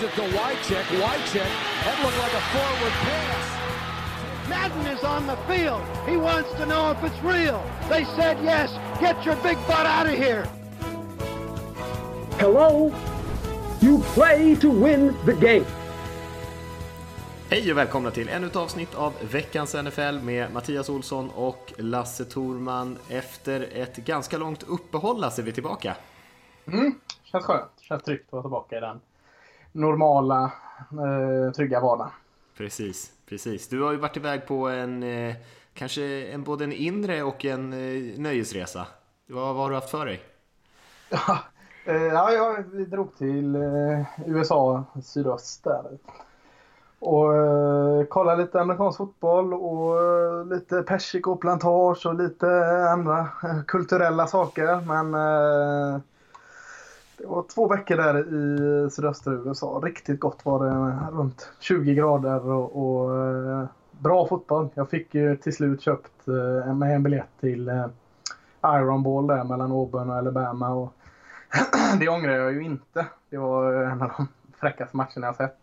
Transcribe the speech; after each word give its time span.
Gives 0.00 0.12
it 0.12 0.22
to 0.22 0.38
Wycheck. 0.38 0.84
Wycheck. 1.02 1.50
That 1.84 2.02
looked 2.02 2.18
like 2.18 2.32
a 2.32 2.44
forward 2.52 2.92
pass. 3.04 4.48
Madden 4.48 4.86
is 4.86 5.04
on 5.04 5.26
the 5.26 5.36
field. 5.46 5.82
He 6.08 6.16
wants 6.16 6.50
to 6.54 6.64
know 6.66 6.90
if 6.90 7.04
it's 7.04 7.22
real. 7.22 7.62
They 7.90 8.04
said 8.16 8.38
yes. 8.42 8.70
Get 9.00 9.26
your 9.26 9.36
big 9.36 9.58
butt 9.66 9.86
out 9.86 10.06
of 10.06 10.14
here. 10.14 10.46
Hello? 12.38 12.92
You 13.80 13.98
play 14.14 14.56
to 14.56 14.70
win 14.70 15.14
the 15.26 15.34
game. 15.34 15.66
Hej 17.50 17.70
och 17.70 17.78
välkomna 17.78 18.10
till 18.10 18.28
ännu 18.28 18.46
ett 18.46 18.56
avsnitt 18.56 18.94
av 18.94 19.12
veckans 19.30 19.74
NFL 19.74 20.18
med 20.22 20.52
Mattias 20.52 20.88
Olsson 20.88 21.30
och 21.30 21.72
Lasse 21.76 22.24
Thorman. 22.24 22.98
Efter 23.08 23.68
ett 23.72 23.96
ganska 23.96 24.38
långt 24.38 24.62
uppehåll 24.62 25.20
Lasse, 25.20 25.42
är 25.42 25.44
vi 25.44 25.52
tillbaka. 25.52 25.96
Mm, 26.66 26.94
känns 27.24 27.44
skönt. 27.44 27.70
Känns 27.80 28.02
tryggt 28.02 28.26
att 28.26 28.32
vara 28.32 28.42
tillbaka 28.42 28.76
i 28.76 28.80
den 28.80 29.00
normala, 29.72 30.52
eh, 30.92 31.52
trygga 31.52 31.80
vardagen. 31.80 32.10
Precis, 32.56 33.12
precis. 33.28 33.68
Du 33.68 33.82
har 33.82 33.92
ju 33.92 33.98
varit 33.98 34.16
iväg 34.16 34.46
på 34.46 34.68
en, 34.68 35.02
eh, 35.02 35.34
kanske 35.74 36.26
en, 36.26 36.42
både 36.44 36.64
en 36.64 36.72
inre 36.72 37.22
och 37.22 37.44
en 37.44 37.72
eh, 37.72 38.20
nöjesresa. 38.20 38.86
Vad, 39.26 39.54
vad 39.54 39.56
har 39.56 39.68
du 39.68 39.74
haft 39.74 39.90
för 39.90 40.06
dig? 40.06 40.20
Ja, 41.10 41.38
eh, 41.84 42.02
ja, 42.02 42.32
ja, 42.32 42.56
vi 42.72 42.84
drog 42.84 43.16
till 43.16 43.56
eh, 43.56 44.02
USA, 44.26 44.84
sydöst 45.04 45.64
där. 45.64 45.98
Och 46.98 47.34
eh, 47.34 48.04
kollade 48.04 48.42
lite 48.42 48.60
amerikansk 48.60 48.98
fotboll 48.98 49.54
och 49.54 50.02
eh, 50.02 50.46
lite 50.46 50.82
persikoplantage 50.82 52.06
och 52.06 52.14
lite 52.14 52.46
andra 52.90 53.28
kulturella 53.66 54.26
saker. 54.26 54.80
Men 54.86 55.14
det 57.20 57.26
var 57.26 57.42
två 57.42 57.68
veckor 57.68 57.96
där 57.96 58.18
i 58.18 58.90
sydöstra 58.90 59.32
USA. 59.32 59.80
Riktigt 59.84 60.20
gott 60.20 60.44
var 60.44 60.64
det. 60.64 61.16
Runt 61.16 61.52
20 61.60 61.94
grader 61.94 62.46
och, 62.46 62.76
och 62.82 63.16
eh, 63.16 63.64
bra 63.90 64.26
fotboll. 64.26 64.68
Jag 64.74 64.90
fick 64.90 65.14
ju 65.14 65.36
till 65.36 65.56
slut 65.56 65.80
köpt 65.80 66.28
eh, 66.28 66.74
med 66.74 66.94
en 66.94 67.02
biljett 67.02 67.40
till 67.40 67.68
eh, 67.68 67.86
Iron 68.64 69.02
Ball 69.02 69.26
där 69.26 69.44
mellan 69.44 69.72
Auburn 69.72 70.10
och 70.10 70.16
Alabama. 70.16 70.74
Och 70.74 70.92
det 72.00 72.08
ångrar 72.08 72.36
jag 72.36 72.52
ju 72.52 72.62
inte. 72.62 73.06
Det 73.30 73.36
var 73.36 73.72
en 73.72 74.02
av 74.02 74.10
de 74.16 74.28
fräckaste 74.60 74.96
matcherna 74.96 75.26
jag 75.26 75.36
sett. 75.36 75.58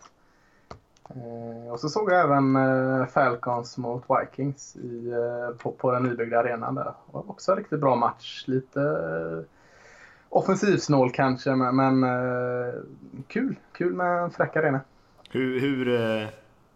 Och 1.71 1.80
så 1.80 1.89
såg 1.89 2.11
jag 2.11 2.21
även 2.21 3.08
Falcons 3.08 3.77
mot 3.77 4.03
Vikings 4.09 4.75
i, 4.75 5.14
på, 5.58 5.71
på 5.71 5.92
den 5.92 6.03
nybyggda 6.03 6.39
arenan 6.39 6.75
där. 6.75 6.94
Och 7.11 7.30
också 7.30 7.52
en 7.52 7.58
riktigt 7.58 7.80
bra 7.80 7.95
match. 7.95 8.44
Lite 8.47 8.80
offensivsnål 10.38 11.11
kanske, 11.11 11.55
men, 11.55 11.75
men 11.75 12.03
eh, 12.03 12.73
kul. 13.27 13.55
Kul 13.73 13.93
med 13.93 14.23
en 14.23 14.31
fräck 14.31 14.55
arena. 14.55 14.80
Hur, 15.30 15.59
hur, 15.59 16.02
eh, 16.02 16.27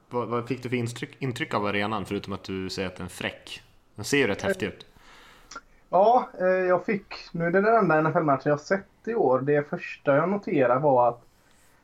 vad, 0.09 0.27
vad 0.27 0.47
fick 0.47 0.63
du 0.63 0.69
för 0.69 0.75
intryck, 0.75 1.15
intryck 1.19 1.53
av 1.53 1.65
arenan 1.65 2.05
förutom 2.05 2.33
att 2.33 2.43
du 2.43 2.69
säger 2.69 2.87
att 2.87 2.95
den 2.95 3.05
är 3.05 3.09
fräck? 3.09 3.63
Den 3.95 4.05
ser 4.05 4.17
ju 4.17 4.27
rätt 4.27 4.41
häftig 4.41 4.65
ut. 4.65 4.85
Ja, 5.89 6.29
eh, 6.39 6.47
jag 6.47 6.85
fick, 6.85 7.13
nu 7.31 7.45
är 7.45 7.51
det 7.51 7.61
den 7.61 7.75
enda 7.75 8.01
NFL-matchen 8.01 8.49
jag 8.49 8.59
sett 8.59 8.85
i 9.05 9.13
år. 9.13 9.39
Det 9.39 9.69
första 9.69 10.15
jag 10.15 10.29
noterade 10.29 10.79
var 10.79 11.09
att 11.09 11.21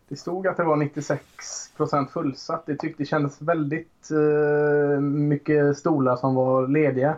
det 0.07 0.15
stod 0.15 0.47
att 0.47 0.57
det 0.57 0.63
var 0.63 0.75
96% 0.75 2.07
fullsatt. 2.07 2.65
Det 2.65 2.75
tyckte 2.75 3.03
det 3.03 3.07
kändes 3.07 3.41
väldigt 3.41 4.11
eh, 4.11 4.99
mycket 5.01 5.77
stolar 5.77 6.15
som 6.15 6.35
var 6.35 6.67
lediga. 6.67 7.15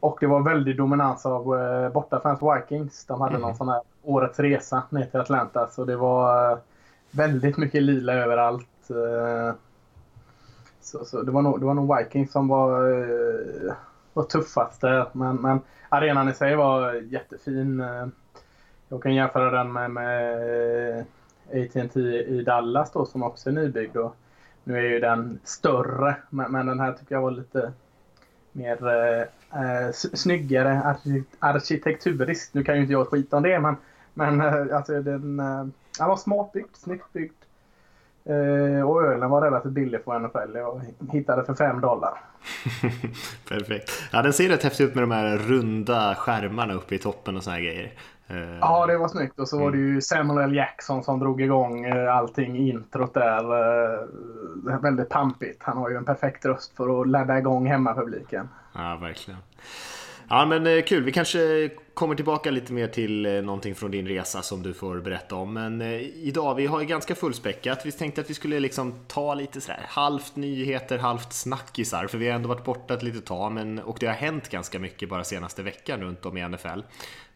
Och 0.00 0.16
det 0.20 0.26
var 0.26 0.40
väldigt 0.42 0.76
dominans 0.76 1.26
av 1.26 1.58
eh, 1.58 1.92
bortafans 1.92 2.40
Vikings. 2.42 3.04
De 3.04 3.20
hade 3.20 3.30
Mm. 3.36 3.42
någon 3.42 3.56
sån 3.56 3.68
här 3.68 3.80
årets 4.02 4.38
resa 4.38 4.82
ner 4.90 5.04
till 5.04 5.20
Atlanta. 5.20 5.68
Så 5.68 5.84
det 5.84 5.96
var 5.96 6.52
eh, 6.52 6.58
väldigt 7.10 7.56
mycket 7.56 7.82
lila 7.82 8.12
överallt. 8.12 8.90
Eh, 8.90 9.54
så, 10.80 11.04
så 11.04 11.22
det, 11.22 11.30
var 11.32 11.42
nog, 11.42 11.60
det 11.60 11.66
var 11.66 11.74
nog 11.74 11.96
Vikings 11.98 12.32
som 12.32 12.48
var, 12.48 12.90
eh, 12.90 13.72
var 14.12 14.22
tuffast 14.24 14.80
där. 14.80 15.06
Men, 15.12 15.36
men 15.36 15.60
arenan 15.88 16.28
i 16.28 16.32
sig 16.34 16.56
var 16.56 16.92
jättefin. 16.92 17.84
Jag 18.88 19.02
kan 19.02 19.14
jämföra 19.14 19.50
den 19.50 19.72
med, 19.72 19.90
med 19.90 21.04
AT&T 21.48 22.00
i 22.00 22.42
Dallas 22.42 22.92
då 22.92 23.06
som 23.06 23.22
också 23.22 23.48
är 23.48 23.52
nybyggd. 23.54 23.96
Och 23.96 24.16
nu 24.64 24.78
är 24.78 24.82
ju 24.90 25.00
den 25.00 25.38
större 25.44 26.16
men, 26.30 26.52
men 26.52 26.66
den 26.66 26.80
här 26.80 26.92
tycker 26.92 27.14
jag 27.14 27.22
var 27.22 27.30
lite 27.30 27.72
mer 28.52 28.76
eh, 29.52 29.92
snyggare 29.92 30.82
arki- 30.84 31.24
arkitekturiskt. 31.38 32.54
Nu 32.54 32.64
kan 32.64 32.74
ju 32.74 32.80
inte 32.80 32.92
jag 32.92 33.08
skita 33.08 33.36
om 33.36 33.42
det 33.42 33.60
men, 33.60 33.76
men 34.14 34.40
eh, 34.40 34.76
alltså 34.76 35.02
den, 35.02 35.40
eh, 35.40 35.66
den 35.98 36.08
var 36.08 36.16
smart 36.16 36.52
byggd, 36.52 36.76
snyggt 36.76 37.12
byggd. 37.12 37.32
Eh, 38.24 38.88
och 38.88 39.02
ölen 39.04 39.30
var 39.30 39.42
relativt 39.42 39.72
billig 39.72 40.04
på 40.04 40.18
NFL. 40.18 40.54
Jag 40.56 40.82
hittade 41.12 41.44
för 41.44 41.54
5 41.54 41.80
dollar. 41.80 42.20
Perfekt. 43.48 43.90
Ja, 44.12 44.22
den 44.22 44.32
ser 44.32 44.48
rätt 44.48 44.62
häftig 44.62 44.84
ut 44.84 44.94
med 44.94 45.02
de 45.02 45.10
här 45.10 45.38
runda 45.38 46.14
skärmarna 46.14 46.74
uppe 46.74 46.94
i 46.94 46.98
toppen 46.98 47.36
och 47.36 47.42
såna 47.44 47.56
här 47.56 47.62
grejer. 47.62 47.92
Eh, 48.28 48.58
Ja, 48.60 48.86
det 48.86 48.98
var 48.98 49.08
snyggt. 49.08 49.38
Och 49.38 49.48
så 49.48 49.58
var 49.60 49.70
det 49.70 49.78
ju 49.78 50.00
Samuel 50.00 50.50
L. 50.50 50.56
Jackson 50.56 51.04
som 51.04 51.18
drog 51.20 51.42
igång 51.42 51.84
eh, 51.84 52.16
allting 52.16 52.56
introt 52.56 53.14
där. 53.14 53.42
eh, 53.94 54.78
Väldigt 54.82 55.08
pampigt. 55.08 55.62
Han 55.62 55.76
har 55.76 55.90
ju 55.90 55.96
en 55.96 56.04
perfekt 56.04 56.44
röst 56.46 56.76
för 56.76 57.00
att 57.00 57.08
ladda 57.08 57.38
igång 57.38 57.66
hemmapubliken. 57.66 58.48
Ja, 58.74 58.98
verkligen. 59.00 59.40
Ja, 60.28 60.46
men 60.46 60.82
kul. 60.82 61.02
Vi 61.04 61.12
kanske 61.12 61.70
kommer 61.98 62.14
tillbaka 62.14 62.50
lite 62.50 62.72
mer 62.72 62.88
till 62.88 63.26
eh, 63.26 63.32
någonting 63.32 63.74
från 63.74 63.90
din 63.90 64.08
resa 64.08 64.42
som 64.42 64.62
du 64.62 64.74
får 64.74 65.00
berätta 65.00 65.34
om. 65.34 65.54
Men 65.54 65.80
eh, 65.80 66.00
idag, 66.00 66.54
vi 66.54 66.66
har 66.66 66.80
ju 66.80 66.86
ganska 66.86 67.14
fullspäckat. 67.14 67.86
Vi 67.86 67.92
tänkte 67.92 68.20
att 68.20 68.30
vi 68.30 68.34
skulle 68.34 68.60
liksom 68.60 68.94
ta 69.06 69.34
lite 69.34 69.60
sådär 69.60 69.86
halvt 69.88 70.36
nyheter, 70.36 70.98
halvt 70.98 71.32
snackisar. 71.32 72.06
För 72.06 72.18
vi 72.18 72.28
har 72.28 72.34
ändå 72.34 72.48
varit 72.48 72.64
borta 72.64 72.94
ett 72.94 73.02
litet 73.02 73.26
tag, 73.26 73.52
men, 73.52 73.78
och 73.78 73.96
det 74.00 74.06
har 74.06 74.14
hänt 74.14 74.48
ganska 74.48 74.78
mycket 74.78 75.08
bara 75.08 75.24
senaste 75.24 75.62
veckan 75.62 76.00
runt 76.00 76.26
om 76.26 76.36
i 76.36 76.48
NFL. 76.48 76.80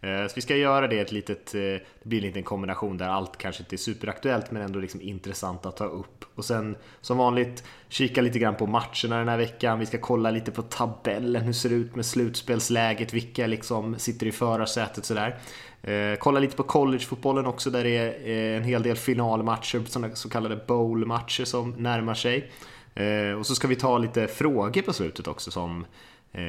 Eh, 0.01 0.27
så 0.27 0.33
vi 0.35 0.41
ska 0.41 0.57
göra 0.57 0.89
det 0.89 0.99
ett 0.99 1.13
litet, 1.13 1.53
det 1.53 1.83
blir 2.03 2.19
en 2.19 2.27
liten 2.27 2.43
kombination 2.43 2.99
där 2.99 3.09
allt 3.09 3.37
kanske 3.37 3.63
inte 3.63 3.75
är 3.75 3.79
superaktuellt 3.79 4.51
men 4.51 4.63
ändå 4.63 4.79
liksom 4.79 5.01
intressant 5.01 5.67
att 5.67 5.77
ta 5.77 5.85
upp. 5.85 6.25
Och 6.35 6.45
sen 6.45 6.77
som 7.01 7.19
vanligt 7.19 7.65
kika 7.89 8.21
lite 8.21 8.39
grann 8.39 8.57
på 8.57 8.67
matcherna 8.67 9.19
den 9.19 9.29
här 9.29 9.37
veckan. 9.37 9.79
Vi 9.79 9.87
ska 9.87 9.99
kolla 9.99 10.31
lite 10.31 10.51
på 10.51 10.63
tabellen, 10.63 11.43
hur 11.43 11.53
ser 11.53 11.69
det 11.69 11.75
ut 11.75 11.97
med 11.97 12.07
slutspelsläget, 12.07 13.13
vilka 13.13 13.47
liksom 13.47 13.99
sitter 13.99 14.27
i 14.27 14.33
förarsätet 14.57 15.05
sådär. 15.05 15.37
Eh, 15.83 16.17
kolla 16.19 16.41
lite 16.41 16.57
på 16.57 16.63
collegefotbollen 16.63 17.47
också 17.47 17.71
där 17.71 17.85
det 17.85 17.91
är 17.97 18.57
en 18.57 18.65
hel 18.65 18.83
del 18.83 18.97
finalmatcher, 18.97 19.83
sådana 19.87 20.15
så 20.15 20.29
kallade 20.29 20.57
bowl-matcher 20.67 21.45
som 21.45 21.71
närmar 21.71 22.15
sig. 22.15 22.51
Eh, 22.95 23.39
och 23.39 23.47
så 23.47 23.55
ska 23.55 23.69
vi 23.69 23.77
ta 23.77 23.99
lite 23.99 24.27
frågor 24.27 24.83
på 24.83 24.93
slutet 24.93 25.27
också 25.29 25.51
som 25.51 25.87
eh, 26.33 26.43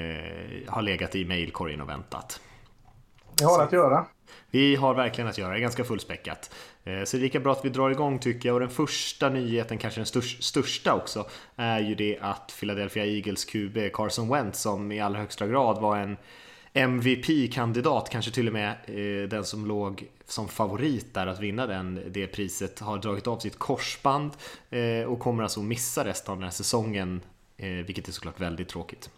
har 0.68 0.82
legat 0.82 1.16
i 1.16 1.26
mailkorgen 1.26 1.82
och 1.82 1.90
väntat. 1.90 2.42
Vi 3.40 3.46
har 3.46 3.64
att 3.64 3.72
göra. 3.74 4.06
Vi 4.52 4.76
har 4.76 4.94
verkligen 4.94 5.28
att 5.30 5.38
göra, 5.38 5.52
det 5.52 5.58
är 5.58 5.62
ganska 5.62 5.84
fullspäckat. 5.84 6.52
Eh, 6.84 7.04
Så 7.04 7.18
det 7.18 7.22
är 7.22 7.24
lika 7.24 7.40
bra 7.40 7.52
att 7.52 7.66
vi 7.66 7.70
drar 7.70 7.90
igång 7.90 8.20
tycker 8.20 8.50
jag. 8.50 8.54
Och 8.54 8.60
den 8.60 8.70
första 8.70 9.30
nyheten, 9.30 9.78
kanske 9.78 10.00
den 10.00 10.06
störst- 10.06 10.42
största 10.44 10.94
också, 10.94 11.26
är 11.56 11.80
ju 11.80 11.96
det 11.96 12.18
att 12.22 12.54
Philadelphia 12.60 13.06
Eagles 13.06 13.46
QB 13.46 13.78
Carson 13.94 14.30
Wentz, 14.30 14.62
som 14.62 14.92
i 14.92 15.00
allra 15.02 15.20
högsta 15.20 15.48
grad 15.48 15.82
var 15.82 15.98
en 15.98 16.18
MVP-kandidat, 16.74 18.10
kanske 18.10 18.32
till 18.32 18.48
och 18.48 18.54
med 18.54 18.72
eh, 18.86 19.30
den 19.30 19.46
som 19.46 19.66
låg 19.66 20.10
som 20.26 20.48
favorit 20.48 21.14
där 21.14 21.28
att 21.28 21.40
vinna 21.40 21.68
den, 21.68 22.02
det 22.12 22.28
priset, 22.28 22.80
har 22.80 22.98
dragit 22.98 23.28
av 23.28 23.40
sitt 23.40 23.60
korsband 23.60 24.32
eh, 24.70 25.04
och 25.08 25.20
kommer 25.20 25.44
alltså 25.44 25.62
missa 25.62 26.06
resten 26.06 26.32
av 26.32 26.38
den 26.38 26.44
här 26.44 26.52
säsongen, 26.52 27.22
eh, 27.58 27.68
vilket 27.68 28.08
är 28.08 28.12
såklart 28.12 28.40
väldigt 28.42 28.70
tråkigt. 28.70 29.10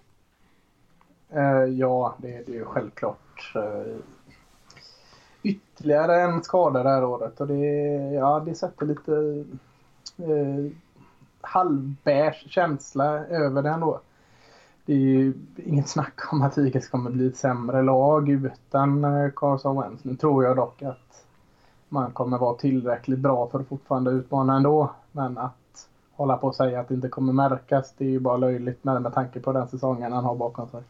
Eh, 1.30 1.64
ja, 1.64 2.16
det, 2.18 2.44
det 2.46 2.52
är 2.52 2.56
ju 2.56 2.66
självklart. 2.66 3.52
eh, 3.56 3.96
Ytterligare 5.44 6.22
en 6.22 6.44
skada 6.44 6.84
det 6.84 6.90
här 6.90 7.04
året 7.06 7.42
och 7.42 7.48
det, 7.48 7.66
ja, 8.14 8.40
det 8.46 8.56
sätter 8.56 8.86
lite 8.86 9.46
eh, 10.18 10.72
halvbärs 11.42 12.46
känsla 12.50 13.26
över 13.26 13.62
den 13.62 13.80
då. 13.80 14.02
Det 14.86 14.94
är 14.94 14.98
ju 14.98 15.34
inget 15.56 15.88
snack 15.88 16.34
om 16.34 16.42
att 16.42 16.58
Eagles 16.58 16.88
kommer 16.88 17.12
bli 17.12 17.28
ett 17.28 17.38
sämre 17.38 17.82
lag 17.82 18.30
utan 18.30 19.04
eh, 19.04 19.32
Carson 19.36 19.82
Wentz. 19.82 20.04
Nu 20.04 20.16
tror 20.16 20.44
jag 20.44 20.56
dock 20.56 20.82
att 20.82 21.26
man 21.90 22.12
kommer 22.12 22.38
vara 22.38 22.56
tillräckligt 22.56 23.20
bra 23.20 23.50
för 23.50 23.60
att 23.60 23.68
fortfarande 23.68 24.12
utmana 24.12 24.56
ändå. 24.56 24.92
Men 25.12 25.38
att 25.38 25.88
hålla 26.12 26.38
på 26.38 26.48
och 26.48 26.56
säga 26.56 26.80
att 26.80 26.88
det 26.88 26.94
inte 26.94 27.10
kommer 27.10 27.34
märkas, 27.34 27.94
det 27.98 28.06
är 28.06 28.10
ju 28.10 28.20
bara 28.20 28.38
löjligt 28.38 28.84
med, 28.84 29.02
med 29.02 29.14
tanke 29.14 29.40
på 29.40 29.52
den 29.52 29.68
säsongen 29.68 30.12
han 30.12 30.26
har 30.26 30.36
bakom 30.36 30.68
sig. 30.68 30.84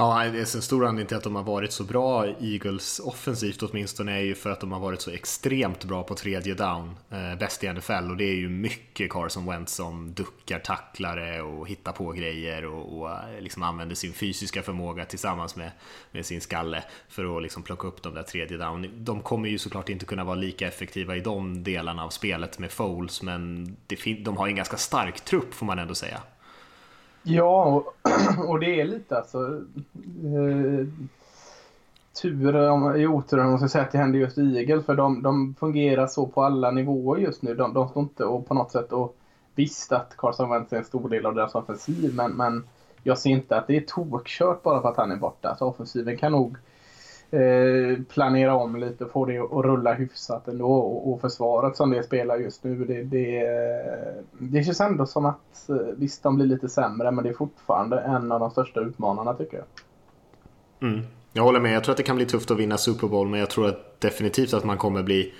Ja, 0.00 0.24
en 0.24 0.46
stor 0.46 0.84
anledning 0.84 1.06
till 1.06 1.16
att 1.16 1.22
de 1.22 1.36
har 1.36 1.42
varit 1.42 1.72
så 1.72 1.84
bra, 1.84 2.26
Eagles 2.26 3.00
offensivt 3.00 3.62
åtminstone, 3.62 4.12
är 4.12 4.20
ju 4.20 4.34
för 4.34 4.50
att 4.50 4.60
de 4.60 4.72
har 4.72 4.80
varit 4.80 5.00
så 5.00 5.10
extremt 5.10 5.84
bra 5.84 6.02
på 6.02 6.14
tredje 6.14 6.54
down. 6.54 6.96
Eh, 7.10 7.38
bäst 7.38 7.64
i 7.64 7.72
NFL 7.72 8.10
och 8.10 8.16
det 8.16 8.24
är 8.24 8.34
ju 8.34 8.48
mycket 8.48 9.10
Carson 9.10 9.46
Wentz 9.46 9.74
som 9.74 10.14
duckar 10.14 10.58
tacklare 10.58 11.42
och 11.42 11.68
hittar 11.68 11.92
på 11.92 12.12
grejer 12.12 12.64
och, 12.64 12.98
och 12.98 13.10
eh, 13.10 13.40
liksom 13.40 13.62
använder 13.62 13.94
sin 13.94 14.12
fysiska 14.12 14.62
förmåga 14.62 15.04
tillsammans 15.04 15.56
med, 15.56 15.70
med 16.12 16.26
sin 16.26 16.40
skalle 16.40 16.84
för 17.08 17.36
att 17.36 17.42
liksom 17.42 17.62
plocka 17.62 17.88
upp 17.88 18.02
de 18.02 18.14
där 18.14 18.22
tredje 18.22 18.56
down. 18.56 19.04
De 19.04 19.22
kommer 19.22 19.48
ju 19.48 19.58
såklart 19.58 19.88
inte 19.88 20.04
kunna 20.04 20.24
vara 20.24 20.36
lika 20.36 20.68
effektiva 20.68 21.16
i 21.16 21.20
de 21.20 21.64
delarna 21.64 22.04
av 22.04 22.10
spelet 22.10 22.58
med 22.58 22.70
Foles, 22.70 23.22
men 23.22 23.64
det, 23.86 24.14
de 24.24 24.36
har 24.36 24.48
en 24.48 24.56
ganska 24.56 24.76
stark 24.76 25.20
trupp 25.20 25.54
får 25.54 25.66
man 25.66 25.78
ändå 25.78 25.94
säga. 25.94 26.22
Ja, 27.22 27.64
och, 27.64 27.94
och 28.48 28.60
det 28.60 28.80
är 28.80 28.84
lite 28.84 29.18
alltså 29.18 29.38
eh, 30.24 30.86
tur 32.22 32.96
i 32.96 33.06
otur 33.06 33.38
om 33.38 33.50
man 33.50 33.58
ska 33.58 33.68
säga 33.68 33.84
att 33.84 33.92
det 33.92 33.98
händer 33.98 34.18
just 34.18 34.38
i 34.38 34.56
Eagle 34.56 34.82
för 34.82 34.94
de, 34.94 35.22
de 35.22 35.54
fungerar 35.60 36.06
så 36.06 36.26
på 36.26 36.42
alla 36.42 36.70
nivåer 36.70 37.18
just 37.18 37.42
nu. 37.42 37.54
De, 37.54 37.74
de 37.74 37.88
står 37.88 38.02
inte 38.02 38.24
och 38.24 38.48
på 38.48 38.54
något 38.54 38.72
sätt 38.72 38.92
och 38.92 39.16
visst 39.54 39.92
att 39.92 40.16
Carson 40.16 40.50
Wentz 40.50 40.72
är 40.72 40.76
en 40.76 40.84
stor 40.84 41.08
del 41.08 41.26
av 41.26 41.34
deras 41.34 41.54
offensiv 41.54 42.14
men, 42.14 42.32
men 42.32 42.64
jag 43.02 43.18
ser 43.18 43.30
inte 43.30 43.56
att 43.56 43.66
det 43.66 43.76
är 43.76 43.80
tokkört 43.80 44.62
bara 44.62 44.82
för 44.82 44.88
att 44.88 44.96
han 44.96 45.12
är 45.12 45.16
borta. 45.16 45.56
Så 45.58 45.66
offensiven 45.66 46.16
kan 46.16 46.32
nog 46.32 46.56
Eh, 47.30 48.02
planera 48.08 48.54
om 48.54 48.76
lite 48.76 49.04
och 49.04 49.10
få 49.10 49.24
det 49.24 49.38
att 49.38 49.64
rulla 49.64 49.94
hyfsat 49.94 50.48
ändå. 50.48 50.72
Och, 50.72 51.12
och 51.12 51.20
försvaret 51.20 51.76
som 51.76 51.90
det 51.90 52.02
spelar 52.02 52.38
just 52.38 52.64
nu, 52.64 52.84
det, 52.84 53.02
det, 53.02 53.44
det 54.38 54.64
känns 54.64 54.80
ändå 54.80 55.06
som 55.06 55.26
att 55.26 55.68
eh, 55.68 55.76
visst, 55.96 56.22
de 56.22 56.36
blir 56.36 56.46
lite 56.46 56.68
sämre, 56.68 57.10
men 57.10 57.24
det 57.24 57.30
är 57.30 57.34
fortfarande 57.34 58.00
en 58.00 58.32
av 58.32 58.40
de 58.40 58.50
största 58.50 58.80
utmanarna 58.80 59.34
tycker 59.34 59.56
jag. 59.56 59.66
Mm. 60.90 61.04
Jag 61.32 61.42
håller 61.42 61.60
med, 61.60 61.72
jag 61.72 61.84
tror 61.84 61.92
att 61.92 61.96
det 61.96 62.02
kan 62.02 62.16
bli 62.16 62.26
tufft 62.26 62.50
att 62.50 62.58
vinna 62.58 62.78
Super 62.78 63.08
Bowl, 63.08 63.28
men 63.28 63.40
jag 63.40 63.50
tror 63.50 63.68
att 63.68 64.00
definitivt 64.00 64.54
att 64.54 64.64
man 64.64 64.78
kommer 64.78 65.02
bli 65.02 65.34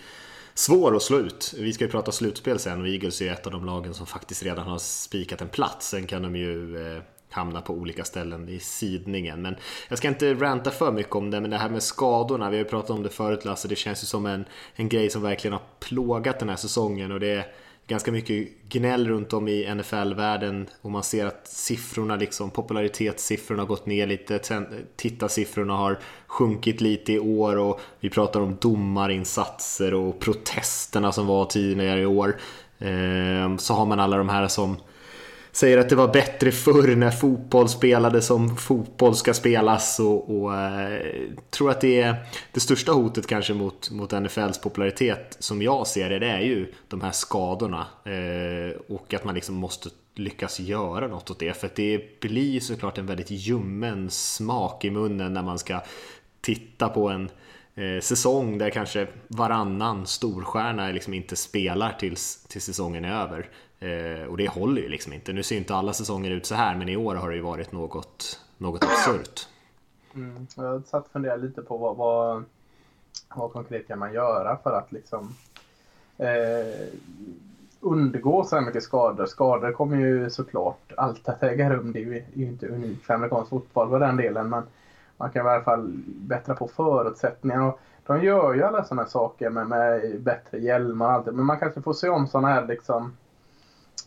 svår 0.54 0.96
att 0.96 1.02
slå 1.02 1.18
ut. 1.18 1.54
Vi 1.58 1.72
ska 1.72 1.84
ju 1.84 1.90
prata 1.90 2.12
slutspel 2.12 2.58
sen 2.58 2.80
och 2.80 2.88
Eagles 2.88 3.20
är 3.20 3.32
ett 3.32 3.46
av 3.46 3.52
de 3.52 3.64
lagen 3.64 3.94
som 3.94 4.06
faktiskt 4.06 4.42
redan 4.42 4.66
har 4.66 4.78
spikat 4.78 5.40
en 5.40 5.48
plats. 5.48 5.88
Sen 5.88 6.06
kan 6.06 6.22
de 6.22 6.36
ju 6.36 6.76
eh, 6.76 7.02
hamna 7.30 7.60
på 7.60 7.72
olika 7.72 8.04
ställen 8.04 8.48
i 8.48 8.58
sidningen. 8.58 9.42
Men 9.42 9.56
jag 9.88 9.98
ska 9.98 10.08
inte 10.08 10.34
ranta 10.34 10.70
för 10.70 10.92
mycket 10.92 11.14
om 11.14 11.30
det, 11.30 11.40
men 11.40 11.50
det 11.50 11.56
här 11.56 11.70
med 11.70 11.82
skadorna, 11.82 12.50
vi 12.50 12.56
har 12.56 12.64
ju 12.64 12.70
pratat 12.70 12.90
om 12.90 13.02
det 13.02 13.08
förut 13.08 13.44
Lasse, 13.44 13.68
det 13.68 13.76
känns 13.76 14.02
ju 14.02 14.06
som 14.06 14.26
en, 14.26 14.44
en 14.74 14.88
grej 14.88 15.10
som 15.10 15.22
verkligen 15.22 15.52
har 15.52 15.62
plågat 15.80 16.38
den 16.38 16.48
här 16.48 16.56
säsongen 16.56 17.12
och 17.12 17.20
det 17.20 17.28
är 17.28 17.46
ganska 17.88 18.12
mycket 18.12 18.48
gnäll 18.68 19.08
runt 19.08 19.32
om 19.32 19.48
i 19.48 19.74
NFL-världen 19.74 20.66
och 20.82 20.90
man 20.90 21.02
ser 21.02 21.26
att 21.26 21.48
siffrorna, 21.48 22.16
liksom 22.16 22.50
popularitetssiffrorna 22.50 23.62
har 23.62 23.66
gått 23.66 23.86
ner 23.86 24.06
lite, 24.06 24.40
tittarsiffrorna 24.96 25.76
har 25.76 25.98
sjunkit 26.26 26.80
lite 26.80 27.12
i 27.12 27.18
år 27.18 27.56
och 27.56 27.80
vi 28.00 28.10
pratar 28.10 28.40
om 28.40 28.56
domarinsatser 28.60 29.94
och 29.94 30.20
protesterna 30.20 31.12
som 31.12 31.26
var 31.26 31.44
tidigare 31.44 32.00
i 32.00 32.06
år. 32.06 32.36
Ehm, 32.78 33.58
så 33.58 33.74
har 33.74 33.86
man 33.86 34.00
alla 34.00 34.16
de 34.16 34.28
här 34.28 34.48
som 34.48 34.76
säger 35.52 35.78
att 35.78 35.88
det 35.88 35.96
var 35.96 36.12
bättre 36.12 36.52
förr 36.52 36.96
när 36.96 37.10
fotboll 37.10 37.68
spelades 37.68 38.26
som 38.26 38.56
fotboll 38.56 39.14
ska 39.14 39.34
spelas 39.34 40.00
och, 40.00 40.40
och 40.40 40.56
eh, 40.56 41.02
tror 41.50 41.70
att 41.70 41.80
det 41.80 42.00
är 42.00 42.16
det 42.52 42.60
största 42.60 42.92
hotet 42.92 43.26
kanske 43.26 43.54
mot, 43.54 43.90
mot 43.90 44.12
NFLs 44.12 44.60
popularitet 44.60 45.36
som 45.38 45.62
jag 45.62 45.86
ser 45.86 46.10
det, 46.10 46.18
det 46.18 46.30
är 46.30 46.40
ju 46.40 46.72
de 46.88 47.00
här 47.00 47.12
skadorna 47.12 47.86
eh, 48.04 48.80
och 48.88 49.14
att 49.14 49.24
man 49.24 49.34
liksom 49.34 49.54
måste 49.54 49.88
lyckas 50.14 50.60
göra 50.60 51.06
något 51.06 51.30
åt 51.30 51.38
det 51.38 51.56
för 51.56 51.66
att 51.66 51.76
det 51.76 52.20
blir 52.20 52.60
såklart 52.60 52.98
en 52.98 53.06
väldigt 53.06 53.30
ljummen 53.30 54.10
smak 54.10 54.84
i 54.84 54.90
munnen 54.90 55.32
när 55.32 55.42
man 55.42 55.58
ska 55.58 55.80
titta 56.40 56.88
på 56.88 57.08
en 57.08 57.30
eh, 57.74 58.00
säsong 58.00 58.58
där 58.58 58.70
kanske 58.70 59.06
varannan 59.28 60.06
storstjärna 60.06 60.90
liksom 60.90 61.14
inte 61.14 61.36
spelar 61.36 61.92
tills, 61.92 62.44
tills 62.48 62.64
säsongen 62.64 63.04
är 63.04 63.22
över. 63.22 63.48
Eh, 63.80 64.28
och 64.28 64.36
det 64.36 64.48
håller 64.48 64.82
ju 64.82 64.88
liksom 64.88 65.12
inte. 65.12 65.32
Nu 65.32 65.42
ser 65.42 65.56
inte 65.56 65.74
alla 65.74 65.92
säsonger 65.92 66.30
ut 66.30 66.46
så 66.46 66.54
här, 66.54 66.76
men 66.76 66.88
i 66.88 66.96
år 66.96 67.14
har 67.14 67.30
det 67.30 67.36
ju 67.36 67.42
varit 67.42 67.72
något, 67.72 68.40
något 68.58 68.84
absurt. 68.84 69.48
Mm, 70.14 70.46
jag 70.56 70.86
satt 70.86 71.06
och 71.06 71.12
funderade 71.12 71.42
lite 71.42 71.62
på 71.62 71.76
vad, 71.76 71.96
vad, 71.96 72.44
vad 73.34 73.52
konkret 73.52 73.88
kan 73.88 73.98
man 73.98 74.12
göra 74.12 74.58
för 74.62 74.72
att 74.72 74.92
liksom 74.92 75.34
eh, 76.18 76.88
undgå 77.80 78.44
så 78.44 78.56
här 78.56 78.62
mycket 78.62 78.82
skador. 78.82 79.26
Skador 79.26 79.72
kommer 79.72 79.96
ju 79.96 80.30
såklart 80.30 80.92
alltid 80.96 81.28
att 81.28 81.42
äga 81.42 81.70
rum. 81.70 81.92
Det 81.92 81.98
är 81.98 82.24
ju, 82.34 82.46
inte 82.46 82.68
unikt 82.68 83.06
för 83.06 83.14
amerikansk 83.14 83.50
fotboll 83.50 83.88
på 83.88 83.98
den 83.98 84.16
delen. 84.16 84.48
Men 84.48 84.62
man 85.16 85.30
kan 85.30 85.46
i 85.46 85.48
alla 85.48 85.64
fall 85.64 85.92
bättra 86.06 86.54
på 86.54 86.68
förutsättningarna. 86.68 87.74
de 88.06 88.24
gör 88.24 88.54
ju 88.54 88.62
alla 88.62 88.84
sådana 88.84 89.06
saker 89.06 89.50
med, 89.50 89.68
med 89.68 90.20
bättre 90.20 90.58
hjälmar 90.58 91.06
och 91.06 91.12
allt 91.12 91.26
Men 91.26 91.44
man 91.44 91.58
kanske 91.58 91.82
får 91.82 91.92
se 91.92 92.08
om 92.08 92.26
sådana 92.26 92.48
här 92.48 92.66
liksom 92.66 93.16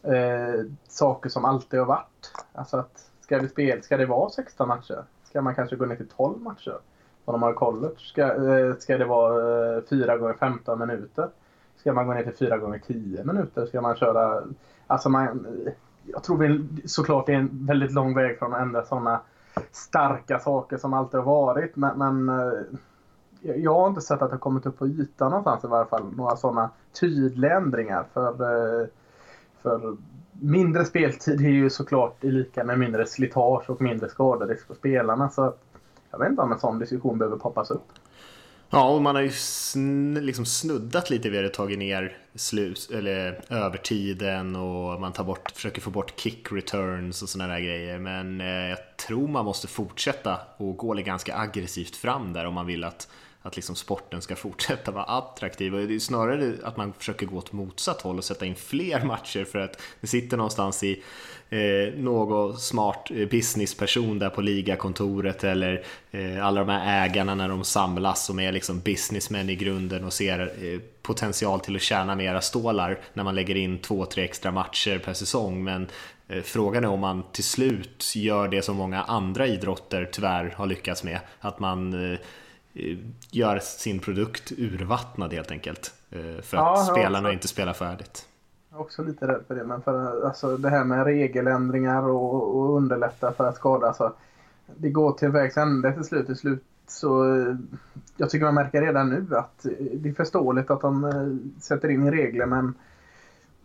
eh, 0.04 0.66
saker 0.88 1.30
som 1.30 1.46
alltid 1.46 1.80
har 1.80 1.88
varit. 1.88 2.34
Alltså 2.54 2.78
att 2.78 3.10
ska 3.22 3.40
vi 3.40 3.50
spela, 3.50 3.82
ska 3.82 3.98
det 3.98 4.06
vara 4.06 4.30
16 4.30 4.68
matcher? 4.68 5.04
Ska 5.24 5.42
man 5.42 5.56
kanske 5.56 5.76
gå 5.76 5.86
ner 5.86 5.96
till 5.96 6.10
12 6.10 6.42
matcher? 6.42 6.78
Om 7.26 7.32
de 7.34 7.44
har 7.44 7.54
college. 7.54 7.96
Ska, 7.98 8.22
eh, 8.22 8.76
ska 8.76 8.98
det 8.98 9.06
vara 9.06 9.76
eh, 9.78 9.84
4 9.90 10.18
gånger 10.18 10.34
15 10.34 10.80
minuter? 10.80 11.30
Ska 11.78 11.94
man 11.94 12.08
gå 12.08 12.14
ner 12.14 12.24
till 12.24 12.38
4 12.38 12.58
gånger 12.58 12.80
10 12.88 13.24
minuter? 13.24 13.66
Ska 13.66 13.82
man 13.82 13.96
köra... 13.96 14.44
Alltså 14.88 15.10
man, 15.10 15.48
jag 16.06 16.24
tror 16.24 16.38
vi, 16.38 16.68
såklart 16.86 17.26
det 17.26 17.34
är 17.34 17.38
en 17.38 17.66
väldigt 17.66 17.92
lång 17.92 18.16
väg 18.16 18.40
från 18.40 18.54
att 18.54 18.62
ändra 18.62 18.86
sådana 18.86 19.22
starka 19.72 20.40
saker 20.40 20.78
som 20.78 20.94
alltid 20.94 21.20
har 21.20 21.26
varit. 21.26 21.76
Men, 21.76 21.98
men 21.98 22.30
eh, 22.40 22.62
jag 23.56 23.74
har 23.74 23.88
inte 23.88 24.02
sett 24.02 24.22
att 24.22 24.30
det 24.30 24.36
har 24.36 24.40
kommit 24.40 24.66
upp 24.66 24.80
på 24.80 24.88
ytan 24.88 25.30
någonstans 25.30 25.64
i 25.64 25.68
varje 25.68 25.86
fall. 25.86 26.14
Några 26.16 26.36
sådana 26.36 26.70
tydliga 27.00 27.58
ändringar. 27.58 28.06
För 28.14 28.30
eh, 28.82 28.88
för 29.62 29.98
mindre 30.32 30.86
speltid 30.86 31.46
är 31.46 31.50
ju 31.50 31.70
såklart 31.70 32.24
lika 32.24 32.64
med 32.64 32.80
mindre 32.80 33.06
slitage 33.06 33.70
och 33.70 33.82
mindre 33.82 34.10
skaderisk 34.10 34.68
på 34.68 34.76
spelarna. 34.76 35.30
Så 35.30 35.54
jag 36.12 36.20
vet 36.20 36.30
inte 36.30 36.42
om 36.42 36.52
en 36.52 36.60
sån 36.60 36.80
diskussion 36.80 37.18
behöver 37.18 37.38
poppas 37.38 37.72
upp. 37.72 37.88
Ja, 38.74 38.90
och 38.90 39.02
man 39.02 39.16
har 39.16 39.22
ju 39.22 39.30
sn 39.30 40.14
liksom 40.22 40.46
snuddat 40.46 41.10
lite 41.10 41.30
vid 41.30 41.44
det, 41.44 41.50
tagit 41.50 41.80
ner 41.80 42.18
slus 42.36 42.90
eller 42.90 43.42
övertiden 43.50 44.56
och 44.56 45.02
man 45.02 45.14
tar 45.14 45.24
bort, 45.24 45.52
försöker 45.52 45.82
få 45.82 45.90
bort 45.90 46.20
kick 46.20 46.52
returns 46.52 47.22
och 47.22 47.30
sådana 47.30 47.54
där 47.54 47.60
grejer. 47.60 48.00
Men 48.00 48.42
eh, 48.42 48.48
jag 48.48 48.78
tror 49.08 49.28
man 49.28 49.46
måste 49.46 49.68
fortsätta 49.68 50.40
och 50.58 50.78
gå 50.78 50.94
ganska 50.94 51.36
aggressivt 51.36 51.96
fram 51.96 52.34
där 52.34 52.46
om 52.46 52.54
man 52.54 52.66
vill 52.66 52.84
att 52.84 53.08
att 53.42 53.56
liksom 53.56 53.76
sporten 53.76 54.22
ska 54.22 54.36
fortsätta 54.46 54.92
vara 54.92 55.04
attraktiv. 55.04 55.76
Och 55.76 55.88
det 55.88 55.96
är 55.96 56.00
snarare 56.00 56.54
att 56.64 56.78
man 56.78 56.94
försöker 56.94 57.26
gå 57.26 57.38
åt 57.38 57.52
motsatt 57.52 58.02
håll 58.02 58.18
och 58.18 58.24
sätta 58.24 58.46
in 58.46 58.56
fler 58.56 59.02
matcher 59.06 59.44
för 59.44 59.60
att 59.60 59.82
det 60.02 60.08
sitter 60.08 60.38
någonstans 60.38 60.84
i 60.84 61.04
eh, 61.50 61.94
någon 61.98 62.58
smart 62.58 63.12
eh, 63.12 63.28
businessperson 63.28 64.20
där 64.20 64.30
på 64.30 64.42
ligakontoret 64.42 65.44
eller 65.44 65.84
eh, 66.12 66.46
alla 66.46 66.60
de 66.60 66.70
här 66.70 67.06
ägarna 67.06 67.36
när 67.36 67.50
de 67.50 67.64
samlas 67.64 68.26
som 68.26 68.40
är 68.40 68.52
liksom 68.52 68.80
businessmän 68.80 69.50
i 69.50 69.56
grunden 69.56 70.04
och 70.04 70.14
ser 70.14 70.40
eh, 70.40 70.80
potential 71.02 71.60
till 71.60 71.76
att 71.76 71.82
tjäna 71.82 72.16
mera 72.16 72.42
stålar 72.42 73.00
när 73.14 73.24
man 73.24 73.36
lägger 73.36 73.56
in 73.56 73.78
två, 73.78 74.06
tre 74.06 74.24
extra 74.24 74.52
matcher 74.52 74.98
per 74.98 75.14
säsong. 75.14 75.64
Men 75.64 75.88
eh, 76.28 76.42
Frågan 76.42 76.84
är 76.84 76.90
om 76.90 77.00
man 77.00 77.24
till 77.32 77.44
slut 77.44 78.12
gör 78.16 78.48
det 78.48 78.62
som 78.62 78.78
många 78.78 79.04
andra 79.04 79.48
idrotter 79.48 80.10
tyvärr 80.12 80.54
har 80.58 80.66
lyckats 80.66 81.04
med. 81.04 81.20
Att 81.40 81.60
man 81.60 82.12
Eh, 82.14 82.20
gör 83.32 83.60
sin 83.60 84.00
produkt 84.00 84.52
urvattnad 84.58 85.34
helt 85.34 85.52
enkelt. 85.52 85.94
Eh, 86.10 86.42
för 86.42 86.58
att 86.58 86.88
ja, 86.88 86.88
spelarna 86.92 87.28
också, 87.28 87.34
inte 87.34 87.48
spelar 87.48 87.74
färdigt. 87.74 88.28
Jag 88.70 88.80
är 88.80 88.82
också 88.82 89.04
lite 89.04 89.28
rädd 89.28 89.42
för 89.48 89.56
det. 89.56 89.64
Men 89.64 89.82
för 89.82 90.26
alltså, 90.28 90.58
det 90.58 90.70
här 90.70 90.84
med 90.84 91.06
regeländringar 91.06 92.10
och, 92.10 92.56
och 92.56 92.78
underlätta 92.78 93.34
för 93.34 93.48
att 93.48 93.56
skada. 93.56 93.88
Alltså, 93.88 94.14
det 94.76 94.90
går 94.90 95.12
till 95.12 95.30
vägs 95.30 95.58
ände 95.58 95.94
till 95.94 96.04
slut. 96.04 96.26
Till 96.26 96.36
slut 96.36 96.64
så 96.88 97.36
eh, 97.36 97.56
jag 98.18 98.30
tycker 98.30 98.46
man 98.46 98.56
märker 98.56 98.82
redan 98.82 99.10
nu 99.10 99.36
att 99.36 99.66
det 99.94 100.10
är 100.10 100.14
förståeligt 100.14 100.72
att 100.72 100.82
de 100.82 101.54
sätter 101.60 101.90
in 101.90 102.12
regler 102.12 102.46
men 102.46 102.74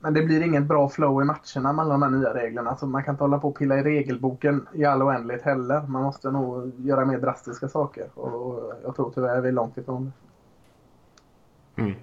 men 0.01 0.15
det 0.15 0.23
blir 0.23 0.43
inget 0.43 0.65
bra 0.65 0.89
flow 0.89 1.23
i 1.23 1.25
matcherna 1.25 1.73
med 1.73 1.83
alla 1.83 1.93
de 1.95 2.03
här 2.03 2.11
nya 2.11 2.35
reglerna. 2.35 2.71
Alltså 2.71 2.87
man 2.87 3.05
kan 3.05 3.15
inte 3.15 3.25
hålla 3.25 3.39
på 3.39 3.49
och 3.49 3.59
pilla 3.59 3.79
i 3.79 3.83
regelboken 3.83 4.67
i 4.73 4.85
all 4.85 5.03
oändlighet 5.03 5.43
heller. 5.43 5.83
Man 5.87 6.03
måste 6.03 6.31
nog 6.31 6.73
göra 6.79 7.05
mer 7.05 7.19
drastiska 7.19 7.69
saker. 7.69 8.19
Och 8.19 8.73
jag 8.85 8.97
tror 8.97 9.13
tyvärr 9.15 9.41
vi 9.41 9.49
är 9.49 9.53
långt 9.53 9.79
ifrån 9.79 10.05
det. 10.05 11.83
Mm. 11.83 11.95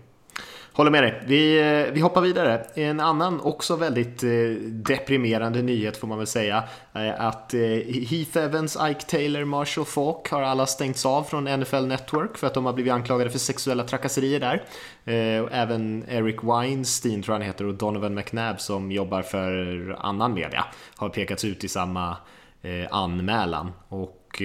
Håller 0.75 0.91
med 0.91 1.03
dig. 1.03 1.21
Vi, 1.25 1.59
eh, 1.59 1.93
vi 1.93 2.01
hoppar 2.01 2.21
vidare. 2.21 2.65
En 2.73 2.99
annan 2.99 3.41
också 3.41 3.75
väldigt 3.75 4.23
eh, 4.23 4.29
deprimerande 4.69 5.61
nyhet 5.61 5.97
får 5.97 6.07
man 6.07 6.17
väl 6.17 6.27
säga. 6.27 6.63
Eh, 6.93 7.21
att 7.21 7.53
Heath 8.09 8.37
Evans, 8.37 8.77
Ike 8.89 9.01
Taylor, 9.01 9.45
Marshall 9.45 9.85
Falk 9.85 10.29
har 10.29 10.41
alla 10.41 10.65
stängts 10.65 11.05
av 11.05 11.23
från 11.23 11.43
NFL 11.43 11.85
Network 11.85 12.37
för 12.37 12.47
att 12.47 12.53
de 12.53 12.65
har 12.65 12.73
blivit 12.73 12.93
anklagade 12.93 13.29
för 13.29 13.39
sexuella 13.39 13.83
trakasserier 13.83 14.39
där. 14.39 14.63
Även 15.51 16.05
Eric 16.09 16.43
Weinstein 16.43 17.23
tror 17.23 17.33
jag 17.33 17.39
han 17.39 17.47
heter 17.47 17.65
och 17.65 17.73
Donovan 17.73 18.13
McNabb 18.13 18.61
som 18.61 18.91
jobbar 18.91 19.21
för 19.21 19.95
annan 19.99 20.33
media 20.33 20.65
har 20.95 21.09
pekats 21.09 21.45
ut 21.45 21.63
i 21.63 21.67
samma 21.67 22.17
anmälan. 22.89 23.71
Och 23.87 24.41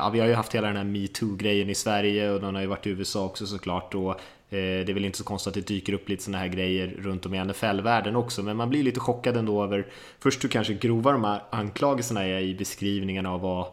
ja, 0.00 0.10
vi 0.10 0.20
har 0.20 0.26
ju 0.26 0.34
haft 0.34 0.54
hela 0.54 0.66
den 0.66 0.76
här 0.76 0.84
metoo-grejen 0.84 1.70
i 1.70 1.74
Sverige 1.74 2.30
och 2.30 2.40
den 2.40 2.54
har 2.54 2.62
ju 2.62 2.68
varit 2.68 2.86
i 2.86 2.90
USA 2.90 3.24
också 3.24 3.46
såklart. 3.46 3.94
Och, 3.94 4.20
Eh, 4.54 4.84
det 4.84 4.92
är 4.92 4.94
väl 4.94 5.04
inte 5.04 5.18
så 5.18 5.24
konstigt 5.24 5.48
att 5.48 5.54
det 5.54 5.74
dyker 5.74 5.92
upp 5.92 6.08
lite 6.08 6.22
sådana 6.22 6.38
här 6.38 6.48
grejer 6.48 6.94
runt 6.98 7.26
om 7.26 7.34
i 7.34 7.44
NFL-världen 7.44 8.16
också, 8.16 8.42
men 8.42 8.56
man 8.56 8.70
blir 8.70 8.82
lite 8.82 9.00
chockad 9.00 9.36
ändå 9.36 9.64
över 9.64 9.86
först 10.18 10.44
hur 10.44 10.48
kanske 10.48 10.74
grova 10.74 11.12
de 11.12 11.24
här 11.24 11.42
anklagelserna 11.50 12.24
är 12.24 12.40
i 12.40 12.54
beskrivningen 12.54 13.26
av 13.26 13.40
vad 13.40 13.66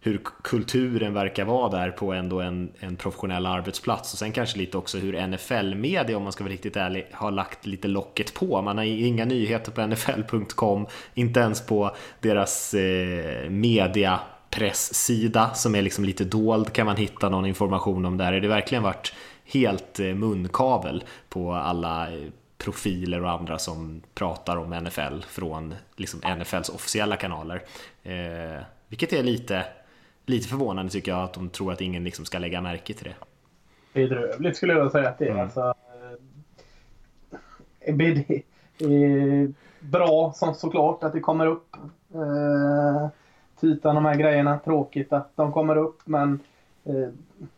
hur 0.00 0.20
kulturen 0.42 1.14
verkar 1.14 1.44
vara 1.44 1.68
där 1.68 1.90
på 1.90 2.12
ändå 2.12 2.40
en, 2.40 2.72
en 2.78 2.96
professionell 2.96 3.46
arbetsplats 3.46 4.12
och 4.12 4.18
sen 4.18 4.32
kanske 4.32 4.58
lite 4.58 4.78
också 4.78 4.98
hur 4.98 5.26
NFL-media, 5.26 6.16
om 6.16 6.22
man 6.22 6.32
ska 6.32 6.44
vara 6.44 6.52
riktigt 6.52 6.76
ärlig, 6.76 7.06
har 7.12 7.30
lagt 7.30 7.66
lite 7.66 7.88
locket 7.88 8.34
på. 8.34 8.62
Man 8.62 8.78
har 8.78 8.84
inga 8.84 9.24
nyheter 9.24 9.72
på 9.72 9.86
NFL.com, 9.86 10.86
inte 11.14 11.40
ens 11.40 11.66
på 11.66 11.96
deras 12.20 12.74
eh, 12.74 13.50
media 13.50 14.20
pressida 14.50 15.54
som 15.54 15.74
är 15.74 15.82
liksom 15.82 16.04
lite 16.04 16.24
dold 16.24 16.72
kan 16.72 16.86
man 16.86 16.96
hitta 16.96 17.28
någon 17.28 17.46
information 17.46 18.04
om 18.04 18.16
där. 18.16 18.32
Det 18.32 18.40
har 18.40 18.54
verkligen 18.54 18.82
varit 18.82 19.12
helt 19.44 20.00
eh, 20.00 20.14
munkavel 20.14 21.04
på 21.28 21.52
alla 21.52 22.12
eh, 22.12 22.28
profiler 22.58 23.22
och 23.22 23.30
andra 23.30 23.58
som 23.58 24.02
pratar 24.14 24.56
om 24.56 24.70
NFL 24.70 25.20
från 25.28 25.74
liksom 25.96 26.20
NFLs 26.38 26.68
officiella 26.68 27.16
kanaler. 27.16 27.62
Eh, 28.02 28.62
vilket 28.88 29.12
är 29.12 29.22
lite 29.22 29.64
lite 30.26 30.48
förvånande 30.48 30.92
tycker 30.92 31.12
jag 31.12 31.24
att 31.24 31.32
de 31.32 31.48
tror 31.48 31.72
att 31.72 31.80
ingen 31.80 32.04
liksom 32.04 32.24
ska 32.24 32.38
lägga 32.38 32.60
märke 32.60 32.94
till 32.94 33.04
det. 33.04 33.14
Bedrövligt 33.92 34.56
skulle 34.56 34.72
jag 34.72 34.92
säga 34.92 35.08
att 35.08 35.18
det 35.18 35.24
är. 35.24 35.30
Mm. 35.30 35.42
Alltså, 35.42 35.74
eh, 38.78 39.50
bra 39.80 40.32
som 40.34 40.54
såklart 40.54 41.04
att 41.04 41.12
det 41.12 41.20
kommer 41.20 41.46
upp. 41.46 41.76
Eh, 42.14 43.08
Titan 43.60 43.94
de 43.94 44.04
här 44.04 44.14
grejerna. 44.14 44.58
Tråkigt 44.58 45.12
att 45.12 45.36
de 45.36 45.52
kommer 45.52 45.76
upp 45.76 46.00
men 46.04 46.40
eh, 46.84 47.08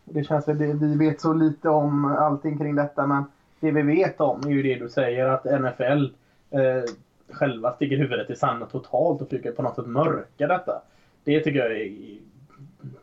det 0.06 0.24
känns 0.24 0.48
att 0.48 0.56
vi 0.56 0.96
vet 0.96 1.20
så 1.20 1.32
lite 1.32 1.68
om 1.68 2.04
allting 2.04 2.58
kring 2.58 2.74
detta 2.74 3.06
men 3.06 3.24
det 3.60 3.70
vi 3.70 3.82
vet 3.82 4.20
om 4.20 4.40
är 4.46 4.50
ju 4.50 4.62
det 4.62 4.76
du 4.76 4.88
säger 4.88 5.26
att 5.26 5.44
NFL 5.44 6.04
eh, 6.50 6.84
själva 7.30 7.72
sticker 7.72 7.96
huvudet 7.96 8.30
i 8.30 8.36
sanden 8.36 8.68
totalt 8.68 9.22
och 9.22 9.28
försöker 9.28 9.50
på 9.50 9.62
något 9.62 9.76
sätt 9.76 9.86
mörka 9.86 10.46
detta. 10.46 10.82
Det 11.24 11.40
tycker 11.40 11.58
jag 11.58 11.80
är 11.80 12.18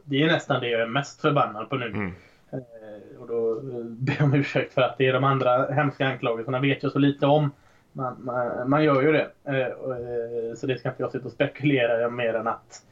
det 0.04 0.24
är 0.24 0.28
nästan 0.28 0.62
det 0.62 0.68
jag 0.68 0.82
är 0.82 0.86
mest 0.86 1.22
förbannad 1.22 1.70
på 1.70 1.76
nu. 1.76 1.86
Mm. 1.86 2.14
Eh, 2.52 3.22
och 3.22 3.28
då 3.28 3.52
eh, 3.52 3.86
ber 3.86 4.16
jag 4.20 4.26
om 4.26 4.34
ursäkt 4.34 4.74
för 4.74 4.82
att 4.82 4.98
det 4.98 5.08
är 5.08 5.14
de 5.14 5.24
andra 5.24 5.66
hemska 5.66 6.08
anklagelserna 6.08 6.60
vet 6.60 6.84
jag 6.84 6.92
så 6.92 7.00
lite 7.00 7.26
om. 7.26 7.52
Man, 7.92 8.16
man, 8.20 8.70
man 8.70 8.84
gör 8.84 9.02
ju 9.02 9.12
det. 9.12 9.28
Eh, 9.44 9.56
eh, 9.56 10.56
så 10.56 10.68
det 10.68 10.78
ska 10.78 10.90
inte 10.90 11.04
jag 11.04 11.12
sitta 11.12 11.26
och 11.26 11.32
spekulera 11.32 12.10
mer 12.10 12.34
än 12.34 12.48
att 12.48 12.84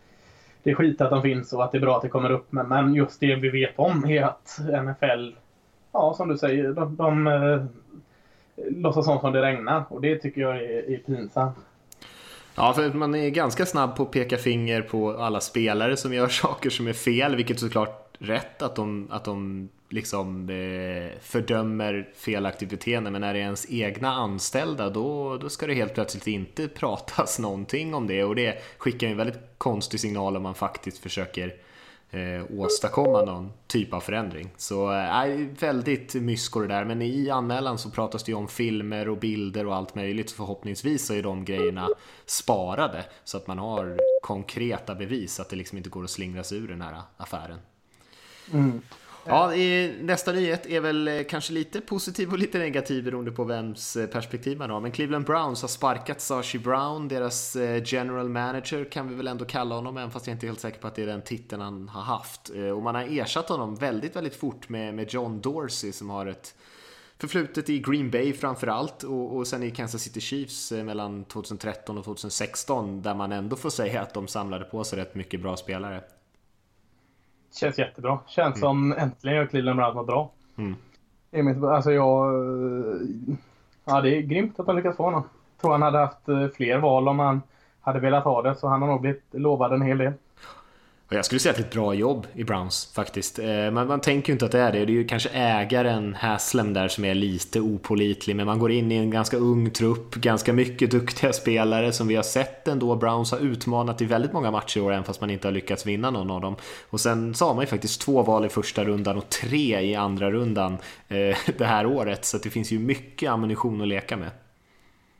det 0.63 0.71
är 0.71 0.75
skit 0.75 1.01
att 1.01 1.09
de 1.09 1.21
finns 1.21 1.53
och 1.53 1.63
att 1.63 1.71
det 1.71 1.77
är 1.77 1.81
bra 1.81 1.95
att 1.95 2.01
det 2.01 2.09
kommer 2.09 2.31
upp. 2.31 2.51
Men, 2.51 2.67
men 2.67 2.93
just 2.93 3.19
det 3.19 3.35
vi 3.35 3.49
vet 3.49 3.79
om 3.79 4.05
är 4.05 4.23
att 4.23 4.59
NFL, 4.59 5.35
ja 5.91 6.13
som 6.17 6.29
du 6.29 6.37
säger, 6.37 6.73
de, 6.73 6.95
de 6.95 7.27
eh, 7.27 7.63
låtsas 8.69 9.05
som 9.05 9.17
om 9.17 9.33
det 9.33 9.41
regnar. 9.41 9.83
Och 9.89 10.01
det 10.01 10.17
tycker 10.17 10.41
jag 10.41 10.55
är, 10.55 10.91
är 10.91 10.97
pinsamt. 10.97 11.57
Ja, 12.55 12.73
för 12.73 12.93
man 12.93 13.15
är 13.15 13.29
ganska 13.29 13.65
snabb 13.65 13.95
på 13.95 14.03
att 14.03 14.11
peka 14.11 14.37
finger 14.37 14.81
på 14.81 15.11
alla 15.11 15.39
spelare 15.39 15.97
som 15.97 16.13
gör 16.13 16.27
saker 16.27 16.69
som 16.69 16.87
är 16.87 16.93
fel, 16.93 17.35
vilket 17.35 17.59
såklart 17.59 18.17
rätt 18.19 18.61
att 18.61 18.75
de, 18.75 19.07
att 19.11 19.23
de 19.23 19.69
liksom 19.91 20.49
eh, 20.49 21.19
fördömer 21.21 22.09
felaktigt 22.15 22.69
beteende, 22.69 23.11
men 23.11 23.21
när 23.21 23.33
det 23.33 23.39
är 23.39 23.43
ens 23.43 23.65
egna 23.69 24.11
anställda 24.11 24.89
då, 24.89 25.37
då 25.37 25.49
ska 25.49 25.67
det 25.67 25.73
helt 25.73 25.93
plötsligt 25.93 26.27
inte 26.27 26.67
pratas 26.75 27.39
någonting 27.39 27.93
om 27.93 28.07
det 28.07 28.23
och 28.23 28.35
det 28.35 28.63
skickar 28.77 29.07
en 29.07 29.17
väldigt 29.17 29.39
konstig 29.57 29.99
signal 29.99 30.37
om 30.37 30.43
man 30.43 30.55
faktiskt 30.55 30.97
försöker 30.97 31.55
eh, 32.11 32.59
åstadkomma 32.59 33.25
någon 33.25 33.51
typ 33.67 33.93
av 33.93 33.99
förändring. 33.99 34.49
Så 34.57 34.93
eh, 34.93 35.47
väldigt 35.59 36.13
mysko 36.13 36.59
det 36.59 36.67
där, 36.67 36.85
men 36.85 37.01
i 37.01 37.29
anmälan 37.29 37.77
så 37.77 37.89
pratas 37.89 38.23
det 38.23 38.31
ju 38.31 38.37
om 38.37 38.47
filmer 38.47 39.09
och 39.09 39.17
bilder 39.17 39.67
och 39.67 39.75
allt 39.75 39.95
möjligt. 39.95 40.31
Förhoppningsvis 40.31 41.05
så 41.05 41.13
är 41.13 41.23
de 41.23 41.45
grejerna 41.45 41.87
sparade 42.25 43.05
så 43.23 43.37
att 43.37 43.47
man 43.47 43.57
har 43.57 43.97
konkreta 44.21 44.95
bevis 44.95 45.39
att 45.39 45.49
det 45.49 45.55
liksom 45.55 45.77
inte 45.77 45.89
går 45.89 46.03
att 46.03 46.09
slingra 46.09 46.43
sig 46.43 46.57
ur 46.57 46.67
den 46.67 46.81
här 46.81 47.01
affären. 47.17 47.57
Mm. 48.53 48.81
Ja, 49.25 49.51
nästa 49.99 50.31
nyhet 50.31 50.65
är 50.65 50.81
väl 50.81 51.07
eh, 51.07 51.23
kanske 51.29 51.53
lite 51.53 51.81
positiv 51.81 52.31
och 52.31 52.37
lite 52.37 52.59
negativ 52.59 53.03
beroende 53.03 53.31
på 53.31 53.43
vems 53.43 53.95
eh, 53.95 54.07
perspektiv 54.07 54.57
man 54.57 54.69
har. 54.69 54.79
Men 54.79 54.91
Cleveland 54.91 55.25
Browns 55.25 55.61
har 55.61 55.69
sparkat 55.69 56.21
Sashi 56.21 56.59
Brown, 56.59 57.07
deras 57.07 57.55
eh, 57.55 57.83
general 57.85 58.29
manager 58.29 58.85
kan 58.85 59.09
vi 59.09 59.15
väl 59.15 59.27
ändå 59.27 59.45
kalla 59.45 59.75
honom, 59.75 59.97
även 59.97 60.11
fast 60.11 60.27
jag 60.27 60.35
inte 60.35 60.45
är 60.45 60.47
helt 60.47 60.59
säker 60.59 60.79
på 60.79 60.87
att 60.87 60.95
det 60.95 61.01
är 61.01 61.07
den 61.07 61.21
titeln 61.21 61.61
han 61.61 61.89
har 61.89 62.01
haft. 62.01 62.49
Och 62.49 62.81
man 62.81 62.95
har 62.95 63.19
ersatt 63.19 63.49
honom 63.49 63.75
väldigt, 63.75 64.15
väldigt 64.15 64.35
fort 64.35 64.69
med, 64.69 64.93
med 64.93 65.13
John 65.13 65.41
Dorsey 65.41 65.91
som 65.91 66.09
har 66.09 66.25
ett 66.25 66.55
förflutet 67.17 67.69
i 67.69 67.79
Green 67.79 68.11
Bay 68.11 68.33
framförallt 68.33 69.03
och, 69.03 69.35
och 69.35 69.47
sen 69.47 69.63
i 69.63 69.71
Kansas 69.71 70.01
City 70.01 70.21
Chiefs 70.21 70.71
mellan 70.71 71.25
2013 71.25 71.97
och 71.97 72.03
2016 72.03 73.01
där 73.01 73.15
man 73.15 73.31
ändå 73.31 73.55
får 73.55 73.69
säga 73.69 74.01
att 74.01 74.13
de 74.13 74.27
samlade 74.27 74.65
på 74.65 74.83
sig 74.83 74.99
rätt 74.99 75.15
mycket 75.15 75.41
bra 75.41 75.57
spelare. 75.57 76.01
Känns 77.51 77.79
jättebra. 77.79 78.19
Känns 78.27 78.55
mm. 78.55 78.59
som 78.59 78.91
äntligen 78.91 79.37
gör 79.37 79.45
Cleveland 79.45 79.77
Browns 79.77 79.95
något 79.95 80.07
bra. 80.07 80.31
Mm. 80.57 81.63
Alltså 81.63 81.91
jag... 81.91 82.33
Ja, 83.85 84.01
det 84.01 84.17
är 84.17 84.21
grymt 84.21 84.59
att 84.59 84.65
de 84.65 84.75
lyckats 84.75 84.97
få 84.97 85.03
honom. 85.03 85.23
Tror 85.61 85.71
han 85.71 85.81
hade 85.81 85.97
haft 85.97 86.29
eh, 86.29 86.47
fler 86.47 86.77
val 86.77 87.07
om 87.07 87.19
han 87.19 87.41
hade 87.81 87.99
velat 87.99 88.23
ha 88.23 88.41
det, 88.41 88.55
så 88.55 88.67
han 88.67 88.81
har 88.81 88.89
nog 88.89 89.01
blivit 89.01 89.23
lovad 89.31 89.73
en 89.73 89.81
hel 89.81 89.97
del. 89.97 90.13
Jag 91.13 91.25
skulle 91.25 91.39
säga 91.39 91.51
att 91.51 91.57
det 91.57 91.63
är 91.63 91.65
ett 91.65 91.73
bra 91.73 91.93
jobb 91.93 92.27
i 92.33 92.43
Browns 92.43 92.91
faktiskt. 92.93 93.39
Eh, 93.39 93.71
man, 93.71 93.87
man 93.87 94.01
tänker 94.01 94.29
ju 94.29 94.33
inte 94.33 94.45
att 94.45 94.51
det 94.51 94.59
är 94.59 94.71
det. 94.71 94.85
Det 94.85 94.91
är 94.91 94.95
ju 94.95 95.07
kanske 95.07 95.29
ägaren 95.29 96.15
Haslem 96.15 96.73
där 96.73 96.87
som 96.87 97.05
är 97.05 97.13
lite 97.15 97.59
opolitlig. 97.59 98.35
Men 98.35 98.45
man 98.45 98.59
går 98.59 98.71
in 98.71 98.91
i 98.91 98.95
en 98.95 99.11
ganska 99.11 99.37
ung 99.37 99.69
trupp, 99.71 100.15
ganska 100.15 100.53
mycket 100.53 100.91
duktiga 100.91 101.33
spelare 101.33 101.91
som 101.91 102.07
vi 102.07 102.15
har 102.15 102.23
sett 102.23 102.67
ändå. 102.67 102.95
Browns 102.95 103.31
har 103.31 103.39
utmanat 103.39 104.01
i 104.01 104.05
väldigt 104.05 104.33
många 104.33 104.51
matcher 104.51 104.77
i 104.77 104.81
år, 104.81 104.91
även 104.91 105.03
fast 105.03 105.21
man 105.21 105.29
inte 105.29 105.47
har 105.47 105.53
lyckats 105.53 105.85
vinna 105.85 106.11
någon 106.11 106.31
av 106.31 106.41
dem. 106.41 106.55
Och 106.89 106.99
sen 106.99 107.35
så 107.35 107.47
har 107.47 107.53
man 107.53 107.63
ju 107.63 107.67
faktiskt 107.67 108.01
två 108.01 108.23
val 108.23 108.45
i 108.45 108.49
första 108.49 108.83
rundan 108.83 109.17
och 109.17 109.29
tre 109.29 109.81
i 109.81 109.95
andra 109.95 110.31
rundan 110.31 110.77
eh, 111.07 111.37
det 111.57 111.65
här 111.65 111.85
året. 111.85 112.25
Så 112.25 112.37
det 112.37 112.49
finns 112.49 112.71
ju 112.71 112.79
mycket 112.79 113.29
ammunition 113.29 113.81
att 113.81 113.87
leka 113.87 114.17
med. 114.17 114.29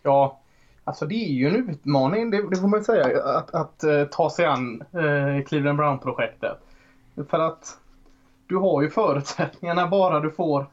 Ja, 0.04 0.41
Alltså 0.84 1.06
det 1.06 1.16
är 1.16 1.34
ju 1.34 1.48
en 1.48 1.70
utmaning, 1.70 2.32
det, 2.32 2.50
det 2.50 2.58
får 2.58 2.68
man 2.68 2.84
säga, 2.84 3.24
att, 3.24 3.54
att 3.54 3.84
uh, 3.84 4.06
ta 4.06 4.30
sig 4.30 4.46
an 4.46 4.84
uh, 4.96 5.44
Cleveland 5.44 5.78
Brown-projektet. 5.78 6.58
För 7.30 7.40
att 7.40 7.78
du 8.48 8.58
har 8.58 8.82
ju 8.82 8.90
förutsättningarna 8.90 9.88
bara 9.88 10.20
du 10.20 10.32
får 10.32 10.66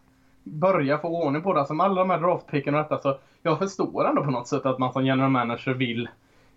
börja 0.44 0.98
få 0.98 1.08
ordning 1.08 1.42
på 1.42 1.52
det. 1.52 1.60
Alltså 1.60 1.74
med 1.74 1.86
alla 1.86 2.00
de 2.00 2.10
här 2.10 2.18
draftpicken 2.18 2.74
och 2.74 2.80
detta 2.80 2.98
så 2.98 3.18
jag 3.42 3.58
förstår 3.58 4.08
ändå 4.08 4.24
på 4.24 4.30
något 4.30 4.48
sätt 4.48 4.66
att 4.66 4.78
man 4.78 4.92
som 4.92 5.06
general 5.06 5.30
manager 5.30 5.74
vill, 5.74 6.08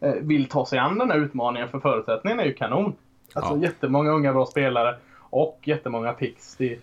uh, 0.05 0.13
vill 0.13 0.49
ta 0.49 0.65
sig 0.65 0.79
an 0.79 0.97
den 0.97 1.11
här 1.11 1.17
utmaningen 1.17 1.69
för 1.69 1.79
förutsättningarna 1.79 2.43
är 2.43 2.47
ju 2.47 2.53
kanon. 2.53 2.93
Alltså 3.33 3.55
ja. 3.55 3.61
jättemånga 3.61 4.11
unga 4.11 4.33
bra 4.33 4.45
spelare 4.45 4.95
och 5.19 5.59
jättemånga 5.63 6.13
picks. 6.13 6.55
Det, 6.55 6.79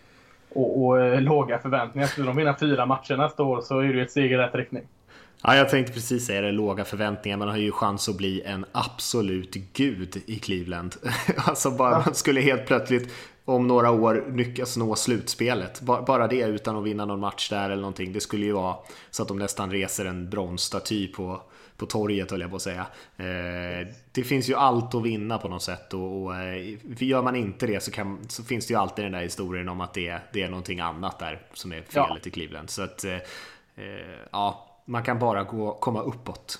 och, 0.55 0.87
och 0.87 1.23
låga 1.23 1.59
förväntningar. 1.59 2.07
Skulle 2.07 2.27
de 2.27 2.37
vinna 2.37 2.57
fyra 2.61 2.87
matcher 2.87 3.17
nästa 3.17 3.43
år 3.43 3.61
så 3.61 3.79
är 3.79 3.85
det 3.85 3.93
ju 3.93 4.03
ett 4.03 4.11
steg 4.11 4.33
i 4.33 4.37
rätt 4.37 4.55
riktning. 4.55 4.83
Ja, 5.43 5.57
jag 5.57 5.69
tänkte 5.69 5.93
precis 5.93 6.27
säga 6.27 6.41
det, 6.41 6.53
låga 6.53 6.85
förväntningar. 6.85 7.37
Man 7.37 7.49
har 7.49 7.57
ju 7.57 7.73
chans 7.73 8.09
att 8.09 8.17
bli 8.17 8.43
en 8.43 8.65
absolut 8.73 9.55
gud 9.73 10.23
i 10.27 10.39
Cleveland. 10.39 10.97
alltså 11.37 11.71
bara 11.71 12.03
man 12.07 12.15
skulle 12.15 12.41
helt 12.41 12.67
plötsligt 12.67 13.13
om 13.45 13.67
några 13.67 13.91
år 13.91 14.33
lyckas 14.37 14.77
nå 14.77 14.97
slutspelet. 14.97 15.81
Bara 15.81 16.29
det 16.29 16.41
utan 16.41 16.77
att 16.77 16.85
vinna 16.85 17.05
någon 17.05 17.21
match 17.21 17.51
där 17.51 17.65
eller 17.65 17.83
någonting. 17.83 18.13
Det 18.13 18.21
skulle 18.21 18.47
ju 18.47 18.53
vara 18.53 18.77
så 19.11 19.23
att 19.23 19.29
de 19.29 19.39
nästan 19.39 19.71
reser 19.71 20.05
en 20.05 20.31
bronsstaty 20.31 21.09
på, 21.13 21.43
på 21.77 21.87
torget 21.87 22.31
höll 22.31 22.41
jag 22.41 22.51
på 22.51 22.57
att 22.57 22.63
säga. 22.63 22.87
Eh, 23.17 23.87
det 24.13 24.25
finns 24.25 24.49
ju 24.49 24.55
allt 24.55 24.95
att 24.95 25.03
vinna 25.03 25.39
på 25.39 25.49
något 25.49 25.63
sätt 25.63 25.95
och, 25.95 26.23
och 26.23 26.37
eh, 26.37 26.77
gör 26.99 27.23
man 27.23 27.37
inte 27.37 27.67
det 27.67 27.83
så, 27.83 27.91
kan, 27.91 28.29
så, 28.29 28.45
finns 28.45 28.67
det 28.67 28.73
ju 28.75 28.81
alltid 28.81 29.05
den 29.05 29.13
där 29.13 29.23
historien 29.23 29.69
om 29.69 29.81
att 29.81 29.95
det, 29.95 30.19
det 30.33 30.43
är 30.43 30.49
någonting 30.49 30.81
annat 30.81 31.19
där 31.19 31.41
som 31.53 31.73
är 31.73 31.83
felet 31.83 32.19
ja. 32.23 32.29
i 32.29 32.31
Cleveland. 32.31 32.71
Så 32.71 32.83
att, 32.83 33.05
eh, 33.05 33.19
ja, 34.31 34.68
man 34.89 35.03
kan 35.03 35.19
bara 35.19 35.43
gå, 35.43 35.73
komma 35.73 36.03
uppåt. 36.03 36.59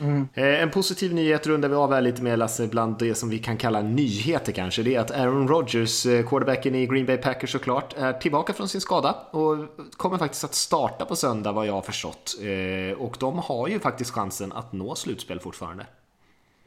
Mm. 0.00 0.28
Eh, 0.34 0.62
en 0.62 0.70
positiv 0.70 1.14
nyhet 1.14 1.46
rundar 1.46 1.68
vi 1.68 1.74
av 1.74 1.92
här 1.92 2.00
lite 2.00 2.22
med 2.22 2.38
Lasse, 2.38 2.66
bland 2.66 2.98
det 2.98 3.14
som 3.14 3.30
vi 3.30 3.38
kan 3.38 3.56
kalla 3.56 3.80
nyheter 3.80 4.52
kanske. 4.52 4.82
Det 4.82 4.94
är 4.94 5.00
att 5.00 5.10
Aaron 5.10 5.48
Rodgers, 5.48 6.06
eh, 6.06 6.26
quarterbacken 6.26 6.74
i 6.74 6.86
Green 6.86 7.06
Bay 7.06 7.16
Packers 7.16 7.52
såklart, 7.52 7.94
är 7.96 8.12
tillbaka 8.12 8.52
från 8.52 8.68
sin 8.68 8.80
skada 8.80 9.14
och 9.30 9.56
kommer 9.96 10.18
faktiskt 10.18 10.44
att 10.44 10.54
starta 10.54 11.04
på 11.04 11.16
söndag 11.16 11.52
vad 11.52 11.66
jag 11.66 11.72
har 11.72 11.82
förstått. 11.82 12.34
Eh, 12.40 13.02
och 13.02 13.16
de 13.20 13.38
har 13.38 13.68
ju 13.68 13.78
faktiskt 13.78 14.10
chansen 14.10 14.52
att 14.52 14.72
nå 14.72 14.94
slutspel 14.94 15.40
fortfarande. 15.40 15.86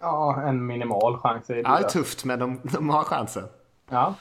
Ja, 0.02 0.42
en 0.42 0.66
minimal 0.66 1.18
chans. 1.18 1.50
Är 1.50 1.56
det 1.56 1.62
ja, 1.62 1.78
det 1.80 1.86
är 1.86 1.90
tufft, 1.90 2.26
men 2.26 2.40
de, 2.40 2.60
de 2.64 2.90
har 2.90 3.04
chansen. 3.04 3.44
Ja. 3.90 4.14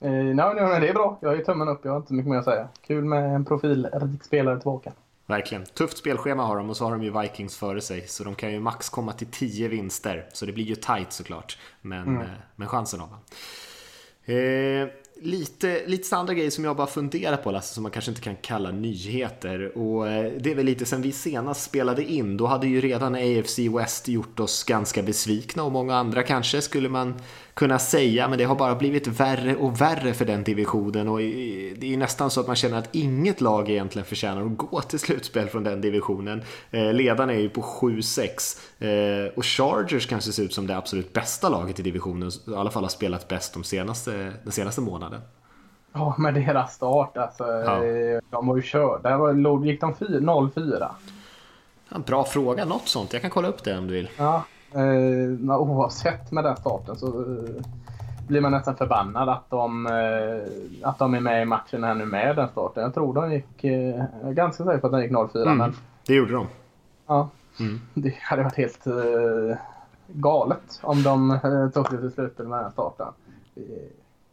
Eh, 0.00 0.10
nej, 0.10 0.34
nej, 0.34 0.80
det 0.80 0.88
är 0.88 0.94
bra. 0.94 1.18
Jag 1.20 1.34
är 1.34 1.44
tummen 1.44 1.68
upp. 1.68 1.80
Jag 1.82 1.92
har 1.92 1.96
inte 1.96 2.14
mycket 2.14 2.30
mer 2.30 2.38
att 2.38 2.44
säga. 2.44 2.68
Kul 2.86 3.04
med 3.04 3.34
en 3.34 3.44
profilrik 3.44 4.24
spelare 4.24 4.56
tillbaka. 4.56 4.92
Verkligen. 5.32 5.64
Tufft 5.66 5.98
spelschema 5.98 6.42
har 6.42 6.56
de 6.56 6.70
och 6.70 6.76
så 6.76 6.84
har 6.84 6.92
de 6.92 7.02
ju 7.02 7.20
Vikings 7.20 7.56
före 7.56 7.80
sig. 7.80 8.06
Så 8.06 8.24
de 8.24 8.34
kan 8.34 8.52
ju 8.52 8.60
max 8.60 8.88
komma 8.88 9.12
till 9.12 9.26
10 9.26 9.68
vinster. 9.68 10.28
Så 10.32 10.46
det 10.46 10.52
blir 10.52 10.64
ju 10.64 10.74
tight 10.74 11.12
såklart. 11.12 11.58
Men, 11.80 12.08
mm. 12.08 12.26
men 12.56 12.68
chansen 12.68 13.00
har 13.00 13.08
man. 13.08 13.18
Eh, 14.24 14.88
lite, 15.22 15.86
lite 15.86 16.16
andra 16.16 16.34
grejer 16.34 16.50
som 16.50 16.64
jag 16.64 16.76
bara 16.76 16.86
funderar 16.86 17.36
på 17.36 17.50
Lasse, 17.50 17.74
som 17.74 17.82
man 17.82 17.92
kanske 17.92 18.10
inte 18.10 18.20
kan 18.20 18.36
kalla 18.36 18.70
nyheter. 18.70 19.78
Och 19.78 20.08
eh, 20.08 20.32
det 20.40 20.50
är 20.50 20.54
väl 20.54 20.66
lite 20.66 20.84
sen 20.84 21.02
vi 21.02 21.12
senast 21.12 21.62
spelade 21.62 22.04
in, 22.04 22.36
då 22.36 22.46
hade 22.46 22.66
ju 22.66 22.80
redan 22.80 23.14
AFC 23.14 23.58
West 23.58 24.08
gjort 24.08 24.40
oss 24.40 24.64
ganska 24.64 25.02
besvikna 25.02 25.62
och 25.62 25.72
många 25.72 25.96
andra 25.96 26.22
kanske 26.22 26.62
skulle 26.62 26.88
man 26.88 27.14
kunna 27.54 27.78
säga, 27.78 28.28
men 28.28 28.38
det 28.38 28.44
har 28.44 28.54
bara 28.54 28.74
blivit 28.74 29.06
värre 29.06 29.56
och 29.56 29.80
värre 29.80 30.14
för 30.14 30.24
den 30.24 30.44
divisionen 30.44 31.08
och 31.08 31.18
det 31.18 31.92
är 31.92 31.96
nästan 31.96 32.30
så 32.30 32.40
att 32.40 32.46
man 32.46 32.56
känner 32.56 32.78
att 32.78 32.94
inget 32.94 33.40
lag 33.40 33.70
egentligen 33.70 34.06
förtjänar 34.06 34.46
att 34.46 34.56
gå 34.56 34.80
till 34.80 34.98
slutspel 34.98 35.48
från 35.48 35.64
den 35.64 35.80
divisionen. 35.80 36.42
Eh, 36.70 36.92
ledarna 36.92 37.32
är 37.32 37.38
ju 37.38 37.48
på 37.48 37.62
7-6 37.62 39.26
eh, 39.26 39.32
och 39.36 39.44
Chargers 39.44 40.06
kanske 40.06 40.32
ser 40.32 40.42
ut 40.42 40.54
som 40.54 40.66
det 40.66 40.76
absolut 40.76 41.12
bästa 41.12 41.48
laget 41.48 41.80
i 41.80 41.82
divisionen, 41.82 42.30
i 42.48 42.54
alla 42.54 42.70
fall 42.70 42.84
har 42.84 42.90
spelat 42.90 43.28
bäst 43.28 43.54
de 43.54 43.64
senaste, 43.64 44.32
den 44.42 44.52
senaste 44.52 44.80
månaden. 44.80 45.20
Ja, 45.92 46.14
med 46.18 46.34
deras 46.34 46.74
start 46.74 47.16
alltså. 47.16 47.44
Ja. 47.44 47.80
De 48.30 48.46
var 48.46 48.56
ju 48.56 48.62
körda. 48.62 49.32
Gick 49.66 49.80
de 49.80 49.94
0-4? 49.94 50.88
Ja, 51.88 51.98
bra 51.98 52.24
fråga, 52.24 52.64
något 52.64 52.88
sånt. 52.88 53.12
Jag 53.12 53.22
kan 53.22 53.30
kolla 53.30 53.48
upp 53.48 53.64
det 53.64 53.78
om 53.78 53.86
du 53.86 53.94
vill. 53.94 54.08
Ja, 54.16 54.44
eh, 54.74 55.56
oavsett 55.56 56.32
med 56.32 56.44
den 56.44 56.56
starten 56.56 56.96
så 56.96 57.06
eh, 57.06 57.64
blir 58.28 58.40
man 58.40 58.52
nästan 58.52 58.76
förbannad 58.76 59.28
att 59.28 59.50
de, 59.50 59.86
eh, 59.86 60.88
att 60.88 60.98
de 60.98 61.14
är 61.14 61.20
med 61.20 61.42
i 61.42 61.44
matchen 61.44 61.84
här 61.84 61.94
nu 61.94 62.04
med 62.04 62.36
den 62.36 62.48
starten. 62.48 62.82
Jag 62.82 62.94
tror 62.94 63.14
de 63.14 63.32
gick, 63.32 63.64
eh, 63.64 64.04
jag 64.20 64.30
är 64.30 64.32
ganska 64.32 64.64
säker 64.64 64.78
på 64.78 64.86
att 64.86 64.92
de 64.92 65.02
gick 65.02 65.12
0-4. 65.12 65.42
Mm, 65.42 65.58
men, 65.58 65.76
det 66.06 66.14
gjorde 66.14 66.32
de. 66.32 66.46
Ja, 67.06 67.28
mm. 67.60 67.80
det 67.94 68.14
hade 68.20 68.42
varit 68.42 68.56
helt 68.56 68.86
galet 70.06 70.80
om 70.82 71.02
de 71.02 71.38
tog 71.74 71.88
sig 71.88 71.98
till 71.98 72.10
slutet 72.10 72.48
med 72.48 72.58
den 72.58 72.72
starten. 72.72 73.06
Det 73.54 73.62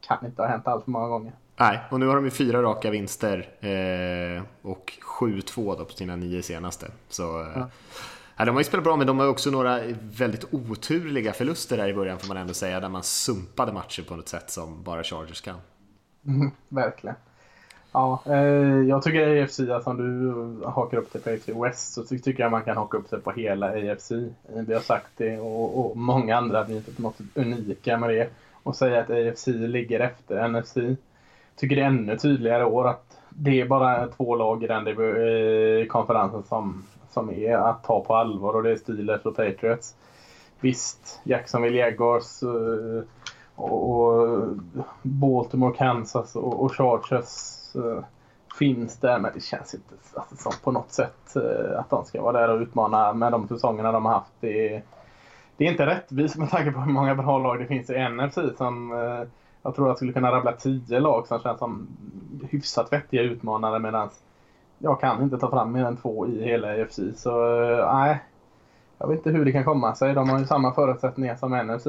kan 0.01 0.25
inte 0.25 0.41
ha 0.41 0.50
hänt 0.50 0.67
allt 0.67 0.84
för 0.84 0.91
många 0.91 1.08
gånger. 1.08 1.34
Nej, 1.60 1.79
och 1.89 2.00
nu 2.00 2.08
har 2.08 2.15
de 2.15 2.25
ju 2.25 2.31
fyra 2.31 2.62
raka 2.62 2.89
vinster 2.89 3.38
eh, 3.60 4.43
och 4.62 4.93
7-2 5.19 5.86
på 5.86 5.91
sina 5.93 6.15
nio 6.15 6.43
senaste. 6.43 6.91
Så, 7.10 7.41
eh, 7.41 7.48
ja. 7.55 7.69
Ja, 8.39 8.46
de 8.46 8.51
har 8.51 8.60
ju 8.60 8.63
spelat 8.63 8.84
bra, 8.84 8.96
men 8.96 9.08
de 9.08 9.19
har 9.19 9.27
också 9.27 9.50
några 9.50 9.79
väldigt 10.17 10.53
oturliga 10.53 11.34
förluster 11.34 11.77
där 11.77 11.88
i 11.88 11.93
början 11.93 12.19
får 12.19 12.27
man 12.27 12.38
ändå 12.38 12.53
säga, 12.53 12.79
där 12.79 12.89
man 12.89 13.03
sumpade 13.03 13.74
matcher 13.74 14.03
på 14.03 14.15
något 14.15 14.27
sätt 14.27 14.50
som 14.50 14.84
bara 14.84 15.03
Chargers 15.03 15.41
kan. 15.41 15.55
Mm, 16.27 16.51
verkligen. 16.69 17.15
Ja, 17.91 18.22
eh, 18.25 18.34
jag 18.88 19.03
tycker 19.03 19.43
AFC, 19.43 19.60
alltså, 19.60 19.89
om 19.89 19.98
du 19.98 20.65
hakar 20.65 20.98
upp 20.98 21.13
dig 21.13 21.22
på 21.22 21.29
AFC 21.29 21.50
West 21.50 21.93
så 21.93 22.03
tycker 22.03 22.43
jag 22.43 22.51
man 22.51 22.63
kan 22.63 22.77
haka 22.77 22.98
upp 22.98 23.08
sig 23.08 23.19
på 23.19 23.31
hela 23.31 23.67
AFC. 23.67 24.12
Vi 24.67 24.74
har 24.74 24.81
sagt 24.81 25.12
det 25.17 25.39
och, 25.39 25.79
och 25.79 25.98
många 25.98 26.38
andra, 26.38 26.63
vi 26.63 26.74
är 26.74 26.77
inte 26.77 26.96
på 26.96 27.01
något 27.01 27.19
unika 27.36 27.98
med 27.98 28.10
det. 28.10 28.29
Och 28.63 28.75
säga 28.75 29.00
att 29.00 29.10
AFC 29.10 29.48
ligger 29.48 30.00
efter 30.00 30.48
NFC. 30.48 30.77
Tycker 31.55 31.75
det 31.75 31.81
är 31.81 31.88
ännu 31.88 32.17
tydligare 32.17 32.62
i 32.62 32.65
år 32.65 32.88
att 32.88 33.17
det 33.29 33.62
är 33.62 33.65
bara 33.65 34.08
två 34.08 34.36
lag 34.36 34.63
i 34.63 34.67
den 34.67 34.88
eh, 34.88 35.86
konferensen 35.86 36.43
som 36.43 36.84
som 37.09 37.29
är 37.29 37.57
att 37.57 37.83
ta 37.83 38.03
på 38.03 38.15
allvar 38.15 38.53
och 38.53 38.63
det 38.63 38.71
är 38.71 38.75
Steelers 38.75 39.25
och 39.25 39.35
Patriots. 39.35 39.95
Visst, 40.59 41.21
Jacksonville 41.23 41.77
Jaguars 41.77 42.43
eh, 42.43 43.03
och, 43.55 44.37
Baltimore, 45.01 45.73
Kansas 45.77 46.35
och, 46.35 46.75
Chargers 46.75 47.75
eh, 47.75 48.03
finns 48.59 48.97
där 48.97 49.19
men 49.19 49.31
det 49.33 49.43
känns 49.43 49.73
inte 49.73 49.95
alltså, 50.13 50.35
som 50.35 50.51
på 50.63 50.71
något 50.71 50.91
sätt 50.91 51.35
eh, 51.35 51.79
att 51.79 51.89
de 51.89 52.05
ska 52.05 52.21
vara 52.21 52.39
där 52.39 52.55
och 52.55 52.61
utmana 52.61 53.13
med 53.13 53.31
de 53.31 53.47
säsongerna 53.47 53.91
de 53.91 54.05
har 54.05 54.13
haft. 54.13 54.33
Det 54.39 54.75
är, 54.75 54.83
det 55.57 55.65
är 55.65 55.71
inte 55.71 55.85
rättvist 55.85 56.37
med 56.37 56.49
tanke 56.49 56.71
på 56.71 56.79
hur 56.79 56.91
många 56.91 57.15
bra 57.15 57.39
lag 57.39 57.59
det 57.59 57.65
finns 57.65 57.89
i 57.89 58.09
NFC 58.09 58.57
som 58.57 58.91
jag 59.61 59.75
tror 59.75 59.87
jag 59.87 59.97
skulle 59.97 60.13
kunna 60.13 60.31
rabbla 60.31 60.51
tio 60.51 60.99
lag 60.99 61.27
som 61.27 61.39
känns 61.39 61.59
som 61.59 61.87
hyfsat 62.49 62.93
vettiga 62.93 63.21
utmanare 63.21 63.79
medan 63.79 64.09
jag 64.79 65.00
kan 65.01 65.24
inte 65.24 65.38
ta 65.38 65.50
fram 65.50 65.71
mer 65.71 65.86
än 65.86 65.98
två 65.98 66.27
i 66.27 66.43
hela 66.43 66.75
EFC. 66.75 67.00
Så 67.15 67.62
eh, 67.62 67.93
nej, 67.93 68.19
jag 68.98 69.07
vet 69.07 69.17
inte 69.17 69.29
hur 69.29 69.45
det 69.45 69.51
kan 69.51 69.63
komma 69.63 69.95
sig. 69.95 70.13
De 70.13 70.29
har 70.29 70.39
ju 70.39 70.45
samma 70.45 70.74
förutsättningar 70.74 71.36
som 71.36 71.51
NFC. 71.51 71.88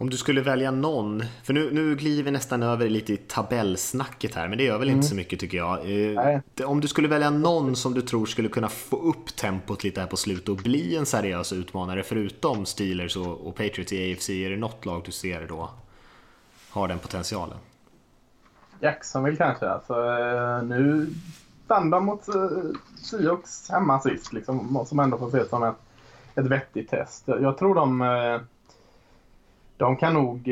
Om 0.00 0.10
du 0.10 0.16
skulle 0.16 0.40
välja 0.40 0.70
någon, 0.70 1.22
för 1.42 1.54
nu, 1.54 1.70
nu 1.72 1.96
glider 1.96 2.22
vi 2.22 2.30
nästan 2.30 2.62
över 2.62 2.88
lite 2.88 3.12
i 3.12 3.16
tabellsnacket 3.16 4.34
här, 4.34 4.48
men 4.48 4.58
det 4.58 4.64
gör 4.64 4.78
väl 4.78 4.88
mm. 4.88 4.96
inte 4.96 5.08
så 5.08 5.14
mycket 5.14 5.40
tycker 5.40 5.58
jag. 5.58 5.78
Eh, 6.14 6.40
om 6.66 6.80
du 6.80 6.88
skulle 6.88 7.08
välja 7.08 7.30
någon 7.30 7.76
som 7.76 7.94
du 7.94 8.02
tror 8.02 8.26
skulle 8.26 8.48
kunna 8.48 8.68
få 8.68 8.96
upp 8.96 9.36
tempot 9.36 9.84
lite 9.84 10.00
här 10.00 10.08
på 10.08 10.16
slutet 10.16 10.48
och 10.48 10.56
bli 10.56 10.96
en 10.96 11.06
seriös 11.06 11.52
utmanare 11.52 12.02
förutom 12.02 12.66
Steelers 12.66 13.16
och, 13.16 13.46
och 13.46 13.54
Patriots 13.54 13.92
i 13.92 14.12
AFC, 14.12 14.30
är 14.30 14.50
det 14.50 14.56
något 14.56 14.86
lag 14.86 15.02
du 15.04 15.12
ser 15.12 15.46
då 15.46 15.70
har 16.70 16.88
den 16.88 16.98
potentialen? 16.98 17.58
Jacksonville 18.80 19.36
kanske. 19.36 19.68
Alltså, 19.68 19.94
eh, 19.94 20.62
nu 20.62 21.06
vann 21.66 21.90
de 21.90 22.04
mot 22.04 22.28
uh, 22.36 22.48
Seahawks 22.96 23.70
hemma 23.70 24.00
sist. 24.00 24.32
Liksom, 24.32 24.84
som 24.86 24.98
ändå 24.98 25.18
får 25.18 25.28
ses 25.28 25.48
som 25.48 25.62
ett, 25.62 25.76
ett 26.34 26.46
vettigt 26.46 26.90
test. 26.90 27.24
Jag 27.26 27.58
tror 27.58 27.74
de, 27.74 28.02
eh, 28.02 28.40
de 29.76 29.96
kan 29.96 30.14
nog 30.14 30.48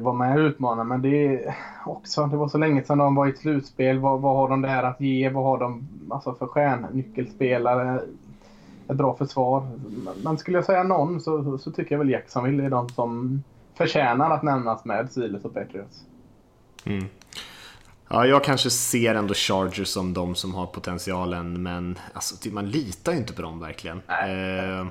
vara 0.00 0.14
med 0.14 0.38
och 0.38 0.40
utmana. 0.40 0.84
Men 0.84 1.02
det 1.02 1.36
är 1.36 1.54
också, 1.86 2.26
det 2.26 2.36
var 2.36 2.48
så 2.48 2.58
länge 2.58 2.84
sedan 2.84 2.98
de 2.98 3.14
var 3.14 3.26
i 3.26 3.30
ett 3.30 3.38
slutspel. 3.38 3.98
Vad, 3.98 4.20
vad 4.20 4.36
har 4.36 4.48
de 4.48 4.62
där 4.62 4.82
att 4.82 5.00
ge? 5.00 5.28
Vad 5.28 5.44
har 5.44 5.58
de 5.58 5.88
alltså, 6.10 6.34
för 6.34 6.46
stjärnnyckelspelare? 6.46 8.00
Ett 8.88 8.96
bra 8.96 9.16
försvar. 9.16 9.68
Men 10.24 10.38
skulle 10.38 10.58
jag 10.58 10.64
säga 10.64 10.82
någon 10.82 11.20
så, 11.20 11.58
så 11.58 11.70
tycker 11.70 11.94
jag 11.94 11.98
väl 11.98 12.10
Jacksonville 12.10 12.64
är 12.64 12.70
de 12.70 12.88
som 12.88 13.42
förtjänar 13.74 14.30
att 14.30 14.42
nämnas 14.42 14.84
med 14.84 15.12
Silas 15.12 15.44
och 15.44 15.54
Patriots. 15.54 16.04
Mm. 16.84 17.04
Ja, 18.12 18.26
jag 18.26 18.44
kanske 18.44 18.70
ser 18.70 19.14
ändå 19.14 19.34
Chargers 19.34 19.88
som 19.88 20.14
de 20.14 20.34
som 20.34 20.54
har 20.54 20.66
potentialen, 20.66 21.62
men 21.62 21.98
alltså, 22.12 22.48
man 22.48 22.70
litar 22.70 23.12
ju 23.12 23.18
inte 23.18 23.32
på 23.32 23.42
dem 23.42 23.60
verkligen. 23.60 24.02
Eh, 24.08 24.86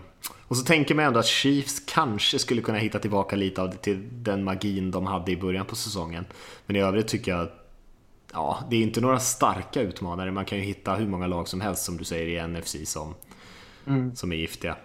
och 0.48 0.58
så 0.58 0.64
tänker 0.64 0.96
man 0.96 1.06
ändå 1.06 1.20
att 1.20 1.26
Chiefs 1.26 1.80
kanske 1.80 2.40
skulle 2.40 2.62
kunna 2.62 2.78
hitta 2.78 3.00
tillbaka 3.00 3.36
lite 3.36 3.62
av 3.62 3.70
det 3.70 3.78
till 3.78 4.08
den 4.12 4.44
magin 4.44 4.92
de 4.92 5.06
hade 5.06 5.32
i 5.32 5.38
början 5.38 5.66
på 5.66 5.76
säsongen. 5.76 6.26
Men 6.66 6.76
i 6.76 6.80
övrigt 6.80 7.08
tycker 7.08 7.32
jag 7.32 7.48
ja, 8.34 8.60
det 8.70 8.76
är 8.76 8.82
inte 8.82 9.02
några 9.02 9.20
starka 9.20 9.82
utmanare. 9.82 10.32
Man 10.32 10.46
kan 10.46 10.58
ju 10.58 10.64
hitta 10.64 10.96
hur 10.96 11.08
många 11.08 11.28
lag 11.28 11.48
som 11.48 11.62
helst 11.62 11.84
som 11.84 11.98
du 11.98 12.04
säger 12.04 12.28
i 12.28 12.48
NFC 12.48 12.76
som, 12.86 13.16
mm. 13.88 14.16
som 14.16 14.32
är 14.32 14.36
giftiga. 14.36 14.76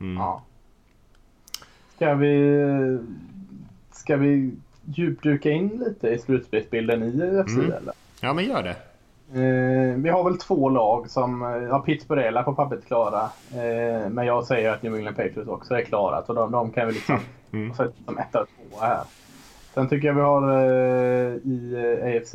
Mm. 0.00 0.16
Ja. 0.16 0.44
Ska 1.96 2.14
vi, 2.14 2.98
ska 3.92 4.16
vi 4.16 4.52
djupdyka 4.94 5.50
in 5.50 5.68
lite 5.68 6.08
i 6.08 6.18
slutspelsbilden 6.18 7.02
i 7.02 7.06
UFC 7.06 7.52
mm. 7.52 7.72
eller? 7.72 7.94
Ja, 8.20 8.32
men 8.32 8.44
gör 8.44 8.62
det. 8.62 8.76
Eh, 9.32 9.94
vi 9.96 10.10
har 10.10 10.24
väl 10.24 10.38
två 10.38 10.68
lag 10.68 11.10
som, 11.10 11.42
eh, 11.42 11.62
ja 11.62 11.78
Pittsburgh 11.78 12.38
är 12.38 12.42
på 12.42 12.54
pappret 12.54 12.86
klara. 12.86 13.22
Eh, 13.52 14.08
men 14.10 14.26
jag 14.26 14.44
säger 14.44 14.72
att 14.72 14.82
New 14.82 14.94
England 14.94 15.14
Patriots 15.14 15.48
också 15.48 15.74
är 15.74 15.82
klara. 15.82 16.22
Så 16.22 16.32
de, 16.32 16.52
de 16.52 16.70
kan 16.70 16.86
vi 16.86 16.92
liksom 16.92 17.18
mm. 17.52 17.74
sätta 17.74 17.92
som 18.04 18.18
etta 18.18 18.40
och 18.40 18.48
tvåa 18.48 18.86
här. 18.86 19.04
Sen 19.74 19.88
tycker 19.88 20.08
jag 20.08 20.14
vi 20.14 20.20
har 20.20 20.52
eh, 20.52 21.34
i 21.34 21.74
eh, 21.74 22.16
AFC 22.16 22.32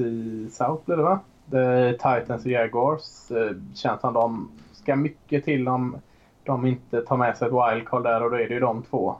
South 0.57 0.85
blir 0.85 0.97
det 0.97 1.03
va? 1.03 1.19
The 1.51 1.91
Titans 1.91 2.45
och 2.45 2.51
Jaguars. 2.51 3.31
Eh, 3.31 3.51
känns 3.75 4.01
som 4.01 4.13
de 4.13 4.51
ska 4.73 4.95
mycket 4.95 5.45
till 5.45 5.67
om 5.67 5.97
de 6.43 6.65
inte 6.65 7.01
tar 7.01 7.17
med 7.17 7.37
sig 7.37 7.47
ett 7.47 7.53
wildcard 7.53 8.03
där 8.03 8.23
och 8.23 8.31
då 8.31 8.37
är 8.37 8.47
det 8.47 8.53
ju 8.53 8.59
de 8.59 8.83
två. 8.83 9.15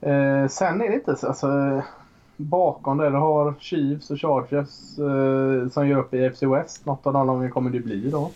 Eh, 0.00 0.46
sen 0.46 0.80
är 0.80 0.88
det 0.88 0.94
inte 0.94 1.16
så, 1.16 1.26
alltså, 1.26 1.82
bakom 2.38 2.98
det, 2.98 3.10
du 3.10 3.16
har 3.16 3.54
Chiefs 3.58 4.10
och 4.10 4.20
Chargers 4.20 4.98
eh, 4.98 5.70
som 5.70 5.88
gör 5.88 5.98
upp 5.98 6.14
i 6.14 6.30
FC 6.30 6.42
West. 6.42 6.86
Något 6.86 7.06
av 7.06 7.12
de 7.12 7.26
lagen 7.26 7.50
kommer 7.50 7.70
det 7.70 7.80
bli 7.80 8.10
då. 8.10 8.30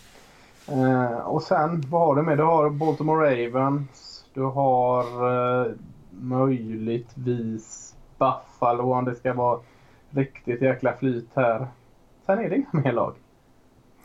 Eh, 0.69 1.19
och 1.19 1.43
sen, 1.43 1.83
vad 1.91 2.01
har 2.01 2.17
du 2.17 2.23
med? 2.23 2.39
Du 2.39 2.43
har 2.43 2.71
Baltimore 2.71 3.47
Ravens. 3.47 4.25
Du 4.35 4.43
har 4.43 5.05
eh, 5.05 5.73
möjligtvis 6.11 7.95
Buffalo 8.19 8.93
om 8.93 9.05
det 9.05 9.15
ska 9.15 9.35
vara 9.35 9.61
riktigt 10.11 10.63
jäkla 10.63 10.93
flyt 10.93 11.29
här. 11.35 11.67
Sen 12.27 12.39
är 12.39 12.51
det 12.51 12.57
inga 12.57 12.83
mer 12.85 12.93
lag. 12.93 13.15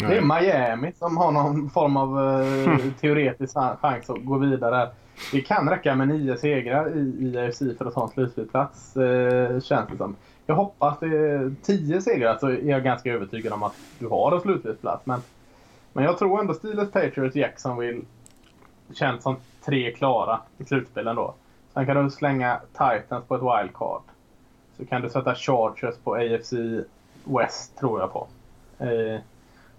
Nej. 0.01 0.09
Det 0.09 0.17
är 0.17 0.21
Miami 0.21 0.91
som 0.93 1.17
har 1.17 1.31
någon 1.31 1.69
form 1.69 1.97
av 1.97 2.19
eh, 2.19 2.79
teoretisk 3.01 3.57
chans 3.81 4.09
att 4.09 4.25
gå 4.25 4.37
vidare. 4.37 4.89
Det 5.31 5.41
kan 5.41 5.69
räcka 5.69 5.95
med 5.95 6.07
nio 6.07 6.37
segrar 6.37 6.97
i, 6.97 6.99
i 6.99 7.37
AFC 7.37 7.59
för 7.77 7.85
att 7.85 7.93
ta 7.93 8.03
en 8.03 8.09
slutspelsplats, 8.09 8.97
eh, 8.97 9.59
känns 9.59 9.89
det 9.89 9.97
som. 9.97 10.15
Jag 10.45 10.55
hoppas 10.55 10.99
det 10.99 11.05
är 11.05 11.55
tio 11.61 12.01
segrar 12.01 12.37
så 12.37 12.47
är 12.47 12.69
jag 12.69 12.83
ganska 12.83 13.13
övertygad 13.13 13.53
om 13.53 13.63
att 13.63 13.75
du 13.99 14.07
har 14.07 14.31
en 14.31 14.41
slutspelsplats. 14.41 15.05
Men, 15.05 15.21
men 15.93 16.03
jag 16.03 16.17
tror 16.17 16.39
ändå 16.39 16.53
Steelers, 16.53 16.91
Patriots, 16.91 17.35
Jacksonville 17.35 18.01
känns 18.93 19.23
som 19.23 19.35
tre 19.65 19.91
klara 19.91 20.39
i 20.57 20.65
slutspelen 20.65 21.15
då. 21.15 21.33
Sen 21.73 21.85
kan 21.85 22.03
du 22.05 22.11
slänga 22.11 22.61
Titans 22.71 23.25
på 23.27 23.35
ett 23.35 23.41
wildcard. 23.41 24.01
Så 24.77 24.85
kan 24.85 25.01
du 25.01 25.09
sätta 25.09 25.35
Chargers 25.35 25.95
på 26.03 26.15
AFC 26.15 26.53
West 27.23 27.77
tror 27.77 27.99
jag 27.99 28.13
på. 28.13 28.27
Eh, 28.79 29.19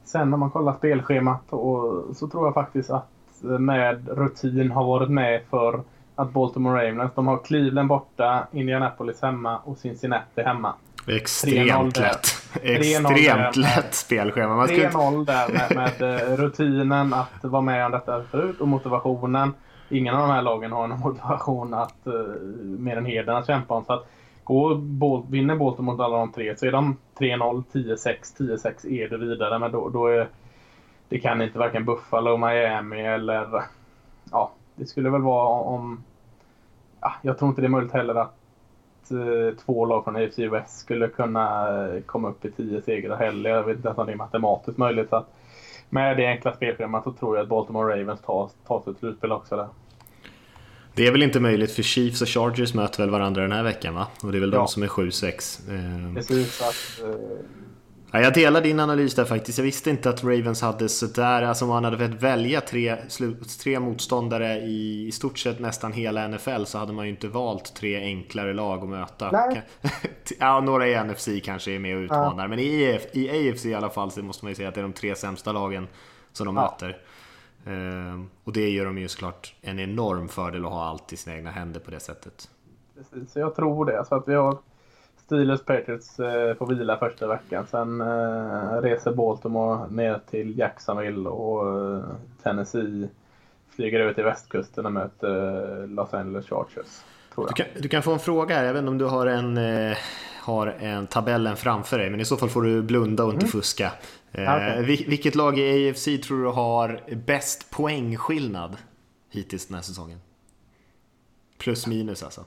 sen 0.04 0.30
när 0.30 0.36
man 0.36 0.50
kollar 0.50 0.76
spelschemat 0.76 1.52
och 1.52 2.16
så 2.16 2.28
tror 2.28 2.46
jag 2.46 2.54
faktiskt 2.54 2.90
att 2.90 3.08
med 3.42 4.08
rutin 4.08 4.70
har 4.70 4.84
varit 4.84 5.10
med 5.10 5.40
för 5.50 5.80
att 6.14 6.32
Baltimore 6.32 6.88
Ravens, 6.88 7.12
de 7.14 7.26
har 7.26 7.38
Cleveland 7.44 7.88
borta, 7.88 8.46
Indianapolis 8.52 9.22
hemma 9.22 9.58
och 9.58 9.78
Cincinnati 9.78 10.42
hemma. 10.42 10.74
Extremt 11.08 11.98
lätt. 11.98 12.26
Extremt 12.62 13.56
lätt 13.56 13.94
spelschema. 13.94 14.66
3-0 14.66 15.26
där 15.26 15.48
med, 15.52 15.76
med, 15.76 16.14
eh, 16.14 16.36
rutinen 16.36 17.14
att 17.14 17.44
vara 17.44 17.62
med 17.62 17.86
om 17.86 17.92
detta 17.92 18.22
förut 18.30 18.60
och 18.60 18.68
motivationen. 18.68 19.54
Ingen 19.88 20.14
av 20.14 20.20
de 20.20 20.34
här 20.34 20.42
lagen 20.42 20.72
har 20.72 20.88
någon 20.88 21.00
motivation 21.00 21.74
att 21.74 21.96
uh, 22.06 22.12
mer 22.62 22.96
än 22.96 23.06
heden 23.06 23.36
att 23.36 23.46
kämpa 23.46 23.74
om. 23.74 23.84
Så 23.84 23.92
att 23.92 24.06
går, 24.44 24.74
Bolt, 24.74 25.30
vinner 25.30 25.56
Baltimore 25.56 25.92
mot 25.92 26.00
alla 26.00 26.18
de 26.18 26.32
tre 26.32 26.56
så 26.56 26.66
är 26.66 26.72
de 26.72 26.96
3-0, 27.18 27.64
10-6, 27.72 28.14
10-6 28.38 28.86
är 28.86 29.08
det 29.08 29.18
vidare. 29.18 29.58
Men 29.58 29.72
då, 29.72 29.88
då 29.88 30.06
är 30.06 30.28
det 31.08 31.18
kan 31.18 31.42
inte 31.42 31.58
varken 31.58 31.84
Buffalo, 31.84 32.36
Miami 32.36 33.00
eller 33.00 33.62
ja, 34.30 34.52
det 34.74 34.86
skulle 34.86 35.10
väl 35.10 35.22
vara 35.22 35.48
om 35.48 36.04
ja, 37.00 37.12
jag 37.22 37.38
tror 37.38 37.48
inte 37.48 37.60
det 37.60 37.66
är 37.66 37.68
möjligt 37.68 37.92
heller 37.92 38.14
att 38.14 38.34
eh, 39.10 39.58
två 39.64 39.84
lag 39.86 40.04
från 40.04 40.16
AFC 40.16 40.38
West 40.38 40.78
skulle 40.80 41.08
kunna 41.08 41.68
eh, 41.86 42.00
komma 42.02 42.28
upp 42.28 42.44
i 42.44 42.50
tio 42.50 42.82
segrar 42.82 43.16
heller. 43.16 43.50
Jag 43.50 43.62
vet 43.62 43.76
inte 43.76 43.88
ens 43.88 43.98
om 43.98 44.06
det 44.06 44.12
är 44.12 44.16
matematiskt 44.16 44.78
möjligt. 44.78 45.08
Så 45.10 45.16
att 45.16 45.34
med 45.90 46.16
det 46.16 46.26
enkla 46.26 46.54
spelschemat 46.56 47.04
så 47.04 47.12
tror 47.12 47.36
jag 47.36 47.42
att 47.42 47.48
Baltimore 47.48 48.00
Ravens 48.00 48.20
tar, 48.20 48.50
tar 48.66 48.80
sig 48.80 48.92
ett 48.92 48.98
slutspel 48.98 49.32
också 49.32 49.56
där. 49.56 49.68
Det 50.94 51.06
är 51.06 51.12
väl 51.12 51.22
inte 51.22 51.40
möjligt 51.40 51.72
för 51.72 51.82
Chiefs 51.82 52.22
och 52.22 52.28
Chargers 52.28 52.74
möter 52.74 52.98
väl 53.02 53.10
varandra 53.10 53.42
den 53.42 53.52
här 53.52 53.62
veckan 53.62 53.94
va? 53.94 54.06
Och 54.22 54.32
det 54.32 54.38
är 54.38 54.40
väl 54.40 54.52
Ja. 54.52 54.58
de 54.58 54.68
som 54.68 54.82
är 54.82 54.86
7-6. 54.86 55.60
Eh, 56.08 56.14
Precis, 56.14 56.54
så 56.56 56.64
att, 56.64 57.10
eh, 57.10 57.20
Ja, 58.12 58.20
jag 58.20 58.34
delar 58.34 58.60
din 58.60 58.80
analys 58.80 59.14
där 59.14 59.24
faktiskt. 59.24 59.58
Jag 59.58 59.64
visste 59.64 59.90
inte 59.90 60.10
att 60.10 60.24
Ravens 60.24 60.62
hade 60.62 60.88
sådär, 60.88 61.42
alltså 61.42 61.64
om 61.64 61.68
man 61.68 61.84
hade 61.84 62.08
fått 62.08 62.22
välja 62.22 62.60
tre, 62.60 62.96
tre 63.62 63.80
motståndare 63.80 64.58
i, 64.58 65.06
i 65.06 65.12
stort 65.12 65.38
sett 65.38 65.60
nästan 65.60 65.92
hela 65.92 66.28
NFL 66.28 66.64
så 66.64 66.78
hade 66.78 66.92
man 66.92 67.04
ju 67.04 67.10
inte 67.10 67.28
valt 67.28 67.74
tre 67.74 67.96
enklare 68.04 68.54
lag 68.54 68.82
att 68.82 68.88
möta. 68.88 69.30
Nej. 69.30 69.62
ja, 70.38 70.60
några 70.60 70.88
i 70.88 71.04
NFC 71.04 71.28
kanske 71.44 71.72
är 71.72 71.78
med 71.78 71.96
och 71.96 72.00
utmanar, 72.02 72.48
men 72.48 72.58
i, 72.58 72.82
EF, 72.82 73.02
i 73.16 73.50
AFC 73.50 73.66
i 73.66 73.74
alla 73.74 73.90
fall 73.90 74.10
så 74.10 74.22
måste 74.22 74.44
man 74.44 74.50
ju 74.50 74.54
säga 74.56 74.68
att 74.68 74.74
det 74.74 74.80
är 74.80 74.82
de 74.82 74.92
tre 74.92 75.14
sämsta 75.14 75.52
lagen 75.52 75.88
som 76.32 76.46
de 76.46 76.56
Ja. 76.56 76.62
möter. 76.62 76.98
Ehm, 77.66 78.30
och 78.44 78.52
det 78.52 78.68
gör 78.70 78.84
de 78.84 78.98
ju 78.98 79.08
såklart 79.08 79.54
en 79.60 79.78
enorm 79.78 80.28
fördel 80.28 80.64
att 80.64 80.72
ha 80.72 80.84
allt 80.84 81.12
i 81.12 81.16
sina 81.16 81.36
egna 81.36 81.50
händer 81.50 81.80
på 81.80 81.90
det 81.90 82.00
sättet. 82.00 82.48
precis, 82.98 83.36
jag 83.36 83.54
tror 83.54 83.84
det. 83.86 84.04
Så 84.08 84.14
att 84.14 84.28
vi 84.28 84.34
har 84.34 84.58
Steelers 85.28 85.60
Patriots 85.60 86.20
eh, 86.20 86.54
på 86.54 86.64
vila 86.64 86.98
första 86.98 87.26
veckan. 87.26 87.66
Sen 87.70 88.00
eh, 88.00 88.80
reser 88.82 89.12
Baltimore 89.12 89.90
ner 89.90 90.20
till 90.30 90.58
Jacksonville 90.58 91.28
och 91.28 91.94
eh, 91.96 92.04
Tennessee 92.42 93.08
flyger 93.76 94.00
över 94.00 94.12
till 94.12 94.24
västkusten 94.24 94.86
och 94.86 94.92
möter 94.92 95.86
Los 95.86 96.14
Angeles 96.14 96.46
Chargers. 96.46 96.86
Du 97.36 97.46
kan, 97.54 97.66
du 97.78 97.88
kan 97.88 98.02
få 98.02 98.12
en 98.12 98.18
fråga 98.18 98.54
här, 98.56 98.78
inte 98.78 98.88
om 98.88 98.98
du 98.98 99.04
har 99.04 99.26
en, 99.26 99.58
har 100.42 100.66
en 100.66 101.06
tabellen 101.06 101.56
framför 101.56 101.98
dig, 101.98 102.10
men 102.10 102.20
i 102.20 102.24
så 102.24 102.36
fall 102.36 102.48
får 102.48 102.62
du 102.62 102.82
blunda 102.82 103.24
och 103.24 103.32
inte 103.32 103.46
fuska. 103.46 103.92
Mm. 104.32 104.54
Okej. 104.56 104.82
vil- 104.84 105.08
vilket 105.08 105.34
lag 105.34 105.58
i 105.58 105.90
AFC 105.90 106.04
tror 106.04 106.42
du 106.44 106.48
har 106.50 107.00
bäst 107.26 107.70
poängskillnad 107.70 108.76
hittills 109.30 109.66
den 109.66 109.74
här 109.74 109.82
säsongen? 109.82 110.18
Plus 111.58 111.86
minus 111.86 112.22
alltså. 112.22 112.44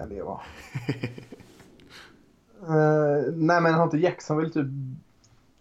Kan 0.00 0.08
det 0.08 0.22
vara? 0.22 0.40
uh, 2.62 3.32
nej 3.34 3.60
men 3.60 3.74
har 3.74 3.84
inte 3.84 3.98
Jacksonville 3.98 4.50
typ 4.50 4.66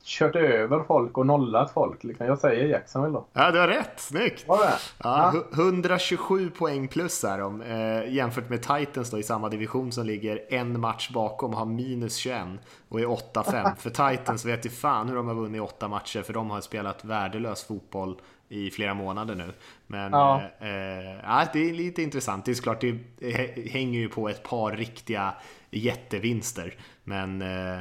kört 0.04 0.36
över 0.36 0.84
folk 0.84 1.18
och 1.18 1.26
nollat 1.26 1.72
folk? 1.72 2.04
Liksom? 2.04 2.26
Jag 2.26 2.40
säger 2.40 2.68
Jacksonville 2.68 3.14
då. 3.14 3.26
Ja, 3.34 3.52
du 3.52 3.60
har 3.60 3.68
rätt, 3.68 4.00
snyggt! 4.00 4.48
Var 4.48 4.58
det? 4.58 4.74
Ja, 5.04 5.34
hu- 5.36 5.62
127 5.62 6.50
poäng 6.50 6.88
plus 6.88 7.24
är 7.24 7.38
de 7.38 7.62
eh, 7.62 8.14
jämfört 8.14 8.50
med 8.50 8.62
Titans 8.62 9.12
då 9.12 9.18
i 9.20 9.24
samma 9.24 9.50
division 9.50 9.92
som 9.92 10.06
ligger 10.06 10.54
en 10.54 10.80
match 10.80 11.10
bakom 11.14 11.52
och 11.52 11.58
har 11.58 11.66
minus 11.66 12.16
21 12.16 12.48
och 12.90 13.00
är 13.00 13.06
8-5. 13.06 13.76
För 13.78 13.90
Titans 13.90 14.46
vet 14.46 14.66
ju 14.66 14.70
fan 14.70 15.10
hur 15.10 15.16
de 15.16 15.28
har 15.28 15.36
vunnit 15.36 15.62
åtta 15.62 15.88
matcher 15.88 16.22
för 16.22 16.34
de 16.34 16.50
har 16.50 16.62
spelat 16.62 17.06
värdelös 17.06 17.64
fotboll 17.64 18.22
i 18.50 18.72
flera 18.72 18.94
månader 18.94 19.36
nu. 19.36 19.52
Men 19.88 20.12
Ja. 20.12 20.42
eh, 20.60 21.40
eh, 21.40 21.48
det 21.54 21.70
är 21.70 21.74
lite 21.74 22.02
intressant. 22.02 22.46
Det 22.46 22.52
är 22.52 22.56
såklart, 22.56 22.82
det 22.82 23.70
hänger 23.72 24.00
ju 24.00 24.10
på 24.10 24.30
ett 24.30 24.44
par 24.44 24.72
riktiga 24.72 25.34
jättevinster. 25.72 26.74
Men 27.04 27.42
eh, 27.42 27.80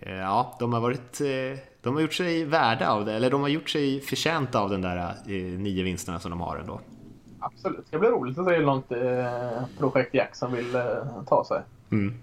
Eh, 0.00 0.16
Ja, 0.16 0.56
de 0.60 0.72
har 0.72 0.80
varit... 0.80 1.20
eh, 1.20 1.58
De 1.82 1.94
har 1.94 2.00
gjort 2.02 2.14
sig 2.14 2.44
värda 2.44 2.90
av 2.90 3.04
det, 3.04 3.12
eller 3.14 3.30
de 3.30 3.40
har 3.40 3.48
gjort 3.48 3.70
sig 3.70 4.00
förtjänta 4.00 4.60
av 4.60 4.70
den 4.70 4.82
där 4.82 4.96
eh, 5.26 5.32
nio 5.58 5.82
vinsterna 5.82 6.18
som 6.18 6.30
de 6.30 6.40
har 6.40 6.56
ändå. 6.56 6.80
Absolut. 7.40 7.78
Det 7.78 7.86
ska 7.88 7.98
bli 7.98 8.08
roligt 8.08 8.38
att 8.38 8.46
se 8.46 8.54
hur 8.56 8.62
långt 8.64 8.92
eh, 8.92 9.62
projekt 9.78 10.14
Jackson 10.14 10.52
vill 10.52 10.72
ta 11.26 11.44
sig. 11.44 11.62
Mm, 11.90 12.14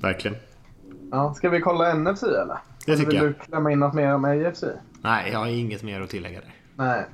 verkligen. 0.00 0.36
Ja, 1.10 1.34
ska 1.34 1.48
vi 1.48 1.60
kolla 1.60 1.94
NFC 1.94 2.22
eller? 2.22 2.58
Det 2.86 2.96
tycker 2.96 3.06
vill 3.06 3.16
jag. 3.16 3.24
du 3.26 3.32
klämma 3.34 3.72
in 3.72 3.78
något 3.78 3.94
mer 3.94 4.14
om 4.14 4.24
AFC? 4.24 4.64
Nej, 5.02 5.30
jag 5.32 5.38
har 5.38 5.46
inget 5.46 5.82
mer 5.82 6.00
att 6.00 6.10
tillägga 6.10 6.40
där. 6.40 6.52
Nej. 6.76 7.06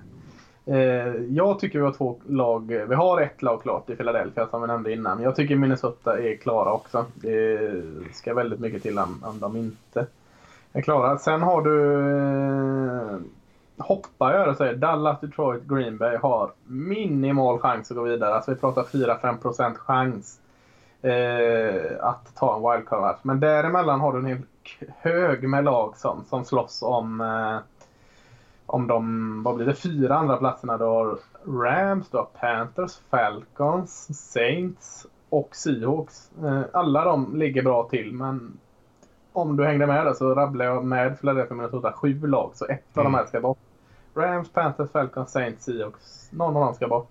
Eh, 0.67 1.15
jag 1.29 1.59
tycker 1.59 1.79
vi 1.79 1.85
har 1.85 1.93
två 1.93 2.21
lag. 2.29 2.67
Vi 2.89 2.95
har 2.95 3.21
ett 3.21 3.43
lag 3.43 3.63
klart 3.63 3.91
i 3.91 3.97
Philadelphia 3.97 4.47
som 4.47 4.63
vi 4.63 4.69
nämnde 4.69 4.93
innan. 4.93 5.23
Jag 5.23 5.37
tycker 5.37 5.57
Minnesota 5.57 6.19
är 6.19 6.37
klara 6.37 6.73
också. 6.73 7.07
Det 7.15 7.83
ska 8.13 8.35
väldigt 8.35 8.61
mycket 8.61 8.83
till 8.83 8.99
om, 8.99 9.25
om 9.25 9.41
de 9.41 9.57
inte 9.57 10.07
är 10.73 10.83
klara. 10.83 11.19
Sen 11.19 11.43
har 11.43 11.63
du... 11.63 12.01
Eh, 13.15 13.19
hoppar 13.79 14.33
jag 14.33 14.49
och 14.49 14.57
säger 14.57 14.75
Dallas, 14.75 15.21
Detroit, 15.21 15.65
Green 15.65 15.97
Bay 15.97 16.17
har 16.17 16.51
minimal 16.67 17.59
chans 17.59 17.91
att 17.91 17.97
gå 17.97 18.03
vidare. 18.03 18.35
Alltså 18.35 18.51
vi 18.51 18.61
pratar 18.61 18.83
4-5% 18.83 19.75
chans 19.75 20.41
eh, 21.03 22.07
att 22.07 22.35
ta 22.37 22.57
en 22.57 22.63
wildcard-match. 22.63 23.19
Men 23.23 23.41
däremellan 23.41 24.01
har 24.01 24.13
du 24.13 24.19
en 24.19 24.27
hel 24.27 24.43
hög 24.97 25.49
med 25.49 25.65
lag 25.65 25.97
som, 25.97 26.25
som 26.25 26.45
slåss 26.45 26.83
om 26.83 27.21
eh, 27.21 27.59
om 28.71 28.87
de, 28.87 29.43
vad 29.43 29.55
blir 29.57 29.67
det, 29.67 29.75
fyra 29.75 30.17
andra 30.17 30.37
platserna. 30.37 30.79
Du 30.79 30.85
har 30.85 31.19
Rams, 31.47 32.09
du 32.11 32.17
har 32.17 32.29
Panthers, 32.41 32.99
Falcons, 33.11 34.09
Saints 34.33 35.07
och 35.29 35.57
Seahawks. 35.57 36.31
Eh, 36.43 36.63
Alla 36.73 37.05
de 37.05 37.37
ligger 37.37 37.63
bra 37.63 37.89
till 37.89 38.13
men 38.13 38.59
om 39.33 39.57
du 39.57 39.65
hängde 39.65 39.87
med 39.87 40.07
där 40.07 40.15
så 40.15 40.35
rabblar 40.35 40.65
jag 40.65 40.85
med 40.85 41.21
Philadelphia 41.21 41.57
Minnesota 41.57 41.93
sju 41.93 42.27
lag 42.27 42.51
så 42.55 42.67
ett 42.67 42.99
av 42.99 43.05
de 43.05 43.15
här 43.15 43.27
ska 43.27 43.41
bort. 43.41 43.59
Rams, 44.15 44.49
Panthers, 44.53 44.91
Falcons, 44.91 45.33
Saints, 45.33 45.65
Seahawks. 45.65 46.29
Någon 46.33 46.57
av 46.57 46.65
dem 46.65 46.75
ska 46.75 46.89
bort. 46.89 47.11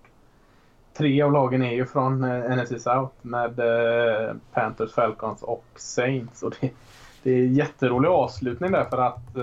Tre 0.96 1.22
av 1.22 1.32
lagen 1.32 1.62
är 1.62 1.74
ju 1.74 1.86
från 1.86 2.24
eh, 2.24 2.56
NFC 2.56 2.82
South 2.82 3.14
med 3.22 3.58
eh, 3.58 4.34
Panthers, 4.52 4.92
Falcons 4.92 5.42
och 5.42 5.64
Saints. 5.76 6.42
Och 6.42 6.52
det, 6.60 6.70
det 7.22 7.30
är 7.30 7.44
en 7.44 7.54
jätterolig 7.54 8.08
avslutning 8.08 8.72
där 8.72 8.84
för 8.84 8.98
att 8.98 9.36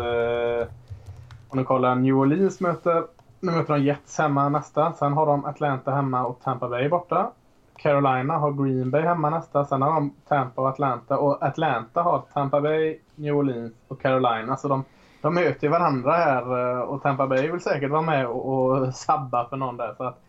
om 1.57 1.63
du 1.63 1.65
kollar 1.67 1.95
New 1.95 2.17
Orleans 2.17 2.59
möter, 2.59 3.03
nu 3.39 3.51
möter 3.51 3.73
de 3.73 3.83
Jets 3.83 4.17
hemma 4.17 4.49
nästa. 4.49 4.93
Sen 4.93 5.13
har 5.13 5.25
de 5.25 5.45
Atlanta 5.45 5.91
hemma 5.91 6.25
och 6.25 6.39
Tampa 6.43 6.69
Bay 6.69 6.89
borta. 6.89 7.31
Carolina 7.75 8.37
har 8.37 8.51
Green 8.51 8.91
Bay 8.91 9.01
hemma 9.01 9.29
nästa. 9.29 9.65
Sen 9.65 9.81
har 9.81 9.93
de 9.93 10.13
Tampa 10.27 10.61
och 10.61 10.69
Atlanta. 10.69 11.17
Och 11.17 11.43
Atlanta 11.43 12.01
har 12.01 12.23
Tampa 12.33 12.61
Bay, 12.61 12.99
New 13.15 13.35
Orleans 13.35 13.73
och 13.87 14.01
Carolina. 14.01 14.57
Så 14.57 14.67
de, 14.67 14.83
de 15.21 15.33
möter 15.33 15.67
ju 15.67 15.71
varandra 15.71 16.11
här 16.11 16.71
eh, 16.75 16.79
och 16.79 17.01
Tampa 17.01 17.27
Bay 17.27 17.51
vill 17.51 17.61
säkert 17.61 17.91
vara 17.91 18.01
med 18.01 18.27
och, 18.27 18.45
och 18.45 18.93
sabba 18.95 19.49
för 19.49 19.57
någon 19.57 19.77
där. 19.77 19.93
Så 19.97 20.03
att 20.03 20.19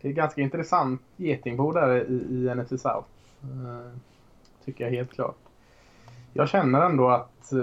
det 0.00 0.08
är 0.08 0.12
ganska 0.12 0.40
intressant 0.40 1.02
getingbo 1.16 1.72
där 1.72 2.10
i, 2.10 2.14
i 2.14 2.54
NFC 2.54 2.68
South. 2.68 3.08
Eh, 3.42 3.98
tycker 4.64 4.84
jag 4.84 4.90
helt 4.90 5.14
klart. 5.14 5.36
Jag 6.32 6.48
känner 6.48 6.80
ändå 6.80 7.10
att 7.10 7.52
eh, 7.52 7.58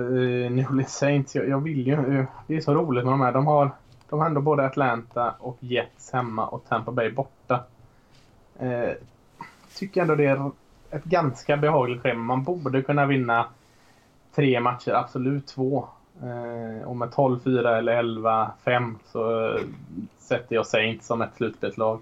New 0.51 0.67
Orleans 0.69 0.97
Saints, 0.97 1.35
jag, 1.35 1.49
jag 1.49 1.59
vill 1.59 1.87
ju, 1.87 1.93
eh, 1.93 2.25
det 2.47 2.55
är 2.55 2.61
så 2.61 2.73
roligt 2.73 3.03
med 3.03 3.13
de 3.13 3.21
här. 3.21 3.31
De 3.31 3.47
har, 3.47 3.71
de 4.09 4.19
har 4.19 4.25
ändå 4.25 4.41
både 4.41 4.65
Atlanta 4.65 5.35
och 5.39 5.57
Jets 5.59 6.11
hemma 6.11 6.47
och 6.47 6.63
Tampa 6.69 6.91
Bay 6.91 7.11
borta. 7.11 7.63
Eh, 8.59 8.89
tycker 9.75 10.01
ändå 10.01 10.15
det 10.15 10.25
är 10.25 10.51
ett 10.91 11.03
ganska 11.03 11.57
behagligt 11.57 12.01
schema. 12.01 12.35
Man 12.35 12.43
borde 12.43 12.81
kunna 12.81 13.05
vinna 13.05 13.45
tre 14.35 14.59
matcher, 14.59 14.91
absolut 14.91 15.47
två. 15.47 15.87
Eh, 16.23 16.87
och 16.87 16.95
med 16.97 17.09
12-4 17.09 17.77
eller 17.77 18.03
11-5 18.03 18.95
så 19.05 19.45
eh, 19.45 19.61
sätter 20.19 20.55
jag 20.55 20.67
Saints 20.67 21.07
som 21.07 21.21
ett 21.21 21.35
slutspelslag. 21.35 21.99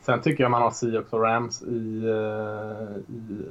Sen 0.00 0.20
tycker 0.20 0.44
jag 0.44 0.50
man 0.50 0.62
har 0.62 0.70
Seahawks 0.70 1.12
och 1.12 1.22
Rams 1.22 1.62
i, 1.62 2.04
eh, 2.04 3.14
i 3.14 3.46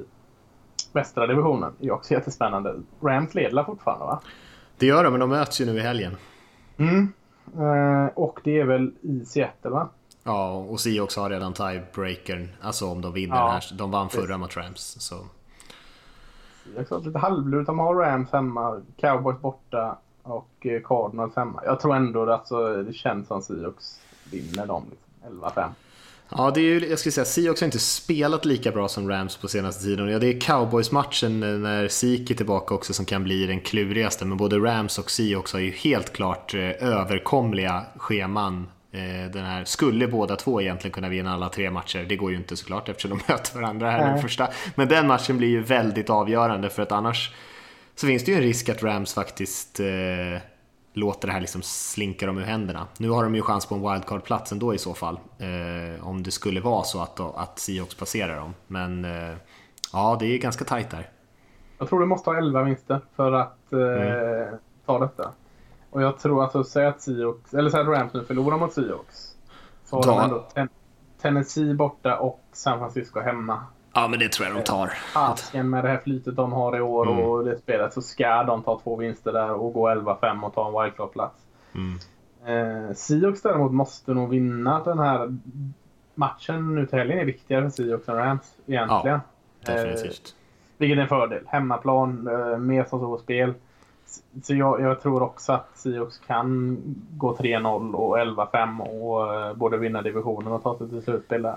västra 0.92 1.26
divisionen. 1.26 1.72
Det 1.78 1.86
är 1.86 1.92
också 1.92 2.14
jättespännande. 2.14 2.74
Rams 3.02 3.34
leder 3.34 3.64
fortfarande 3.64 4.04
va? 4.04 4.20
Det 4.78 4.86
gör 4.86 5.04
de, 5.04 5.10
men 5.10 5.20
de 5.20 5.28
möts 5.30 5.60
ju 5.60 5.66
nu 5.66 5.76
i 5.76 5.80
helgen. 5.80 6.16
Mm. 6.76 7.12
Eh, 7.58 8.06
och 8.14 8.40
det 8.44 8.60
är 8.60 8.64
väl 8.64 8.92
i 9.00 9.24
Seattle 9.24 9.70
va? 9.70 9.88
Ja, 10.24 10.52
och 10.52 10.80
Seahawks 10.80 11.16
har 11.16 11.30
redan 11.30 11.52
tiebreakern, 11.52 12.48
alltså 12.62 12.86
om 12.86 13.00
de 13.00 13.12
vinner 13.12 13.36
Ja, 13.36 13.42
den 13.42 13.52
här. 13.52 13.62
De 13.72 13.90
vann 13.90 14.08
förra 14.08 14.38
mot 14.38 14.56
Rams. 14.56 14.96
Så. 15.00 15.14
Jag 16.76 17.04
lite 17.04 17.18
halvlurigt. 17.18 17.66
De 17.66 17.78
har 17.78 17.94
Rams 17.94 18.32
hemma, 18.32 18.80
Cowboys 18.96 19.40
borta 19.40 19.98
och 20.22 20.66
eh, 20.66 20.82
Cardinals 20.82 21.36
hemma. 21.36 21.62
Jag 21.64 21.80
tror 21.80 21.96
ändå 21.96 22.22
att 22.22 22.28
alltså, 22.28 22.82
det 22.82 22.92
känns 22.92 23.28
som 23.28 23.42
Seahawks 23.42 24.00
vinner 24.30 24.66
dem. 24.66 24.84
Liksom. 24.90 25.40
11-5. 25.40 25.68
Ja, 26.36 26.50
det 26.50 26.60
är 26.60 26.62
ju, 26.62 26.88
jag 26.88 26.98
skulle 26.98 27.12
säga 27.12 27.24
Seahawks 27.24 27.60
har 27.60 27.66
inte 27.66 27.78
spelat 27.78 28.44
lika 28.44 28.70
bra 28.70 28.88
som 28.88 29.08
Rams 29.08 29.36
på 29.36 29.48
senaste 29.48 29.84
tiden. 29.84 30.08
Ja, 30.08 30.18
det 30.18 30.26
är 30.26 30.40
Cowboys-matchen 30.40 31.40
när 31.62 31.88
Zeke 31.88 32.32
är 32.32 32.36
tillbaka 32.36 32.74
också 32.74 32.92
som 32.92 33.04
kan 33.04 33.24
bli 33.24 33.46
den 33.46 33.60
klurigaste. 33.60 34.24
Men 34.24 34.36
både 34.36 34.56
Rams 34.56 34.98
och 34.98 35.10
Seahawks 35.10 35.52
har 35.52 35.60
ju 35.60 35.70
helt 35.70 36.12
klart 36.12 36.54
eh, 36.54 36.60
överkomliga 36.60 37.84
scheman. 37.96 38.68
Eh, 38.92 39.30
den 39.32 39.44
här, 39.44 39.64
skulle 39.64 40.08
båda 40.08 40.36
två 40.36 40.60
egentligen 40.60 40.92
kunna 40.92 41.08
vinna 41.08 41.34
alla 41.34 41.48
tre 41.48 41.70
matcher. 41.70 42.06
Det 42.08 42.16
går 42.16 42.30
ju 42.30 42.36
inte 42.36 42.56
såklart 42.56 42.88
eftersom 42.88 43.10
de 43.10 43.20
möter 43.32 43.60
varandra 43.60 43.90
här 43.90 44.06
den 44.06 44.22
första. 44.22 44.48
Men 44.74 44.88
den 44.88 45.06
matchen 45.06 45.38
blir 45.38 45.48
ju 45.48 45.62
väldigt 45.62 46.10
avgörande 46.10 46.70
för 46.70 46.82
att 46.82 46.92
annars 46.92 47.30
så 47.94 48.06
finns 48.06 48.24
det 48.24 48.30
ju 48.30 48.36
en 48.36 48.42
risk 48.42 48.68
att 48.68 48.82
Rams 48.82 49.14
faktiskt 49.14 49.80
eh, 49.80 49.86
låter 50.92 51.28
det 51.28 51.32
här 51.32 51.40
liksom 51.40 51.62
slinka 51.62 52.26
dem 52.26 52.38
ur 52.38 52.42
händerna. 52.42 52.86
Nu 52.98 53.10
har 53.10 53.24
de 53.24 53.34
ju 53.34 53.42
chans 53.42 53.66
på 53.66 53.74
en 53.74 53.82
wildcard-plats 53.82 54.52
ändå 54.52 54.74
i 54.74 54.78
så 54.78 54.94
fall. 54.94 55.20
Eh, 55.38 56.08
om 56.08 56.22
det 56.22 56.30
skulle 56.30 56.60
vara 56.60 56.84
så 56.84 57.02
att, 57.02 57.20
att 57.20 57.58
Seahawks 57.58 57.94
passerar 57.94 58.36
dem. 58.36 58.54
Men 58.66 59.04
eh, 59.04 59.36
ja, 59.92 60.16
det 60.20 60.26
är 60.26 60.38
ganska 60.38 60.64
tajt 60.64 60.90
där. 60.90 61.08
Jag 61.78 61.88
tror 61.88 62.00
du 62.00 62.06
måste 62.06 62.30
ha 62.30 62.36
11 62.36 62.62
vinster 62.62 63.00
för 63.16 63.32
att 63.32 63.72
eh, 63.72 63.80
mm. 63.80 64.58
ta 64.86 64.98
detta. 64.98 65.32
Och 65.90 66.02
jag 66.02 66.18
tror 66.18 66.42
alltså, 66.42 66.64
säg 66.64 66.86
att 66.86 67.02
Seahawks, 67.02 67.54
eller 67.54 67.70
säg 67.70 67.80
att 67.80 67.88
Rams 67.88 68.12
nu 68.14 68.24
förlorar 68.24 68.58
mot 68.58 68.72
Seahawks. 68.72 69.36
Så 69.84 69.96
har 69.96 70.06
de 70.06 70.20
ändå 70.20 70.46
ten 70.54 70.68
Tennessee 71.22 71.74
borta 71.74 72.18
och 72.18 72.40
San 72.52 72.78
Francisco 72.78 73.20
hemma. 73.20 73.64
Ja, 73.92 74.08
men 74.08 74.18
det 74.18 74.32
tror 74.32 74.48
jag 74.48 74.56
de 74.56 74.62
tar. 74.62 74.92
Asken 75.14 75.70
med 75.70 75.84
det 75.84 75.88
här 75.88 76.00
flytet 76.04 76.36
de 76.36 76.52
har 76.52 76.76
i 76.76 76.80
år 76.80 77.10
mm. 77.12 77.24
och 77.24 77.44
det 77.44 77.58
spelet 77.58 77.92
så 77.92 78.02
ska 78.02 78.42
de 78.42 78.62
ta 78.62 78.80
två 78.80 78.96
vinster 78.96 79.32
där 79.32 79.52
och 79.52 79.72
gå 79.72 79.88
11-5 79.88 80.42
och 80.42 80.54
ta 80.54 80.66
en 80.66 80.72
wildcard-plats. 80.72 81.36
Mm. 81.74 81.98
Eh, 82.44 82.94
Seahawks 82.94 83.42
däremot 83.42 83.72
måste 83.72 84.14
nog 84.14 84.30
vinna 84.30 84.84
den 84.84 84.98
här 84.98 85.38
matchen 86.14 86.74
nu 86.74 86.86
till 86.86 86.98
helgen 86.98 87.18
är 87.18 87.24
viktigare 87.24 87.62
för 87.62 87.70
Seahawks 87.70 88.08
än 88.08 88.16
Rams 88.16 88.54
egentligen. 88.66 89.20
Ja, 89.60 89.72
definitivt. 89.74 90.34
Eh, 90.34 90.78
vilket 90.78 90.98
är 90.98 91.02
en 91.02 91.08
fördel. 91.08 91.44
Hemmaplan, 91.46 92.28
eh, 92.28 92.58
mer 92.58 92.84
som 92.84 93.00
så 93.00 93.18
spel. 93.18 93.54
Så 94.42 94.54
jag, 94.54 94.80
jag, 94.80 95.02
tror 95.02 95.22
också 95.22 95.52
att 95.52 95.70
Seahawks 95.74 96.18
kan 96.18 96.78
gå 97.16 97.36
3-0 97.36 97.94
och 97.94 98.18
11-5 98.18 98.80
och 98.80 99.34
eh, 99.34 99.54
både 99.54 99.76
vinna 99.76 100.02
divisionen 100.02 100.52
och 100.52 100.62
ta 100.62 100.78
sig 100.78 100.88
till 100.88 101.02
slutspel 101.02 101.42
där. 101.42 101.56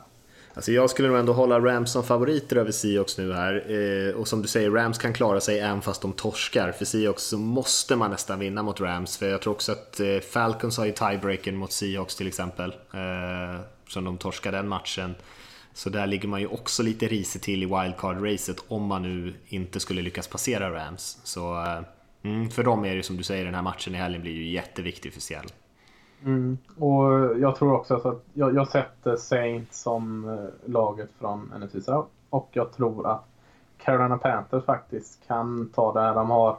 Alltså 0.56 0.72
jag 0.72 0.90
skulle 0.90 1.08
nog 1.08 1.18
ändå 1.18 1.34
hålla 1.34 1.60
Rams 1.60 1.92
som 1.92 2.04
favoriter 2.04 2.56
över 2.56 2.72
Seahawks 2.72 3.18
nu 3.18 3.34
här. 3.34 3.72
Eh, 3.72 4.16
och 4.16 4.28
som 4.28 4.42
du 4.42 4.48
säger, 4.48 4.72
Rams 4.72 4.98
kan 4.98 5.14
klara 5.14 5.42
sig 5.42 5.60
även 5.60 5.82
fast 5.82 6.02
de 6.02 6.14
torskar. 6.14 6.72
För 6.72 6.86
Seahawks 6.86 7.24
så 7.24 7.38
måste 7.38 7.96
man 7.96 8.12
nästan 8.12 8.40
vinna 8.40 8.64
mot 8.64 8.82
Rams. 8.82 9.18
För 9.18 9.30
jag 9.30 9.42
tror 9.42 9.54
också 9.54 9.72
att 9.72 10.00
eh, 10.00 10.20
Falcons 10.20 10.78
har 10.78 10.86
ju 10.86 10.92
tiebreaken 10.92 11.56
mot 11.56 11.72
Seahawks 11.72 12.16
till 12.16 12.28
exempel. 12.28 12.70
Eh, 12.94 13.62
som 13.88 14.04
de 14.04 14.18
torskar 14.18 14.52
den 14.52 14.68
matchen. 14.68 15.16
Så 15.74 15.90
där 15.90 16.08
ligger 16.08 16.28
man 16.28 16.40
ju 16.40 16.48
också 16.48 16.84
lite 16.84 17.08
risigt 17.08 17.44
till 17.44 17.64
i 17.64 17.66
wildcard-racet 17.66 18.58
om 18.68 18.84
man 18.84 19.02
nu 19.02 19.34
inte 19.48 19.80
skulle 19.80 20.02
lyckas 20.02 20.28
passera 20.28 20.72
Rams. 20.72 21.18
Så 21.24 21.64
eh, 21.64 21.80
mm, 22.24 22.50
för 22.50 22.64
dem 22.64 22.86
är 22.86 22.96
det 22.96 23.04
som 23.04 23.18
du 23.18 23.24
säger, 23.24 23.46
den 23.46 23.56
här 23.56 23.62
matchen 23.62 23.96
i 23.96 23.98
helgen 23.98 24.22
blir 24.22 24.34
ju 24.34 24.52
jätteviktig 24.52 25.14
för 25.14 25.22
Seattle. 25.22 25.50
Mm. 26.26 26.58
Och 26.80 27.40
jag 27.40 27.56
tror 27.56 27.74
också 27.74 27.96
att 27.96 28.24
jag, 28.34 28.56
jag 28.56 28.68
sätter 28.68 29.16
Saints 29.16 29.82
som 29.82 30.30
eh, 30.30 30.70
laget 30.72 31.10
från 31.20 31.54
NFC 31.58 31.86
South. 31.86 32.10
Och 32.30 32.50
jag 32.52 32.72
tror 32.72 33.08
att 33.08 33.26
Carolina 33.78 34.18
Panthers 34.18 34.66
faktiskt 34.66 35.28
kan 35.28 35.70
ta 35.70 35.94
det 35.94 36.02
här. 36.02 36.16
De 36.16 36.30
har 36.30 36.58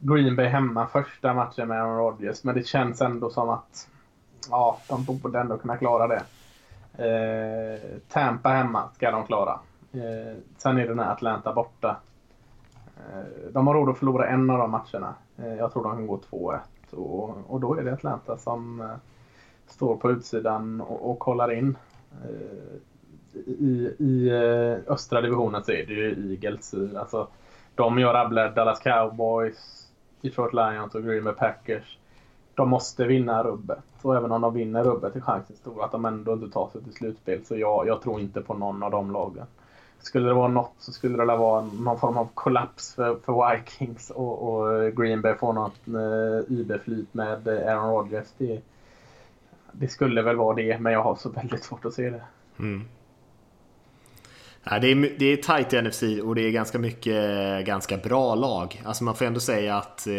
Green 0.00 0.36
Bay 0.36 0.46
hemma 0.46 0.86
första 0.86 1.34
matchen 1.34 1.68
med 1.68 1.82
Aaron 1.82 1.96
Rodgers. 1.96 2.44
Men 2.44 2.54
det 2.54 2.66
känns 2.66 3.00
ändå 3.00 3.30
som 3.30 3.50
att 3.50 3.88
ja, 4.50 4.78
de 4.88 5.04
borde 5.04 5.40
ändå 5.40 5.58
kunna 5.58 5.76
klara 5.76 6.06
det. 6.06 6.22
Eh, 7.04 7.98
Tampa 8.08 8.48
hemma 8.48 8.88
ska 8.94 9.10
de 9.10 9.26
klara. 9.26 9.60
Eh, 9.92 10.36
sen 10.56 10.78
är 10.78 10.82
det 10.82 10.88
den 10.88 10.98
här 10.98 11.12
Atlanta 11.12 11.52
borta. 11.52 11.96
Eh, 12.96 13.52
de 13.52 13.66
har 13.66 13.74
råd 13.74 13.88
att 13.88 13.98
förlora 13.98 14.28
en 14.28 14.50
av 14.50 14.58
de 14.58 14.70
matcherna. 14.70 15.14
Eh, 15.36 15.54
jag 15.54 15.72
tror 15.72 15.82
de 15.82 15.96
kan 15.96 16.06
gå 16.06 16.20
2-1. 16.30 16.58
Och, 16.94 17.36
och 17.48 17.60
då 17.60 17.74
är 17.74 17.84
det 17.84 17.92
Atlanta 17.92 18.36
som 18.36 18.80
eh, 18.80 18.96
står 19.66 19.96
på 19.96 20.10
utsidan 20.10 20.80
och, 20.80 21.10
och 21.10 21.18
kollar 21.18 21.52
in. 21.52 21.76
Eh, 22.24 22.76
I, 23.46 23.94
I 23.98 24.28
eh, 24.28 24.92
östra 24.92 25.20
divisionen 25.20 25.64
så 25.64 25.72
är 25.72 25.86
det 25.86 25.92
ju 25.94 26.30
Eagles. 26.32 26.74
Alltså, 26.96 27.28
de 27.74 27.98
gör 27.98 28.14
rabblar 28.14 28.50
Dallas 28.54 28.80
Cowboys, 28.80 29.88
Detroit 30.20 30.54
Lions 30.54 30.94
och 30.94 31.04
Green 31.04 31.24
Bay 31.24 31.34
Packers. 31.34 31.98
De 32.54 32.68
måste 32.68 33.04
vinna 33.04 33.44
rubbet. 33.44 33.84
Och 34.02 34.16
även 34.16 34.32
om 34.32 34.40
de 34.40 34.54
vinner 34.54 34.84
rubbet 34.84 35.16
är 35.16 35.20
chansen 35.20 35.56
stor 35.56 35.84
att 35.84 35.92
de 35.92 36.04
ändå 36.04 36.32
inte 36.32 36.50
tar 36.50 36.68
sig 36.68 36.82
till 36.82 36.92
slutspel. 36.92 37.44
Så 37.44 37.56
jag, 37.56 37.86
jag 37.86 38.02
tror 38.02 38.20
inte 38.20 38.40
på 38.40 38.54
någon 38.54 38.82
av 38.82 38.90
de 38.90 39.10
lagen. 39.10 39.46
Skulle 40.04 40.28
det 40.28 40.34
vara 40.34 40.48
något 40.48 40.74
så 40.78 40.92
skulle 40.92 41.16
det 41.16 41.24
vara 41.24 41.64
någon 41.64 42.00
form 42.00 42.16
av 42.16 42.28
kollaps 42.34 42.94
för, 42.94 43.18
för 43.24 43.56
Vikings 43.56 44.10
och, 44.10 44.42
och 44.48 44.82
eh, 44.82 44.90
Green 44.90 45.20
Bay 45.20 45.34
får 45.34 45.52
något 45.52 45.88
eh, 45.88 46.58
IB-flyt 46.58 47.14
med 47.14 47.48
eh, 47.48 47.72
Aaron 47.74 47.90
Rodgers. 47.90 48.26
Det, 48.38 48.60
det, 49.72 49.88
skulle 49.88 50.22
väl 50.22 50.36
vara 50.36 50.56
det, 50.56 50.78
men 50.78 50.92
jag 50.92 51.02
har 51.02 51.16
så 51.16 51.28
väldigt 51.28 51.64
svårt 51.64 51.84
att 51.84 51.94
se 51.94 52.10
det. 52.10 52.22
Mm. 52.58 52.84
Ja, 54.64 54.78
det, 54.78 54.88
är, 54.88 55.18
det 55.18 55.26
är 55.26 55.36
tajt 55.36 55.72
i 55.72 55.82
NFC 55.82 56.02
och 56.02 56.34
det 56.34 56.42
är 56.42 56.50
ganska 56.50 56.78
mycket 56.78 57.14
eh, 57.14 57.66
ganska 57.66 57.96
bra 57.96 58.34
lag. 58.34 58.82
Alltså 58.84 59.04
man 59.04 59.14
får 59.14 59.24
ändå 59.24 59.40
säga 59.40 59.76
att 59.76 60.06
eh, 60.06 60.12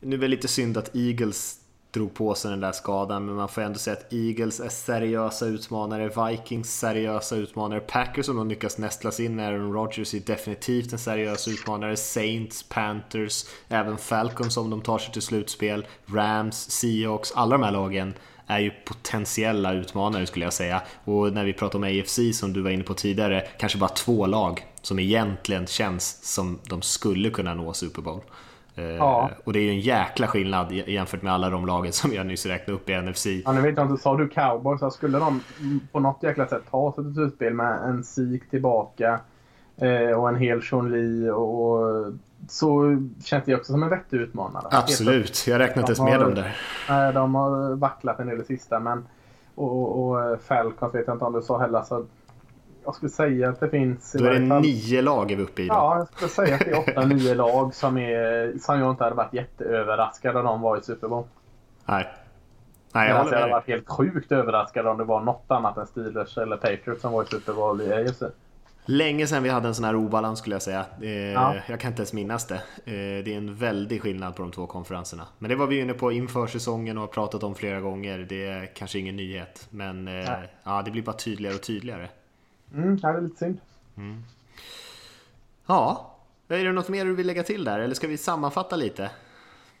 nu 0.00 0.16
är 0.16 0.20
det 0.20 0.28
lite 0.28 0.48
synd 0.48 0.76
att 0.76 0.96
Eagles 0.96 1.60
drog 1.90 2.14
på 2.14 2.34
sig 2.34 2.50
den 2.50 2.60
där 2.60 2.72
skadan. 2.72 3.26
Men 3.26 3.34
man 3.34 3.48
får 3.48 3.62
ändå 3.62 3.78
säga 3.78 3.96
att 3.96 4.12
Eagles 4.12 4.60
är 4.60 4.68
seriösa 4.68 5.46
utmanare, 5.46 6.30
Vikings 6.30 6.78
seriösa 6.78 7.36
utmanare, 7.36 7.80
Packers 7.80 8.26
som 8.26 8.36
de 8.36 8.48
lyckas 8.48 8.78
nästlas 8.78 9.20
in, 9.20 9.36
med, 9.36 9.48
Aaron 9.48 9.72
Rodgers 9.72 10.14
är 10.14 10.20
definitivt 10.20 10.92
en 10.92 10.98
seriös 10.98 11.48
utmanare, 11.48 11.96
Saints, 11.96 12.62
Panthers, 12.62 13.44
även 13.68 13.98
Falcons 13.98 14.56
om 14.56 14.70
de 14.70 14.80
tar 14.80 14.98
sig 14.98 15.12
till 15.12 15.22
slutspel, 15.22 15.86
Rams, 16.06 16.70
Seahawks, 16.70 17.32
alla 17.32 17.58
de 17.58 17.62
här 17.64 17.72
lagen 17.72 18.14
är 18.46 18.58
ju 18.58 18.70
potentiella 18.70 19.72
utmanare 19.72 20.26
skulle 20.26 20.46
jag 20.46 20.52
säga. 20.52 20.82
Och 21.04 21.32
när 21.32 21.44
vi 21.44 21.52
pratar 21.52 21.78
om 21.78 21.84
AFC 21.84 22.18
som 22.32 22.52
du 22.52 22.62
var 22.62 22.70
inne 22.70 22.84
på 22.84 22.94
tidigare, 22.94 23.46
kanske 23.58 23.78
bara 23.78 23.90
två 23.90 24.26
lag 24.26 24.66
som 24.82 24.98
egentligen 24.98 25.66
känns 25.66 26.34
som 26.34 26.58
de 26.68 26.82
skulle 26.82 27.30
kunna 27.30 27.54
nå 27.54 27.72
Super 27.72 28.02
Bowl. 28.02 28.20
Eh, 28.74 28.84
ja. 28.84 29.30
Och 29.44 29.52
det 29.52 29.58
är 29.58 29.62
ju 29.62 29.70
en 29.70 29.80
jäkla 29.80 30.26
skillnad 30.26 30.72
jämfört 30.72 31.22
med 31.22 31.32
alla 31.32 31.50
de 31.50 31.66
lagen 31.66 31.92
som 31.92 32.12
jag 32.12 32.26
nyss 32.26 32.46
räknade 32.46 32.72
upp 32.72 32.90
i 32.90 33.00
NFC. 33.00 33.26
Ja, 33.26 33.52
nu 33.52 33.60
vet 33.60 33.76
jag 33.76 33.90
inte, 33.90 34.02
sa 34.02 34.16
du 34.16 34.28
cowboys? 34.28 34.80
Så 34.80 34.90
skulle 34.90 35.18
de 35.18 35.42
på 35.92 36.00
något 36.00 36.22
jäkla 36.22 36.46
sätt 36.46 36.62
ta 36.70 36.92
sig 36.92 37.04
till 37.04 37.14
slutspel 37.14 37.54
med 37.54 37.82
en 37.84 38.04
Sik 38.04 38.50
tillbaka 38.50 39.20
eh, 39.76 40.20
och 40.20 40.28
en 40.28 40.36
hel 40.36 40.60
Lee 40.90 41.30
och 41.30 42.12
så 42.48 42.96
känns 43.24 43.44
det 43.44 43.54
också 43.54 43.72
som 43.72 43.82
en 43.82 43.88
vettig 43.88 44.16
utmanare. 44.16 44.66
Absolut, 44.70 45.46
jag 45.46 45.58
räknar 45.58 45.82
inte 45.82 45.92
ens 45.92 46.00
med 46.00 46.20
dem 46.20 46.34
där. 46.34 46.56
Nej, 46.88 47.12
de 47.12 47.34
har 47.34 47.74
vacklat 47.74 48.20
en 48.20 48.26
del 48.26 48.40
i 48.40 48.44
sista 48.44 48.80
men 48.80 49.06
och, 49.54 50.10
och 50.10 50.40
Falcons 50.42 50.94
vet 50.94 51.06
jag 51.06 51.14
inte 51.14 51.24
om 51.24 51.32
du 51.32 51.42
sa 51.42 51.58
heller. 51.58 51.82
Så 51.82 52.06
jag 52.84 52.94
skulle 52.94 53.10
säga 53.10 53.48
att 53.48 53.60
det 53.60 53.68
finns... 53.68 54.12
Då 54.12 54.24
är 54.24 54.40
det 54.40 54.48
fall, 54.48 54.62
nio 54.62 55.02
lag 55.02 55.30
är 55.30 55.36
vi 55.36 55.42
uppe 55.42 55.62
i. 55.62 55.68
Då. 55.68 55.74
Ja, 55.74 55.98
jag 55.98 56.08
skulle 56.08 56.28
säga 56.28 56.54
att 56.54 56.60
det 56.60 56.70
är 56.70 56.78
åtta, 56.78 57.04
nio 57.04 57.34
lag 57.34 57.74
som, 57.74 57.98
är, 57.98 58.58
som 58.58 58.80
jag 58.80 58.90
inte 58.90 59.04
hade 59.04 59.16
varit 59.16 59.34
jätteöverraskad 59.34 60.36
om 60.36 60.44
de 60.44 60.60
var 60.60 60.78
i 60.78 60.82
Super 60.82 61.08
Bowl. 61.08 61.24
Nej. 61.86 62.08
Nej, 62.92 63.08
jag, 63.08 63.26
jag 63.26 63.40
hade 63.40 63.52
varit 63.52 63.66
helt 63.66 63.88
sjukt 63.88 64.32
överraskad 64.32 64.86
om 64.86 64.98
det 64.98 65.04
var 65.04 65.20
något 65.20 65.44
annat 65.48 65.76
än 65.76 65.86
Steelers 65.86 66.38
eller 66.38 66.56
Patriots 66.56 67.00
som 67.00 67.12
var 67.12 67.22
i 67.22 67.26
Super 67.26 67.52
Bowl 67.52 67.80
i 67.80 67.92
AFC. 67.92 68.22
Länge 68.84 69.26
sedan 69.26 69.42
vi 69.42 69.48
hade 69.48 69.68
en 69.68 69.74
sån 69.74 69.84
här 69.84 69.96
obalans 69.96 70.38
skulle 70.38 70.54
jag 70.54 70.62
säga. 70.62 70.86
Eh, 71.02 71.10
ja. 71.10 71.54
Jag 71.68 71.80
kan 71.80 71.90
inte 71.90 72.00
ens 72.00 72.12
minnas 72.12 72.46
det. 72.46 72.54
Eh, 72.84 73.24
det 73.24 73.32
är 73.32 73.36
en 73.36 73.54
väldig 73.54 74.02
skillnad 74.02 74.36
på 74.36 74.42
de 74.42 74.52
två 74.52 74.66
konferenserna. 74.66 75.26
Men 75.38 75.48
det 75.48 75.56
var 75.56 75.66
vi 75.66 75.80
inne 75.80 75.92
på 75.92 76.12
inför 76.12 76.46
säsongen 76.46 76.96
och 76.98 77.00
har 77.00 77.08
pratat 77.08 77.42
om 77.42 77.54
flera 77.54 77.80
gånger. 77.80 78.18
Det 78.18 78.46
är 78.46 78.66
kanske 78.74 78.98
ingen 78.98 79.16
nyhet. 79.16 79.66
Men 79.70 80.08
eh, 80.08 80.30
ja, 80.64 80.82
det 80.84 80.90
blir 80.90 81.02
bara 81.02 81.16
tydligare 81.16 81.54
och 81.54 81.62
tydligare. 81.62 82.08
Mm, 82.74 82.96
det 82.96 83.08
är 83.08 83.20
lite 83.20 83.36
synd. 83.36 83.60
Mm. 83.96 84.22
Ja, 85.66 86.10
är 86.48 86.64
det 86.64 86.72
något 86.72 86.88
mer 86.88 87.04
du 87.04 87.14
vill 87.14 87.26
lägga 87.26 87.42
till 87.42 87.64
där 87.64 87.80
eller 87.80 87.94
ska 87.94 88.06
vi 88.06 88.16
sammanfatta 88.16 88.76
lite? 88.76 89.10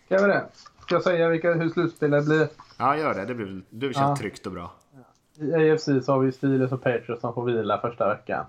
Ska 0.06 0.18
vi 0.18 0.32
det? 0.32 0.44
Ska 0.80 0.94
jag 0.94 1.02
säga 1.02 1.28
vilka, 1.28 1.52
hur 1.52 1.68
slutspelet 1.68 2.24
blir? 2.24 2.48
Ja, 2.78 2.96
gör 2.96 3.14
det. 3.14 3.24
Det 3.24 3.34
blir, 3.34 3.62
det 3.70 3.86
känns 3.86 3.96
ja. 3.96 4.16
tryggt 4.16 4.46
och 4.46 4.52
bra. 4.52 4.72
I 5.34 5.70
AFC 5.70 5.84
så 5.84 6.12
har 6.12 6.18
vi 6.18 6.32
Steelers 6.32 6.72
och 6.72 6.82
Patriots 6.82 7.20
som 7.20 7.34
får 7.34 7.44
vila 7.44 7.80
första 7.80 8.08
veckan. 8.08 8.44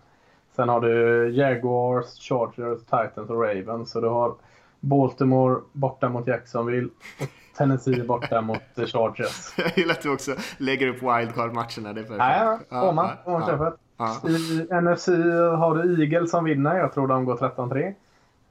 Sen 0.55 0.69
har 0.69 0.81
du 0.81 1.29
Jaguars, 1.29 2.19
Chargers, 2.19 2.79
Titans 2.79 3.29
och 3.29 3.41
Ravens. 3.41 3.91
Så 3.91 4.01
du 4.01 4.07
har 4.07 4.35
Baltimore 4.79 5.61
borta 5.71 6.09
mot 6.09 6.27
Jacksonville 6.27 6.89
och 7.19 7.27
Tennessee 7.57 8.03
borta 8.03 8.41
mot 8.41 8.61
Chargers. 8.75 9.53
Jag 9.57 9.77
gillar 9.77 9.93
att 9.93 10.01
du 10.01 10.13
också 10.13 10.35
lägger 10.57 10.87
upp 10.87 11.01
wildcard-matcherna. 11.01 11.93
Det 11.93 12.01
är 12.01 12.05
perfekt. 12.05 12.19
Ja, 12.19 12.59
ja. 12.69 12.81
Får 12.81 12.93
man. 12.93 13.09
Får 13.23 13.57
man 13.57 13.73
ja, 14.01 14.29
I 14.29 14.67
NFC 14.81 15.07
har 15.57 15.75
du 15.75 16.03
Eagles 16.03 16.31
som 16.31 16.43
vinner. 16.43 16.75
Jag 16.75 16.93
tror 16.93 17.07
de 17.07 17.25
går 17.25 17.37
13-3. 17.37 17.93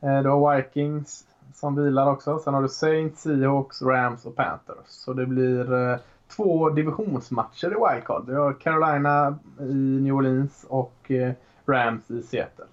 Eh, 0.01 0.23
du 0.23 0.29
har 0.29 0.57
Vikings 0.57 1.25
som 1.55 1.77
vilar 1.77 2.11
också. 2.11 2.39
Sen 2.39 2.55
har 2.55 2.63
du 2.63 2.69
Saints, 2.69 3.23
Seahawks, 3.23 3.83
Rams 3.83 4.27
och 4.27 4.37
Panthers. 4.37 4.87
Så 4.87 5.13
det 5.13 5.27
blir 5.27 5.73
eh, 5.73 5.99
två 6.37 6.71
divisionsmatcher 6.71 7.67
i 7.67 7.95
wildcard. 7.95 8.27
Du 8.27 8.37
har 8.37 8.53
Carolina 8.53 9.39
i 9.61 10.01
New 10.01 10.15
Orleans 10.15 10.65
och 10.69 11.11
eh, 11.11 11.33
Rams 11.67 12.11
i 12.11 12.23
Seattle. 12.23 12.65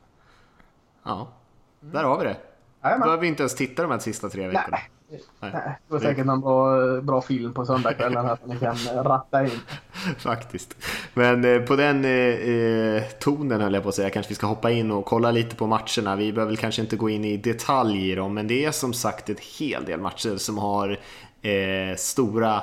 Ja, 1.03 1.27
där 1.79 2.03
har 2.03 2.19
vi 2.19 2.23
det. 2.25 2.37
Då 2.81 2.99
behöver 2.99 3.21
vi 3.21 3.27
inte 3.27 3.43
ens 3.43 3.55
titta 3.55 3.81
de 3.81 3.91
här 3.91 3.99
sista 3.99 4.29
tre 4.29 4.47
veckorna. 4.47 4.67
Nej. 4.71 4.89
Nej. 5.39 5.51
Det 5.51 5.93
var 5.93 5.99
säkert 5.99 6.25
någon 6.25 6.41
bra, 6.41 7.01
bra 7.01 7.21
film 7.21 7.53
på 7.53 7.65
söndagskvällen 7.65 8.25
här 8.25 8.37
som 8.41 8.49
ni 8.49 8.59
kan 8.59 9.03
ratta 9.03 9.43
in. 9.43 9.51
Faktiskt. 10.17 10.75
Men 11.13 11.45
eh, 11.45 11.61
på 11.61 11.75
den 11.75 12.05
eh, 12.05 13.03
tonen 13.19 13.61
höll 13.61 13.73
jag 13.73 13.83
på 13.83 13.89
att 13.89 13.95
säga, 13.95 14.09
kanske 14.09 14.29
vi 14.29 14.35
ska 14.35 14.47
hoppa 14.47 14.71
in 14.71 14.91
och 14.91 15.05
kolla 15.05 15.31
lite 15.31 15.55
på 15.55 15.67
matcherna. 15.67 16.15
Vi 16.15 16.33
behöver 16.33 16.51
väl 16.51 16.57
kanske 16.57 16.81
inte 16.81 16.95
gå 16.95 17.09
in 17.09 17.25
i 17.25 17.37
detalj 17.37 18.11
i 18.11 18.15
dem, 18.15 18.33
men 18.33 18.47
det 18.47 18.65
är 18.65 18.71
som 18.71 18.93
sagt 18.93 19.29
ett 19.29 19.39
hel 19.39 19.85
del 19.85 19.99
matcher 19.99 20.37
som 20.37 20.57
har 20.57 20.99
eh, 21.41 21.95
stora 21.97 22.61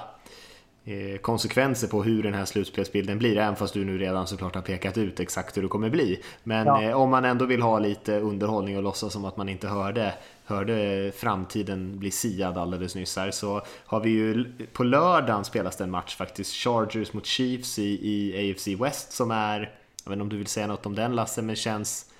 Eh, 0.86 1.18
konsekvenser 1.18 1.88
på 1.88 2.02
hur 2.02 2.22
den 2.22 2.34
här 2.34 2.44
slutspelsbilden 2.44 3.18
blir, 3.18 3.38
även 3.38 3.56
fast 3.56 3.74
du 3.74 3.84
nu 3.84 3.98
redan 3.98 4.26
såklart 4.26 4.54
har 4.54 4.62
pekat 4.62 4.98
ut 4.98 5.20
exakt 5.20 5.56
hur 5.56 5.62
det 5.62 5.68
kommer 5.68 5.90
bli. 5.90 6.20
Men 6.42 6.66
ja. 6.66 6.82
eh, 6.82 7.00
om 7.00 7.10
man 7.10 7.24
ändå 7.24 7.44
vill 7.44 7.62
ha 7.62 7.78
lite 7.78 8.20
underhållning 8.20 8.76
och 8.76 8.82
låtsas 8.82 9.12
som 9.12 9.24
att 9.24 9.36
man 9.36 9.48
inte 9.48 9.68
hörde, 9.68 10.14
hörde 10.44 11.12
framtiden 11.16 11.98
bli 11.98 12.10
siad 12.10 12.58
alldeles 12.58 12.94
nyss 12.94 13.16
här, 13.16 13.30
så 13.30 13.62
har 13.86 14.00
vi 14.00 14.10
ju 14.10 14.52
på 14.72 14.84
lördagen 14.84 15.44
spelas 15.44 15.76
det 15.76 15.84
en 15.84 15.90
match 15.90 16.16
faktiskt, 16.16 16.54
Chargers 16.54 17.12
mot 17.12 17.26
Chiefs 17.26 17.78
i, 17.78 18.08
i 18.10 18.52
AFC 18.52 18.68
West 18.68 19.12
som 19.12 19.30
är, 19.30 19.60
jag 20.04 20.10
vet 20.10 20.12
inte 20.12 20.22
om 20.22 20.28
du 20.28 20.36
vill 20.36 20.46
säga 20.46 20.66
något 20.66 20.86
om 20.86 20.94
den 20.94 21.16
Lasse, 21.16 21.42
men 21.42 21.56
känns 21.56 22.10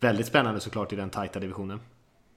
väldigt 0.00 0.26
spännande 0.26 0.60
såklart 0.60 0.92
i 0.92 0.96
den 0.96 1.10
tajta 1.10 1.40
divisionen. 1.40 1.80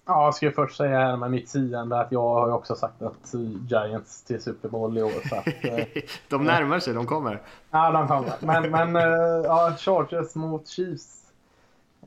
Ja, 0.08 0.26
jag 0.26 0.36
ska 0.36 0.52
först 0.52 0.78
säga 0.78 1.00
här 1.00 1.17
med 1.17 1.32
mitt 1.32 1.50
siande 1.50 2.00
att 2.00 2.12
jag 2.12 2.21
har 2.21 2.48
ju 2.48 2.54
också 2.54 2.76
sagt 2.76 3.02
att 3.02 3.34
Giants 3.69 4.24
till 4.24 4.41
Super 4.41 4.69
Bowl 4.69 4.98
i 4.98 5.04
år. 5.04 5.30
Så 5.30 5.36
att, 5.36 5.48
eh, 5.48 5.86
de 6.30 6.43
närmar 6.43 6.80
sig, 6.80 6.93
de 6.93 7.06
kommer. 7.06 7.41
Ja, 7.71 7.91
de 7.91 8.08
kommer. 8.08 8.34
Men, 8.39 8.71
men 8.71 8.95
eh, 8.95 9.45
ja, 9.45 9.74
Chargers 9.78 10.36
mot 10.36 10.67
Chiefs. 10.67 11.21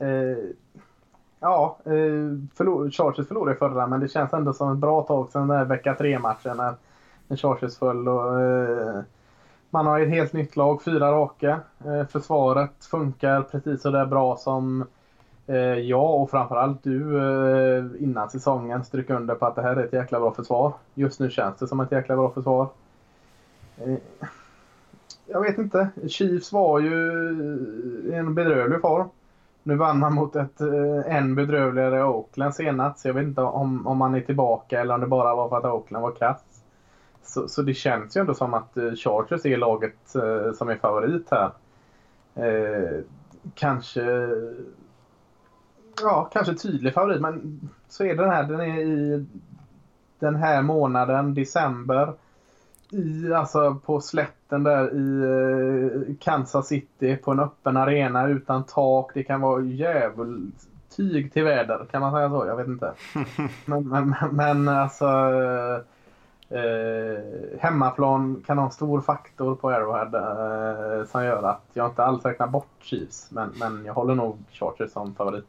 Eh, 0.01 0.39
ja, 1.41 1.79
eh, 1.85 1.93
förlor, 2.55 2.91
Chargers 2.91 3.29
förlorade 3.29 3.59
förra, 3.59 3.87
men 3.87 4.01
det 4.01 4.09
känns 4.09 4.33
ändå 4.33 4.53
som 4.53 4.73
ett 4.73 4.79
bra 4.79 5.03
tag 5.03 5.31
sedan 5.31 5.49
den 5.49 5.69
vecka 5.69 5.95
3-matchen 5.95 6.57
när, 6.57 6.75
när 7.29 7.37
Chargers 7.37 7.79
föll. 7.79 8.09
Och, 8.09 8.41
eh, 8.41 9.01
man 9.71 9.87
har 9.87 10.01
ett 10.01 10.09
helt 10.09 10.33
nytt 10.33 10.57
lag, 10.57 10.83
fyra 10.83 11.13
raka. 11.13 11.61
Eh, 11.85 12.07
försvaret 12.07 12.85
funkar 12.85 13.43
precis 13.43 13.83
så 13.83 13.91
där 13.91 14.07
bra 14.07 14.37
som 14.37 14.85
Eh, 15.49 15.79
jag 15.79 16.23
och 16.23 16.31
framförallt 16.31 16.83
du 16.83 17.19
eh, 17.19 17.85
innan 17.99 18.31
säsongen 18.31 18.85
stryker 18.85 19.15
under 19.15 19.35
på 19.35 19.47
att 19.47 19.57
det 19.57 19.63
här 19.63 19.77
är 19.77 19.85
ett 19.85 19.93
jäkla 19.93 20.21
bra 20.21 20.35
försvar. 20.35 20.73
Just 20.95 21.21
nu 21.21 21.31
känns 21.31 21.57
det 21.59 21.67
som 21.67 21.81
ett 21.81 21.93
jäkla 21.93 22.17
bra 22.17 22.31
försvar. 22.31 22.69
Eh, 23.77 23.95
jag 25.27 25.41
vet 25.41 25.59
inte. 25.59 25.89
Chiefs 26.09 26.53
var 26.53 26.81
ju 26.81 26.93
i 28.05 28.15
en 28.15 28.35
bedrövlig 28.35 28.81
form. 28.81 29.09
Nu 29.63 29.77
vann 29.77 29.99
man 29.99 30.15
mot 30.15 30.37
ett 30.37 30.61
eh, 30.61 31.17
än 31.17 31.35
bedrövligare 31.35 32.05
Oakland 32.05 32.55
senast. 32.55 32.99
Så 32.99 33.09
jag 33.09 33.15
vet 33.15 33.25
inte 33.25 33.41
om, 33.41 33.87
om 33.87 33.99
man 33.99 34.15
är 34.15 34.21
tillbaka 34.21 34.81
eller 34.81 34.95
om 34.95 35.01
det 35.01 35.07
bara 35.07 35.35
var 35.35 35.49
för 35.49 35.57
att 35.57 35.65
Oakland 35.65 36.03
var 36.03 36.13
kass. 36.13 36.45
Så, 37.23 37.49
så 37.49 37.63
det 37.63 37.75
känns 37.75 38.17
ju 38.17 38.21
ändå 38.21 38.35
som 38.35 38.55
att 38.55 38.77
eh, 38.77 38.93
Chargers 38.93 39.47
är 39.47 39.57
laget 39.57 40.15
eh, 40.15 40.53
som 40.53 40.69
är 40.69 40.77
favorit 40.77 41.29
här. 41.31 41.51
Eh, 42.35 43.01
kanske 43.55 44.03
ja, 46.03 46.31
kanske 46.33 46.55
tydlig 46.55 46.95
favorit. 46.95 47.21
Men 47.21 47.61
så 47.89 48.05
är 48.05 48.17
den 48.17 48.31
här. 48.31 48.45
Den 48.45 48.61
är 48.61 48.81
i 48.81 49.27
den 50.19 50.37
här 50.37 50.63
månaden, 50.63 51.35
december. 51.35 52.13
I, 52.91 53.33
alltså 53.33 53.75
på 53.75 54.01
slätten 54.01 54.63
där 54.63 54.95
i 54.95 55.23
eh, 56.09 56.15
Kansas 56.21 56.69
City 56.69 57.17
på 57.17 57.31
en 57.31 57.41
öppen 57.41 57.77
arena 57.77 58.29
utan 58.29 58.65
tak. 58.65 59.11
Det 59.15 59.23
kan 59.23 59.41
vara 59.41 59.63
djävul 59.63 60.51
tyg 60.97 61.33
till 61.33 61.45
väder. 61.45 61.87
Kan 61.91 62.01
man 62.01 62.13
säga 62.13 62.31
så? 62.31 62.47
Jag 62.47 62.57
vet 62.57 62.67
inte. 62.67 62.93
men, 63.65 63.89
men, 63.89 64.15
men 64.33 64.69
alltså. 64.69 65.07
Eh, 66.51 67.59
hemmaplan 67.61 68.43
kan 68.47 68.59
ha 68.59 68.65
en 68.65 68.71
stor 68.71 69.01
faktor 69.01 69.55
på 69.55 69.71
Arrowhead 69.71 70.15
eh, 70.15 71.07
som 71.07 71.25
gör 71.25 71.43
att 71.43 71.65
jag 71.73 71.87
inte 71.87 72.05
alls 72.05 72.25
räknar 72.25 72.47
bort 72.47 72.69
Chiefs. 72.81 73.31
Men, 73.31 73.53
men 73.61 73.85
jag 73.85 73.95
håller 73.95 74.15
nog 74.15 74.39
Chargers 74.51 74.91
som 74.91 75.15
favorit. 75.15 75.45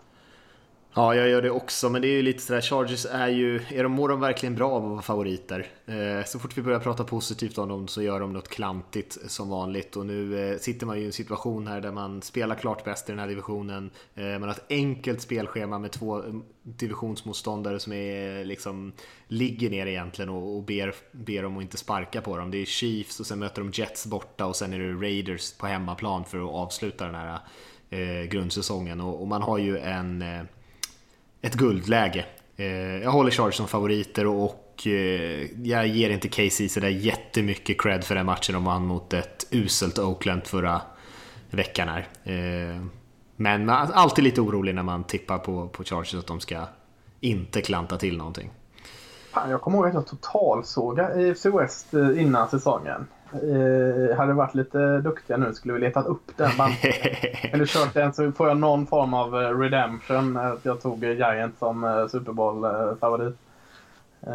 Ja, 0.93 1.15
jag 1.15 1.30
gör 1.30 1.41
det 1.41 1.49
också, 1.49 1.89
men 1.89 2.02
det 2.02 2.08
är 2.08 2.12
ju 2.15 2.21
lite 2.21 2.41
sådär, 2.41 2.62
Chargers 2.62 3.06
är 3.06 3.28
ju, 3.28 3.62
är 3.69 3.84
de, 3.84 3.91
mår 3.91 4.10
de 4.10 4.19
verkligen 4.19 4.56
bra 4.56 4.71
av 4.71 4.86
att 4.86 4.91
vara 4.91 5.02
favoriter? 5.02 5.67
Eh, 5.86 6.25
så 6.25 6.39
fort 6.39 6.58
vi 6.58 6.62
börjar 6.62 6.80
prata 6.80 7.04
positivt 7.04 7.58
om 7.58 7.69
dem 7.69 7.88
så 7.88 8.02
gör 8.02 8.19
de 8.19 8.34
något 8.34 8.47
klantigt 8.47 9.17
som 9.28 9.49
vanligt 9.49 9.95
och 9.95 10.06
nu 10.06 10.52
eh, 10.52 10.58
sitter 10.58 10.86
man 10.86 10.97
ju 10.97 11.04
i 11.04 11.06
en 11.06 11.13
situation 11.13 11.67
här 11.67 11.82
där 11.82 11.91
man 11.91 12.21
spelar 12.21 12.56
klart 12.56 12.84
bäst 12.84 13.10
i 13.10 13.12
den 13.12 13.19
här 13.19 13.28
divisionen. 13.28 13.91
Eh, 14.15 14.25
man 14.25 14.43
har 14.43 14.49
ett 14.49 14.65
enkelt 14.69 15.21
spelschema 15.21 15.80
med 15.80 15.91
två 15.91 16.17
eh, 16.17 16.34
divisionsmotståndare 16.63 17.80
som 17.80 17.93
är, 17.93 18.39
eh, 18.39 18.45
liksom, 18.45 18.91
ligger 19.28 19.69
ner 19.69 19.86
egentligen 19.86 20.30
och, 20.30 20.56
och 20.56 20.63
ber, 20.63 20.95
ber 21.12 21.43
dem 21.43 21.58
att 21.58 21.62
inte 21.62 21.78
sparka 21.78 22.21
på 22.21 22.38
dem. 22.38 22.52
Det 22.52 22.58
är 22.58 22.65
Chiefs 22.65 23.19
och 23.19 23.25
sen 23.25 23.39
möter 23.39 23.62
de 23.62 23.71
Jets 23.73 24.06
borta 24.06 24.45
och 24.45 24.56
sen 24.56 24.73
är 24.73 24.80
det 24.80 24.93
Raiders 24.93 25.54
på 25.58 25.67
hemmaplan 25.67 26.25
för 26.25 26.38
att 26.38 26.49
avsluta 26.49 27.06
den 27.06 27.15
här 27.15 27.39
eh, 27.89 28.30
grundsäsongen 28.30 29.02
och, 29.02 29.21
och 29.21 29.28
man 29.28 29.41
har 29.41 29.58
ju 29.58 29.78
en 29.78 30.21
eh, 30.21 30.41
ett 31.41 31.56
guldläge. 31.56 32.25
Eh, 32.58 32.67
jag 33.04 33.12
håller 33.12 33.32
Chargers 33.32 33.56
som 33.56 33.67
favoriter 33.67 34.28
och 34.28 34.88
eh, 34.88 35.62
jag 35.63 35.88
ger 35.88 36.10
inte 36.10 36.28
KC 36.28 36.69
sådär 36.69 36.88
jättemycket 36.88 37.82
cred 37.82 38.04
för 38.04 38.15
den 38.15 38.25
matchen 38.25 38.54
de 38.54 38.65
vann 38.65 38.86
mot 38.86 39.13
ett 39.13 39.47
uselt 39.52 39.99
Oakland 39.99 40.47
förra 40.47 40.82
veckan 41.49 41.88
här. 41.88 42.08
Eh, 42.23 42.84
men 43.36 43.65
man 43.65 43.88
är 43.88 43.93
alltid 43.93 44.23
lite 44.23 44.41
orolig 44.41 44.75
när 44.75 44.84
man 44.84 45.04
tippar 45.04 45.38
på, 45.38 45.67
på 45.67 45.84
Chargers 45.84 46.15
att 46.15 46.28
de 46.28 46.39
ska 46.39 46.65
inte 47.19 47.62
klanta 47.62 47.97
till 47.97 48.17
någonting. 48.17 48.52
Fan, 49.34 49.49
jag 49.49 49.62
kommer 49.62 49.78
ihåg 49.78 49.88
att 49.88 49.93
jag 49.93 50.08
totalsågade 50.08 51.32
AFC 51.32 51.45
West 51.45 51.93
innan 51.93 52.49
säsongen 52.49 53.08
eh, 53.34 54.18
hade 54.18 54.34
varit 54.34 54.56
lite 54.56 54.98
duktiga 54.98 55.38
nu 55.38 55.54
skulle 55.54 55.74
vi 55.74 55.80
letat 55.80 56.06
upp 56.06 56.32
den 56.36 56.52
banden. 56.58 56.78
Eller 57.52 57.65
kört 57.65 57.94
den 57.94 58.13
så 58.13 58.32
får 58.32 58.48
jag 58.48 58.58
någon 58.58 58.88
form 58.88 59.13
av 59.13 59.42
eh, 59.42 59.60
redemption. 59.60 60.38
Att 60.38 60.65
jag 60.65 60.82
tog 60.82 61.04
Giant 61.04 61.60
som 61.60 61.84
eh, 61.84 62.08
Super 62.08 62.32
Bowl-favorit. 62.32 63.38
Uh, 64.28 64.34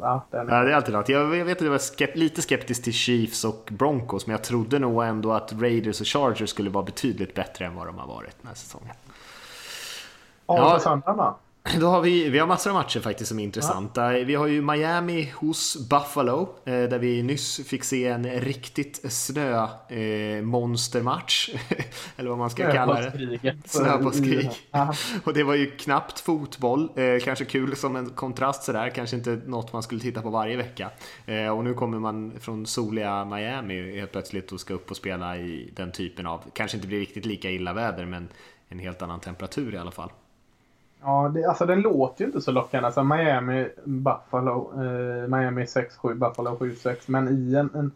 ja, 0.00 0.24
ja, 0.30 0.44
det 0.44 0.52
är 0.52 0.72
alltid 0.72 0.94
något. 0.94 1.08
Jag 1.08 1.24
vet 1.24 1.56
att 1.56 1.64
jag 1.64 1.70
var 1.70 1.96
skept 1.96 2.16
lite 2.16 2.42
skeptisk 2.42 2.82
till 2.82 2.92
Chiefs 2.92 3.44
och 3.44 3.68
Broncos, 3.70 4.26
men 4.26 4.32
jag 4.32 4.44
trodde 4.44 4.78
nog 4.78 5.04
ändå 5.04 5.32
att 5.32 5.52
Raiders 5.52 6.00
och 6.00 6.06
Chargers 6.06 6.50
skulle 6.50 6.70
vara 6.70 6.84
betydligt 6.84 7.34
bättre 7.34 7.64
än 7.64 7.74
vad 7.74 7.86
de 7.86 7.98
har 7.98 8.06
varit 8.06 8.36
den 8.40 8.48
här 8.48 8.54
säsongen. 8.54 8.94
Ja, 10.46 10.72
på 10.74 10.80
söndagen 10.80 11.16
då 11.16 11.36
har 11.62 12.00
vi, 12.00 12.28
vi 12.28 12.38
har 12.38 12.46
massor 12.46 12.70
av 12.70 12.76
matcher 12.76 13.00
faktiskt 13.00 13.28
som 13.28 13.38
är 13.38 13.44
intressanta. 13.44 14.18
Ja. 14.18 14.24
Vi 14.24 14.34
har 14.34 14.46
ju 14.46 14.62
Miami 14.62 15.32
hos 15.36 15.88
Buffalo, 15.90 16.54
eh, 16.64 16.72
där 16.72 16.98
vi 16.98 17.22
nyss 17.22 17.60
fick 17.66 17.84
se 17.84 18.06
en 18.06 18.40
riktigt 18.40 19.12
snö-monstermatch. 19.12 21.48
Eh, 21.48 21.54
Eller 22.16 22.30
vad 22.30 22.38
man 22.38 22.50
ska 22.50 22.72
kalla 22.72 23.00
det. 23.00 23.56
Snöbollskrig. 23.64 24.50
Ja. 24.70 24.94
Och 25.24 25.34
det 25.34 25.42
var 25.42 25.54
ju 25.54 25.70
knappt 25.70 26.20
fotboll. 26.20 26.90
Eh, 26.96 27.18
kanske 27.24 27.44
kul 27.44 27.76
som 27.76 27.96
en 27.96 28.10
kontrast 28.10 28.62
sådär. 28.62 28.90
Kanske 28.90 29.16
inte 29.16 29.40
något 29.46 29.72
man 29.72 29.82
skulle 29.82 30.00
titta 30.00 30.22
på 30.22 30.30
varje 30.30 30.56
vecka. 30.56 30.90
Och 31.56 31.64
nu 31.64 31.74
kommer 31.74 31.98
man 31.98 32.32
från 32.40 32.66
soliga 32.66 33.24
Miami 33.24 33.98
helt 33.98 34.12
plötsligt 34.12 34.52
och 34.52 34.60
ska 34.60 34.74
upp 34.74 34.90
och 34.90 34.96
spela 34.96 35.36
i 35.36 35.72
den 35.76 35.92
typen 35.92 36.26
av, 36.26 36.42
kanske 36.52 36.76
inte 36.76 36.88
blir 36.88 37.00
riktigt 37.00 37.26
lika 37.26 37.50
illa 37.50 37.72
väder, 37.72 38.06
men 38.06 38.28
en 38.68 38.78
helt 38.78 39.02
annan 39.02 39.20
temperatur 39.20 39.74
i 39.74 39.78
alla 39.78 39.90
fall. 39.90 40.10
Ja, 41.02 41.30
det, 41.34 41.44
alltså 41.44 41.66
den 41.66 41.80
låter 41.80 42.24
ju 42.24 42.26
inte 42.26 42.40
så 42.40 42.52
lockande. 42.52 42.86
Alltså 42.86 43.04
Miami, 43.04 43.68
Buffalo, 43.84 44.72
eh, 44.74 45.28
Miami 45.28 45.64
6-7, 45.64 46.14
Buffalo 46.14 46.56
7-6. 46.56 46.96
Men 47.06 47.28
i 47.28 47.54
en, 47.54 47.70
en, 47.74 47.92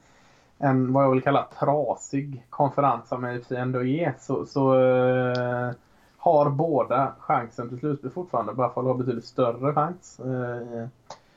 en, 0.58 0.92
vad 0.92 1.04
jag 1.04 1.10
vill 1.10 1.22
kalla 1.22 1.48
trasig 1.58 2.46
konferens 2.50 3.08
som 3.08 3.24
AFC 3.24 3.52
ändå 3.52 3.84
är 3.84 4.14
så, 4.20 4.46
så 4.46 4.74
eh, 4.80 5.70
har 6.16 6.50
båda 6.50 7.12
chansen 7.18 7.68
till 7.68 7.78
slutspel 7.78 8.10
fortfarande. 8.10 8.52
Buffalo 8.52 8.88
har 8.88 8.94
betydligt 8.94 9.24
större 9.24 9.74
chans. 9.74 10.20
Eh, 10.20 10.88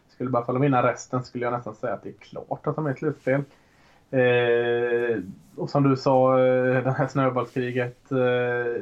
skulle 0.09 0.29
Buffalo 0.29 0.59
vinna 0.59 0.83
resten 0.83 1.23
skulle 1.23 1.45
jag 1.45 1.53
nästan 1.53 1.75
säga 1.75 1.93
att 1.93 2.03
det 2.03 2.09
är 2.09 2.13
klart 2.13 2.67
att 2.67 2.75
de 2.75 2.85
är 2.85 2.91
i 2.91 2.95
slutspel. 2.95 3.43
Eh, 4.11 5.23
och 5.55 5.69
som 5.69 5.83
du 5.89 5.97
sa, 5.97 6.39
eh, 6.39 6.83
det 6.83 6.91
här 6.91 7.07
snöbollskriget. 7.07 8.11
Eh, 8.11 8.81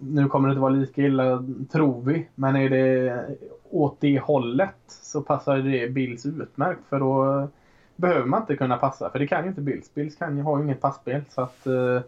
nu 0.00 0.28
kommer 0.28 0.48
det 0.48 0.52
inte 0.52 0.60
vara 0.60 0.72
lika 0.72 1.02
illa, 1.02 1.44
tror 1.72 2.02
vi. 2.02 2.28
Men 2.34 2.56
är 2.56 2.70
det 2.70 3.24
åt 3.70 4.00
det 4.00 4.18
hållet 4.18 4.76
så 4.86 5.22
passar 5.22 5.58
det 5.58 5.88
Bills 5.88 6.26
utmärkt. 6.26 6.80
För 6.88 7.00
då 7.00 7.48
behöver 7.96 8.26
man 8.26 8.40
inte 8.40 8.56
kunna 8.56 8.76
passa. 8.76 9.10
För 9.10 9.18
det 9.18 9.26
kan 9.26 9.42
ju 9.42 9.48
inte 9.48 9.60
Bills. 9.60 9.94
Bills 9.94 10.16
kan 10.16 10.36
ju, 10.36 10.42
har 10.42 10.58
ju 10.58 10.64
inget 10.64 10.80
passspel. 10.80 11.22
Så 11.28 11.40
att, 11.40 11.66
eh, 11.66 12.02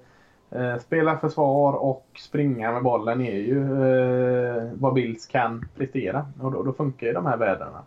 eh 0.60 0.78
spela 0.78 1.18
försvar 1.18 1.72
och 1.72 2.06
springa 2.18 2.72
med 2.72 2.82
bollen 2.82 3.20
är 3.20 3.38
ju 3.38 3.60
eh, 3.60 4.72
vad 4.74 4.94
Bills 4.94 5.26
kan 5.26 5.68
prestera. 5.76 6.26
Och 6.40 6.52
då, 6.52 6.62
då 6.62 6.72
funkar 6.72 7.06
ju 7.06 7.12
de 7.12 7.26
här 7.26 7.36
väderna. 7.36 7.82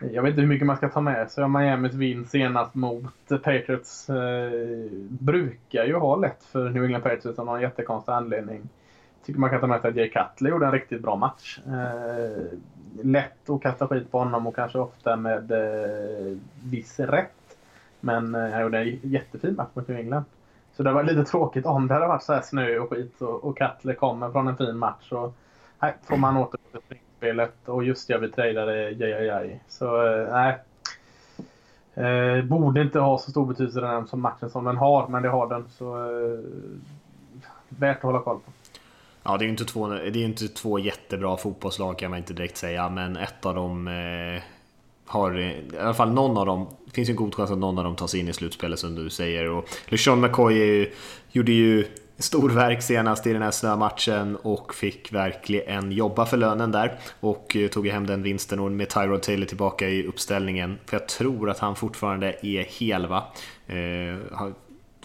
Jag 0.00 0.22
vet 0.22 0.30
inte 0.30 0.40
hur 0.40 0.48
mycket 0.48 0.66
man 0.66 0.76
ska 0.76 0.88
ta 0.88 1.00
med 1.00 1.30
sig 1.30 1.44
av 1.44 1.50
Miamis 1.50 1.94
vinst 1.94 2.30
senast 2.30 2.74
mot 2.74 3.28
Patriots. 3.28 4.10
Eh, 4.10 4.90
brukar 5.08 5.84
ju 5.84 5.94
ha 5.94 6.16
lätt 6.16 6.44
för 6.44 6.70
New 6.70 6.84
England 6.84 7.02
Patriots 7.02 7.38
av 7.38 7.46
någon 7.46 7.60
jättekonstig 7.60 8.12
anledning. 8.12 8.68
Tycker 9.24 9.40
man 9.40 9.50
kan 9.50 9.60
ta 9.60 9.66
med 9.66 9.80
sig 9.80 9.90
att 9.90 9.96
Jay 9.96 10.10
Cutler 10.10 10.50
gjorde 10.50 10.66
en 10.66 10.72
riktigt 10.72 11.02
bra 11.02 11.16
match. 11.16 11.60
Eh, 11.66 12.44
lätt 13.02 13.50
att 13.50 13.62
kasta 13.62 13.88
skit 13.88 14.10
på 14.10 14.18
honom 14.18 14.46
och 14.46 14.56
kanske 14.56 14.78
ofta 14.78 15.16
med 15.16 15.52
eh, 15.52 16.36
viss 16.64 17.00
rätt. 17.00 17.56
Men 18.00 18.34
eh, 18.34 18.50
han 18.50 18.62
gjorde 18.62 18.78
en 18.78 18.98
jättefin 19.02 19.54
match 19.56 19.68
mot 19.74 19.88
New 19.88 19.98
England. 19.98 20.24
Så 20.72 20.82
det 20.82 20.92
var 20.92 21.02
lite 21.02 21.24
tråkigt 21.24 21.66
om 21.66 21.88
det 21.88 21.94
hade 21.94 22.06
varit 22.06 22.22
så 22.22 22.32
här 22.32 22.40
snö 22.40 22.78
och 22.78 22.90
skit 22.90 23.22
och, 23.22 23.44
och 23.44 23.58
Cutler 23.58 23.94
kommer 23.94 24.30
från 24.30 24.48
en 24.48 24.56
fin 24.56 24.78
match. 24.78 25.12
Och, 25.12 25.34
här 25.78 25.94
får 26.02 26.16
man 26.16 26.36
åter 26.36 26.58
till 26.72 26.80
springspelet 26.80 27.68
och 27.68 27.84
just 27.84 28.08
jag 28.08 28.18
vi 28.18 28.30
trailade 28.30 28.90
JJJ. 28.90 29.60
Så 29.68 30.06
eh, 30.06 30.32
nej. 30.32 30.58
Eh, 31.94 32.44
borde 32.44 32.82
inte 32.82 32.98
ha 32.98 33.18
så 33.18 33.30
stor 33.30 33.46
betydelse 33.46 33.80
den 33.80 33.90
här 33.90 34.16
matchen 34.16 34.50
som 34.50 34.64
den 34.64 34.76
har, 34.76 35.08
men 35.08 35.22
det 35.22 35.28
har 35.28 35.48
den. 35.48 35.68
Så 35.68 35.96
eh, 35.96 36.38
värt 37.68 37.96
att 37.96 38.02
hålla 38.02 38.20
koll 38.20 38.36
på. 38.36 38.50
Ja, 39.28 39.36
det 39.36 39.42
är 39.42 39.46
ju 39.46 39.50
inte 39.50 39.64
två, 39.64 39.88
det 39.88 40.06
är 40.08 40.16
inte 40.16 40.48
två 40.48 40.78
jättebra 40.78 41.36
fotbollslag 41.36 41.98
kan 41.98 42.10
man 42.10 42.18
inte 42.18 42.32
direkt 42.32 42.56
säga, 42.56 42.88
men 42.88 43.16
ett 43.16 43.46
av 43.46 43.54
dem 43.54 43.88
eh, 43.88 44.42
har, 45.06 45.38
i 45.38 45.62
alla 45.80 45.94
fall 45.94 46.12
någon 46.12 46.38
av 46.38 46.46
dem, 46.46 46.66
det 46.86 46.92
finns 46.92 47.08
ju 47.08 47.10
en 47.10 47.16
god 47.16 47.34
chans 47.34 47.50
att 47.50 47.58
någon 47.58 47.78
av 47.78 47.84
dem 47.84 47.96
tar 47.96 48.06
sig 48.06 48.20
in 48.20 48.28
i 48.28 48.32
slutspelet 48.32 48.78
som 48.78 48.94
du 48.94 49.10
säger. 49.10 49.50
Och 49.50 49.68
LeSean 49.86 50.20
McCoy 50.20 50.54
ju, 50.54 50.92
gjorde 51.30 51.52
ju 51.52 51.86
storverk 52.18 52.82
senast 52.82 53.26
i 53.26 53.32
den 53.32 53.42
här 53.42 53.50
snömatchen 53.50 54.36
och 54.36 54.74
fick 54.74 55.12
verkligen 55.12 55.92
jobba 55.92 56.26
för 56.26 56.36
lönen 56.36 56.72
där 56.72 56.98
och 57.20 57.56
eh, 57.56 57.62
tog 57.62 57.72
tog 57.72 57.86
hem 57.88 58.06
den 58.06 58.22
vinsten 58.22 58.60
och 58.60 58.72
med 58.72 58.88
Tyrod 58.88 59.22
Taylor 59.22 59.46
tillbaka 59.46 59.88
i 59.88 60.06
uppställningen. 60.06 60.78
För 60.86 60.96
jag 60.96 61.08
tror 61.08 61.50
att 61.50 61.58
han 61.58 61.76
fortfarande 61.76 62.46
är 62.46 62.62
hel 62.62 63.06
va? 63.06 63.24
Eh, 63.66 63.76
har, 64.32 64.52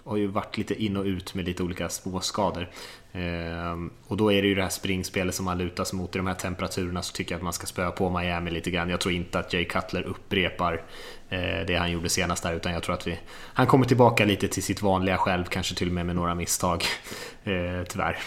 har 0.03 0.17
ju 0.17 0.27
varit 0.27 0.57
lite 0.57 0.83
in 0.83 0.97
och 0.97 1.05
ut 1.05 1.33
med 1.33 1.45
lite 1.45 1.63
olika 1.63 1.89
småskador. 1.89 2.69
Ehm, 3.13 3.91
och 4.07 4.17
då 4.17 4.31
är 4.31 4.41
det 4.41 4.47
ju 4.47 4.55
det 4.55 4.61
här 4.61 4.69
springspelet 4.69 5.35
som 5.35 5.45
man 5.45 5.57
lutas 5.57 5.93
mot 5.93 6.15
i 6.15 6.17
de 6.17 6.27
här 6.27 6.33
temperaturerna 6.33 7.01
så 7.01 7.13
tycker 7.13 7.31
jag 7.31 7.37
att 7.37 7.43
man 7.43 7.53
ska 7.53 7.67
spöa 7.67 7.91
på 7.91 8.09
Miami 8.09 8.51
lite 8.51 8.71
grann. 8.71 8.89
Jag 8.89 8.99
tror 8.99 9.13
inte 9.13 9.39
att 9.39 9.53
Jay 9.53 9.65
Cutler 9.65 10.03
upprepar 10.03 10.83
eh, 11.29 11.65
det 11.67 11.75
han 11.75 11.91
gjorde 11.91 12.09
senast 12.09 12.43
där 12.43 12.53
utan 12.53 12.73
jag 12.73 12.83
tror 12.83 12.95
att 12.95 13.07
vi, 13.07 13.19
han 13.53 13.67
kommer 13.67 13.85
tillbaka 13.85 14.25
lite 14.25 14.47
till 14.47 14.63
sitt 14.63 14.81
vanliga 14.81 15.17
själv, 15.17 15.43
kanske 15.43 15.75
till 15.75 15.87
och 15.87 15.93
med 15.93 16.05
med 16.05 16.15
några 16.15 16.35
misstag. 16.35 16.83
Eh, 17.45 17.83
tyvärr. 17.89 18.17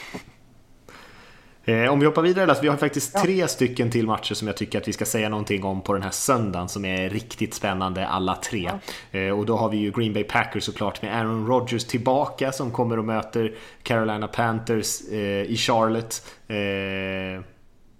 Eh, 1.69 1.93
om 1.93 2.01
vi 2.01 2.07
hoppar 2.07 2.23
vidare, 2.23 2.47
alltså, 2.49 2.63
vi 2.63 2.69
har 2.69 2.77
faktiskt 2.77 3.11
ja. 3.15 3.21
tre 3.21 3.49
stycken 3.49 3.91
till 3.91 4.07
matcher 4.07 4.35
som 4.35 4.47
jag 4.49 4.57
tycker 4.57 4.79
att 4.79 4.89
vi 4.89 4.93
ska 4.93 5.05
säga 5.05 5.29
någonting 5.29 5.65
om 5.65 5.83
på 5.83 5.93
den 5.93 6.03
här 6.03 6.11
söndagen 6.11 6.69
som 6.69 6.85
är 6.85 7.11
riktigt 7.11 7.55
spännande 7.55 8.07
alla 8.07 8.35
tre. 8.35 8.71
Ja. 9.11 9.19
Eh, 9.19 9.39
och 9.39 9.47
då 9.47 9.57
har 9.57 9.69
vi 9.69 9.77
ju 9.77 9.91
Green 9.91 10.13
Bay 10.13 10.25
Packers 10.25 10.65
såklart 10.65 11.03
med 11.03 11.17
Aaron 11.17 11.47
Rodgers 11.47 11.85
tillbaka 11.85 12.53
som 12.53 12.71
kommer 12.71 12.99
och 12.99 13.05
möter 13.05 13.55
Carolina 13.83 14.29
Panthers 14.29 15.09
eh, 15.11 15.43
i 15.43 15.57
Charlotte. 15.57 16.23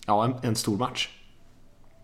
ja, 0.07 0.25
en, 0.25 0.35
en, 0.43 0.57
stor 0.57 0.79
match. 0.79 1.09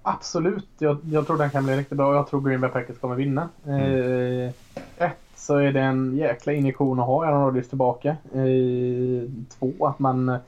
Absolut, 0.03 0.69
jag, 0.79 0.99
jag, 1.05 1.27
tror 1.27 1.39
den 1.39 1.51
kan 1.51 1.65
bli 1.65 1.77
riktigt 1.77 1.99
bra 1.99 2.09
och 2.09 2.17
jag 2.17 2.27
tror 2.27 2.41
Green 2.41 2.61
Bay 2.61 2.71
Packers 2.71 2.99
kommer 2.99 3.15
vinna. 3.15 3.49
Mm. 3.67 4.53
ett, 4.99 5.13
så 5.37 5.57
är 5.57 5.73
det 5.73 5.81
en 5.81 6.17
jäkla 6.17 6.53
injektion 6.53 7.01
att 7.01 7.07
ha 7.07 7.27
Aaron 7.27 7.45
Rodgers 7.45 7.69
tillbaka. 7.69 8.17
två, 9.59 9.87
att 9.87 9.99
man 9.99 10.39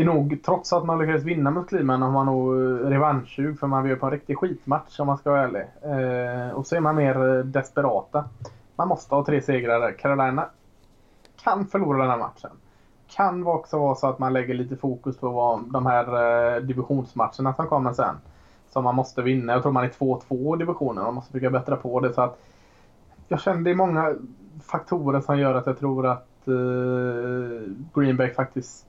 är 0.00 0.04
nog, 0.04 0.38
trots 0.44 0.72
att 0.72 0.84
man 0.84 0.98
lyckades 0.98 1.24
vinna 1.24 1.50
mot 1.50 1.68
Cleveland, 1.68 2.02
har 2.02 2.10
man 2.10 2.26
nog 2.26 2.54
eh, 2.54 2.88
revanschsug 2.88 3.58
för 3.58 3.66
man 3.66 3.84
vill 3.84 3.96
på 3.96 4.06
en 4.06 4.12
riktig 4.12 4.38
skitmatch 4.38 5.00
om 5.00 5.06
man 5.06 5.18
ska 5.18 5.30
vara 5.30 5.42
ärlig. 5.42 5.62
Eh, 5.82 6.50
och 6.54 6.66
så 6.66 6.76
är 6.76 6.80
man 6.80 6.96
mer 6.96 7.36
eh, 7.36 7.44
desperata. 7.44 8.24
Man 8.76 8.88
måste 8.88 9.14
ha 9.14 9.24
tre 9.24 9.42
segrar 9.42 9.80
där. 9.80 9.92
Carolina 9.92 10.48
kan 11.42 11.66
förlora 11.66 11.98
den 11.98 12.10
här 12.10 12.18
matchen. 12.18 12.50
Kan 13.06 13.46
också 13.46 13.78
vara 13.78 13.94
så 13.94 14.06
att 14.06 14.18
man 14.18 14.32
lägger 14.32 14.54
lite 14.54 14.76
fokus 14.76 15.16
på 15.16 15.62
de 15.66 15.86
här 15.86 16.04
eh, 16.56 16.62
divisionsmatcherna 16.62 17.54
som 17.54 17.66
kommer 17.66 17.92
sen. 17.92 18.14
Som 18.72 18.84
man 18.84 18.94
måste 18.94 19.22
vinna. 19.22 19.52
Jag 19.52 19.62
tror 19.62 19.72
man 19.72 19.84
är 19.84 19.88
2-2 19.88 20.56
i 20.56 20.58
divisionen. 20.58 21.04
Man 21.04 21.14
måste 21.14 21.32
försöka 21.32 21.50
bättra 21.50 21.76
på 21.76 22.00
det. 22.00 22.12
så 22.12 22.20
att 22.20 22.38
Jag 23.28 23.40
känner 23.40 23.60
det 23.60 23.70
är 23.70 23.74
många 23.74 24.14
faktorer 24.62 25.20
som 25.20 25.38
gör 25.38 25.54
att 25.54 25.66
jag 25.66 25.78
tror 25.78 26.06
att 26.06 26.48
eh, 26.48 28.34
faktiskt 28.36 28.86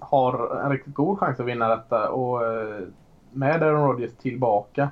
har 0.00 0.60
en 0.64 0.70
riktigt 0.70 0.94
god 0.94 1.18
chans 1.18 1.40
att 1.40 1.46
vinna 1.46 1.68
detta 1.68 2.10
och 2.10 2.46
eh, 2.46 2.80
med 3.32 3.62
Aaron 3.62 3.88
Rodgers 3.88 4.16
tillbaka. 4.16 4.90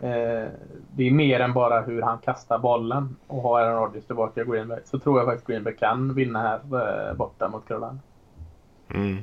Eh, 0.00 0.48
det 0.90 1.06
är 1.06 1.10
mer 1.10 1.40
än 1.40 1.52
bara 1.52 1.80
hur 1.80 2.02
han 2.02 2.18
kastar 2.18 2.58
bollen 2.58 3.16
och 3.26 3.42
har 3.42 3.60
Aaron 3.60 3.82
Rodgers 3.82 4.04
tillbaka 4.04 4.40
i 4.40 4.44
Green 4.44 4.68
Bay. 4.68 4.78
Så 4.84 4.98
tror 4.98 5.18
jag 5.18 5.26
faktiskt 5.26 5.46
Green 5.46 5.64
Bay 5.64 5.76
kan 5.76 6.14
vinna 6.14 6.42
här 6.42 6.58
eh, 7.08 7.16
borta 7.16 7.48
mot 7.48 7.68
Carolina. 7.68 7.98
Mm. 8.94 9.18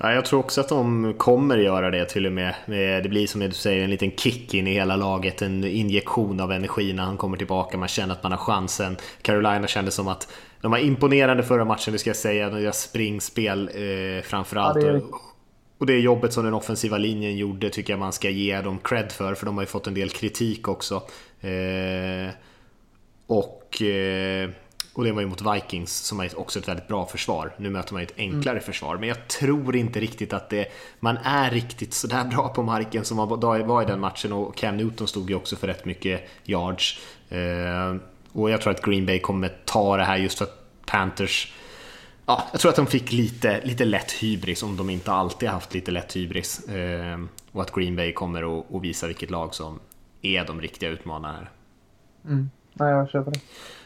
Ja, 0.00 0.12
jag 0.12 0.24
tror 0.24 0.40
också 0.40 0.60
att 0.60 0.68
de 0.68 1.14
kommer 1.14 1.56
göra 1.56 1.90
det 1.90 2.04
till 2.04 2.26
och 2.26 2.32
med. 2.32 2.54
Det 3.02 3.08
blir 3.08 3.26
som 3.26 3.40
du 3.40 3.50
säger 3.50 3.84
en 3.84 3.90
liten 3.90 4.10
kick 4.10 4.54
in 4.54 4.66
i 4.66 4.72
hela 4.72 4.96
laget, 4.96 5.42
en 5.42 5.64
injektion 5.64 6.40
av 6.40 6.52
energi 6.52 6.92
när 6.92 7.02
han 7.02 7.16
kommer 7.16 7.36
tillbaka. 7.36 7.78
Man 7.78 7.88
känner 7.88 8.14
att 8.14 8.22
man 8.22 8.32
har 8.32 8.38
chansen. 8.38 8.96
Carolina 9.22 9.66
kände 9.66 9.90
som 9.90 10.08
att 10.08 10.32
de 10.60 10.70
var 10.70 10.78
imponerande 10.78 11.42
förra 11.42 11.64
matchen, 11.64 11.92
det 11.92 11.98
ska 11.98 12.10
jag 12.10 12.16
säga. 12.16 12.50
Deras 12.50 12.82
springspel 12.82 13.70
eh, 13.74 14.22
framförallt. 14.22 14.82
Ja, 14.82 14.92
det 14.92 15.02
och 15.78 15.86
det 15.86 15.98
jobbet 15.98 16.32
som 16.32 16.44
den 16.44 16.54
offensiva 16.54 16.98
linjen 16.98 17.36
gjorde 17.36 17.70
tycker 17.70 17.92
jag 17.92 18.00
man 18.00 18.12
ska 18.12 18.30
ge 18.30 18.60
dem 18.60 18.78
cred 18.78 19.12
för, 19.12 19.34
för 19.34 19.46
de 19.46 19.54
har 19.54 19.62
ju 19.62 19.66
fått 19.66 19.86
en 19.86 19.94
del 19.94 20.10
kritik 20.10 20.68
också. 20.68 20.94
Eh, 21.40 22.30
och, 23.26 23.82
eh, 23.82 24.50
och 24.94 25.04
det 25.04 25.12
var 25.12 25.20
ju 25.20 25.26
mot 25.26 25.54
Vikings 25.54 25.96
som 25.96 26.20
är 26.20 26.38
också 26.38 26.58
ett 26.58 26.68
väldigt 26.68 26.88
bra 26.88 27.06
försvar. 27.06 27.54
Nu 27.56 27.70
möter 27.70 27.92
man 27.92 28.02
ju 28.02 28.06
ett 28.06 28.18
enklare 28.18 28.56
mm. 28.56 28.64
försvar, 28.64 28.96
men 28.96 29.08
jag 29.08 29.28
tror 29.28 29.76
inte 29.76 30.00
riktigt 30.00 30.32
att 30.32 30.50
det, 30.50 30.66
man 31.00 31.16
är 31.16 31.50
riktigt 31.50 31.94
sådär 31.94 32.24
bra 32.24 32.48
på 32.48 32.62
marken 32.62 33.04
som 33.04 33.16
man 33.16 33.28
var 33.40 33.82
i 33.82 33.86
den 33.86 34.00
matchen 34.00 34.32
och 34.32 34.56
Cam 34.56 34.76
Newton 34.76 35.08
stod 35.08 35.30
ju 35.30 35.36
också 35.36 35.56
för 35.56 35.66
rätt 35.66 35.84
mycket 35.84 36.28
yards. 36.44 37.00
Eh, 37.28 37.96
och 38.36 38.50
jag 38.50 38.60
tror 38.60 38.72
att 38.72 38.82
Green 38.82 39.06
Bay 39.06 39.20
kommer 39.20 39.48
ta 39.64 39.96
det 39.96 40.04
här 40.04 40.16
just 40.16 40.38
för 40.38 40.44
att 40.44 40.62
Panthers 40.86 41.52
Ja, 42.26 42.42
jag 42.52 42.60
tror 42.60 42.70
att 42.70 42.76
de 42.76 42.86
fick 42.86 43.12
lite, 43.12 43.60
lite 43.64 43.84
lätt 43.84 44.12
hybris 44.12 44.62
om 44.62 44.76
de 44.76 44.90
inte 44.90 45.12
alltid 45.12 45.48
haft 45.48 45.74
lite 45.74 45.90
lätt 45.90 46.16
hybris. 46.16 46.68
Eh, 46.68 47.18
och 47.52 47.62
att 47.62 47.74
Green 47.74 47.96
Bay 47.96 48.12
kommer 48.12 48.58
att, 48.58 48.74
att 48.74 48.82
visa 48.82 49.06
vilket 49.06 49.30
lag 49.30 49.54
som 49.54 49.80
är 50.22 50.44
de 50.44 50.60
riktiga 50.60 50.90
utmanarna. 50.90 51.46
Mm. 52.24 52.50
Nej, 52.72 52.90
jag 52.90 53.10
köper 53.10 53.30
det. 53.30 53.40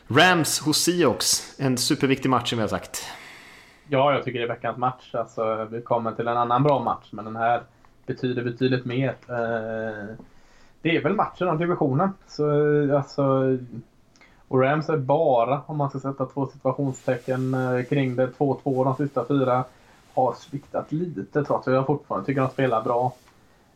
Rams 0.09 0.61
hos 0.61 0.79
Seahawks, 0.79 1.55
en 1.59 1.79
superviktig 1.79 2.29
match 2.29 2.51
som 2.51 2.59
vi 2.59 2.63
har 2.63 2.69
sagt. 2.69 3.05
Ja, 3.89 4.13
jag 4.13 4.25
tycker 4.25 4.39
det 4.39 4.45
är 4.45 4.49
veckans 4.49 4.79
match. 4.79 5.15
Alltså, 5.15 5.69
vi 5.71 5.83
kommer 5.83 6.13
till 6.13 6.29
en 6.29 6.37
annan 6.37 6.63
bra 6.63 6.83
match, 6.85 7.09
men 7.11 7.25
den 7.25 7.37
här 7.37 7.63
betyder 8.07 8.45
betydligt 8.45 8.85
mer. 8.85 9.17
Eh, 9.29 10.17
det 10.83 10.97
är 10.97 11.03
väl 11.03 11.15
matchen 11.15 11.49
om 11.49 11.59
divisionen. 11.59 12.11
Så, 12.27 12.47
alltså, 12.97 13.59
och 14.51 14.61
Rams 14.61 14.89
är 14.89 14.97
bara, 14.97 15.63
om 15.67 15.77
man 15.77 15.91
ska 15.91 15.99
sätta 15.99 16.27
två 16.27 16.47
situationstecken 16.47 17.55
eh, 17.55 17.85
kring 17.85 18.17
det, 18.17 18.27
2-2 18.27 18.85
de 18.85 18.97
sista 18.97 19.25
fyra. 19.25 19.65
Har 20.15 20.33
sviktat 20.33 20.93
lite 20.93 21.45
trots 21.45 21.69
att 21.69 21.75
jag 21.75 21.87
fortfarande 21.87 22.27
tycker 22.27 22.41
de 22.41 22.51
spelar 22.51 22.83
bra. 22.83 23.13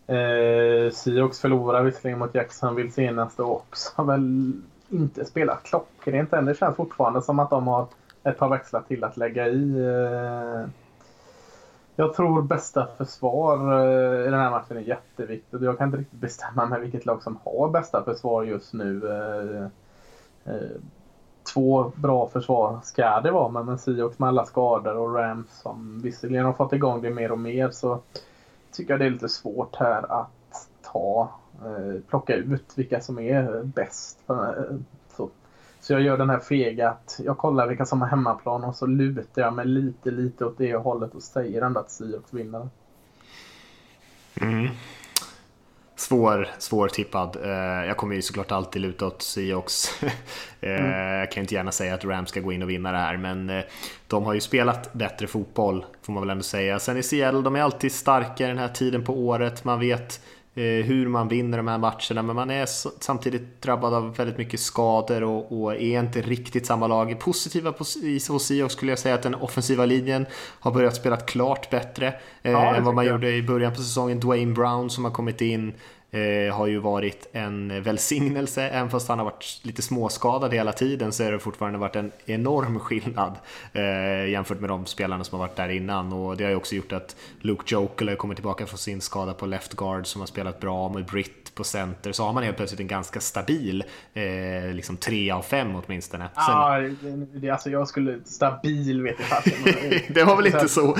Eh, 0.07 0.91
Seahawks 0.93 1.41
förlorar 1.41 1.83
visserligen 1.83 2.18
mot 2.18 2.35
Jacksonville 2.35 2.91
senast 2.91 3.41
och 3.41 3.53
också 3.53 3.93
har 3.95 4.05
väl 4.05 4.53
inte 4.91 5.25
spelat 5.25 5.62
klockrent 5.62 6.33
än. 6.33 6.45
Det 6.45 6.59
känns 6.59 6.77
fortfarande 6.77 7.22
som 7.22 7.39
att 7.39 7.51
de 7.51 7.66
har 7.66 7.87
ett 8.22 8.39
par 8.39 8.49
växlar 8.49 8.81
till 8.81 9.05
att 9.05 9.16
lägga 9.16 9.49
i. 9.49 9.79
Eh, 9.79 10.68
jag 11.97 12.14
tror 12.14 12.43
bästa 12.43 12.87
försvar 12.97 13.81
eh, 13.81 14.27
i 14.27 14.31
den 14.31 14.41
här 14.41 14.51
matchen 14.51 14.77
är 14.77 14.81
jätteviktigt. 14.81 15.62
Jag 15.62 15.79
kan 15.79 15.89
inte 15.89 15.99
riktigt 15.99 16.20
bestämma 16.20 16.66
mig 16.66 16.81
vilket 16.81 17.07
lag 17.07 17.22
som 17.22 17.39
har 17.45 17.68
bästa 17.68 18.05
försvar 18.05 18.43
just 18.43 18.72
nu. 18.72 19.09
Eh. 19.09 19.84
Eh, 20.47 20.80
två 21.55 21.92
bra 21.97 22.28
försvar 22.28 22.80
ska 22.82 23.20
det 23.20 23.30
vara, 23.30 23.49
men 23.49 23.66
med 23.66 23.80
Seahawks 23.80 24.18
med 24.18 24.28
alla 24.28 24.47
skador 24.47 24.97
och 24.97 25.14
Rams 25.14 25.61
som 25.61 26.01
visserligen 26.03 26.45
har 26.45 26.53
fått 26.53 26.72
igång 26.72 27.03
det 27.03 27.11
mer 27.11 27.32
och 27.32 27.38
mer 27.38 27.70
så 27.70 28.01
tycker 28.72 28.92
jag 28.92 29.01
det 29.01 29.07
är 29.07 29.11
lite 29.11 29.28
svårt 29.28 29.76
här 29.76 30.20
att 30.20 30.68
ta, 30.82 31.30
eh, 31.64 32.01
plocka 32.09 32.34
ut 32.34 32.72
vilka 32.74 33.01
som 33.01 33.18
är 33.18 33.62
bäst. 33.64 34.18
Eh, 34.28 34.76
så, 35.16 35.30
så 35.80 35.92
jag 35.92 36.03
gör 36.03 36.18
den 36.18 36.30
här 36.30 36.38
fega 36.38 36.90
att 36.90 37.20
jag 37.24 37.38
kollar 37.38 37.66
vilka 37.66 37.86
som 37.86 38.01
har 38.03 38.09
hemmaplan 38.09 38.64
och 38.64 38.76
så 38.76 38.86
lutar 38.86 39.42
jag 39.42 39.55
mig 39.55 39.66
lite, 39.66 40.11
lite 40.11 40.45
åt 40.45 40.59
det 40.59 40.74
hållet 40.74 41.14
och 41.14 41.22
säger 41.22 41.62
ändå 41.62 41.80
att 41.80 41.90
Seahawks 41.90 42.32
vinner. 42.32 42.68
Mm 44.40 44.68
svår, 46.05 46.48
svårtippad. 46.59 47.36
Eh, 47.44 47.86
jag 47.86 47.96
kommer 47.96 48.14
ju 48.14 48.22
såklart 48.22 48.52
alltid 48.52 48.82
luta 48.82 49.07
åt 49.07 49.22
Seahawks. 49.22 50.02
mm. 50.61 51.18
Jag 51.18 51.32
kan 51.32 51.40
inte 51.40 51.55
gärna 51.55 51.72
säga 51.72 51.94
att 51.94 52.05
Rams 52.05 52.28
ska 52.28 52.40
gå 52.40 52.52
in 52.52 52.62
och 52.62 52.70
vinna 52.70 52.92
det 52.92 52.98
här, 52.98 53.16
men 53.16 53.50
eh, 53.50 53.64
de 54.07 54.24
har 54.24 54.34
ju 54.34 54.40
spelat 54.40 54.92
bättre 54.92 55.26
fotboll, 55.26 55.84
får 56.02 56.12
man 56.12 56.22
väl 56.22 56.30
ändå 56.30 56.42
säga. 56.42 56.78
Sen 56.78 56.96
i 56.96 57.02
Seattle, 57.02 57.40
de 57.40 57.57
är 57.57 57.61
alltid 57.61 57.92
starka 57.92 58.46
den 58.46 58.59
här 58.59 58.68
tiden 58.68 59.05
på 59.05 59.12
året. 59.12 59.64
Man 59.64 59.80
vet 59.80 60.20
Eh, 60.57 60.62
hur 60.62 61.09
man 61.09 61.28
vinner 61.28 61.57
de 61.57 61.68
här 61.68 61.78
matcherna, 61.78 62.22
men 62.22 62.36
man 62.36 62.50
är 62.50 62.66
samtidigt 63.00 63.62
drabbad 63.62 63.94
av 63.94 64.16
väldigt 64.16 64.38
mycket 64.38 64.61
skador 64.61 65.22
och, 65.22 65.62
och 65.62 65.74
är 65.74 66.00
inte 66.00 66.20
riktigt 66.20 66.66
samma 66.66 66.86
lag. 66.86 67.20
Positiva 67.20 67.74
hos 67.78 68.44
Seahawks 68.46 68.74
skulle 68.74 68.92
jag 68.92 68.98
säga 68.98 69.14
att 69.14 69.22
den 69.22 69.34
offensiva 69.34 69.86
linjen 69.86 70.26
har 70.61 70.70
börjat 70.70 70.96
spela 70.96 71.16
klart 71.16 71.70
bättre 71.70 72.07
eh, 72.42 72.52
ja, 72.52 72.74
än 72.74 72.84
vad 72.84 72.94
man 72.94 73.05
jag. 73.05 73.12
gjorde 73.12 73.30
i 73.32 73.42
början 73.42 73.72
på 73.72 73.78
säsongen. 73.78 74.20
Dwayne 74.20 74.52
Brown 74.52 74.90
som 74.90 75.05
har 75.05 75.12
kommit 75.12 75.40
in 75.40 75.72
eh, 76.15 76.55
har 76.55 76.67
ju 76.67 76.79
varit 76.79 77.29
en 77.33 77.83
välsignelse. 77.83 78.62
Även 78.62 78.91
fast 78.91 79.09
han 79.09 79.19
har 79.19 79.25
varit 79.25 79.61
lite 79.62 79.83
småskadad 79.83 80.55
hela 80.55 80.73
tiden 80.73 81.12
så 81.12 81.25
har 81.25 81.33
det 81.33 81.39
fortfarande 81.39 81.79
varit 81.79 81.97
en 81.97 82.12
enorm 82.27 82.81
skillnad 82.81 83.37
eh, 83.73 84.31
jämfört 84.31 84.61
med 84.61 84.71
de 84.71 84.87
spelarna 84.87 85.25
som 85.25 85.39
har 85.39 85.47
varit 85.47 85.57
där 85.57 85.69
innan. 85.69 86.12
Och 86.12 86.37
det 86.37 86.45
har 86.45 86.51
ju 86.51 86.57
också 86.57 86.75
gjort 86.75 86.93
att 86.93 87.17
Luke 87.41 87.75
Jokel 87.75 88.09
har 88.09 88.17
kommit 88.17 88.37
tillbaka 88.37 88.67
från 88.67 88.79
sin 88.79 89.01
skada 89.01 89.35
på 89.35 89.47
left 89.47 89.75
guard 89.75 90.07
som 90.07 90.21
har 90.21 90.27
spelat 90.27 90.61
bra 90.61 90.89
med 90.89 91.05
Britt 91.05 91.55
på 91.55 91.65
center. 91.65 92.12
Så 92.12 92.25
har 92.25 92.33
man 92.33 92.43
helt 92.43 92.57
plötsligt 92.57 92.81
en 92.81 92.87
ganska 92.87 93.21
stabil, 93.21 93.85
eh, 94.15 94.75
liksom 94.75 94.97
3 94.97 95.31
av 95.31 95.43
5 95.43 95.75
åtminstone. 95.87 96.29
Sen... 96.35 96.45
Ja, 96.47 96.91
det, 97.35 97.51
alltså 97.51 97.71
jag 97.71 97.89
skulle, 97.89 98.19
stabil 98.25 99.03
vet 99.03 99.17
jag 99.31 99.55
Det 100.15 100.25
var 100.25 100.37
väl 100.37 100.47
inte 100.47 100.69
så 100.69 100.97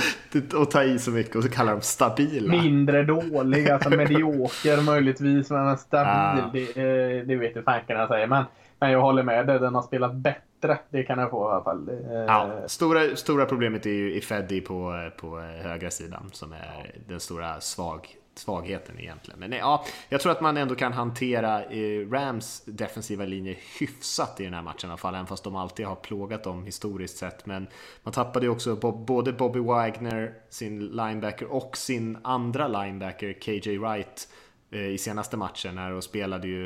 att 0.61 0.71
ta 0.71 0.83
i 0.83 0.99
så 0.99 1.11
mycket 1.11 1.35
och 1.35 1.43
så 1.43 1.49
kallar 1.49 1.71
de 1.71 1.81
stabila. 1.81 2.51
Mindre 2.51 3.03
dålig, 3.03 3.69
alltså 3.69 3.89
medioker 3.89 4.81
möjligt 4.81 5.04
möjligtvis, 5.05 5.49
men 5.49 5.77
stabil, 5.77 6.43
ah. 6.43 6.49
det, 6.53 6.61
eh, 6.61 7.25
det 7.25 7.35
vet 7.35 7.55
ju 7.55 7.63
fanken 7.63 7.97
jag 7.97 8.07
säger. 8.07 8.27
Men, 8.27 8.43
men 8.79 8.91
jag 8.91 9.01
håller 9.01 9.23
med 9.23 9.47
dig, 9.47 9.59
den 9.59 9.75
har 9.75 9.81
spelat 9.81 10.15
bättre. 10.15 10.77
Det 10.89 11.03
kan 11.03 11.19
jag 11.19 11.29
få 11.29 11.49
i 11.49 11.53
alla 11.53 11.63
fall. 11.63 11.89
Ja, 12.27 12.67
stora, 12.67 13.15
stora 13.15 13.45
problemet 13.45 13.85
är 13.85 13.89
ju 13.89 14.13
i 14.13 14.21
Feddy 14.21 14.61
på, 14.61 15.09
på 15.17 15.39
högra 15.39 15.91
sidan 15.91 16.29
som 16.31 16.53
är 16.53 16.95
den 17.07 17.19
stora 17.19 17.61
svag, 17.61 18.17
svagheten 18.35 18.99
egentligen. 18.99 19.39
Men 19.39 19.51
ja, 19.51 19.85
jag 20.09 20.21
tror 20.21 20.31
att 20.31 20.41
man 20.41 20.57
ändå 20.57 20.75
kan 20.75 20.93
hantera 20.93 21.63
eh, 21.63 22.09
Rams 22.11 22.63
defensiva 22.65 23.25
linje 23.25 23.55
hyfsat 23.79 24.39
i 24.39 24.43
den 24.43 24.53
här 24.53 24.61
matchen 24.61 24.89
i 24.89 24.91
alla 24.91 24.97
fall, 24.97 25.15
även 25.15 25.27
fast 25.27 25.43
de 25.43 25.55
alltid 25.55 25.85
har 25.85 25.95
plågat 25.95 26.43
dem 26.43 26.65
historiskt 26.65 27.17
sett. 27.17 27.45
Men 27.45 27.67
man 28.03 28.13
tappade 28.13 28.45
ju 28.45 28.51
också 28.51 28.75
både 28.91 29.33
Bobby 29.33 29.59
Wagner, 29.59 30.33
sin 30.49 30.87
linebacker, 30.87 31.51
och 31.51 31.77
sin 31.77 32.17
andra 32.23 32.67
linebacker, 32.67 33.33
KJ 33.33 33.77
Wright, 33.77 34.27
Eh, 34.27 34.44
i 34.77 34.97
senaste 34.97 35.37
matchen 35.37 35.77
här 35.77 35.91
och 35.91 36.03
spelade 36.03 36.47
ju 36.47 36.63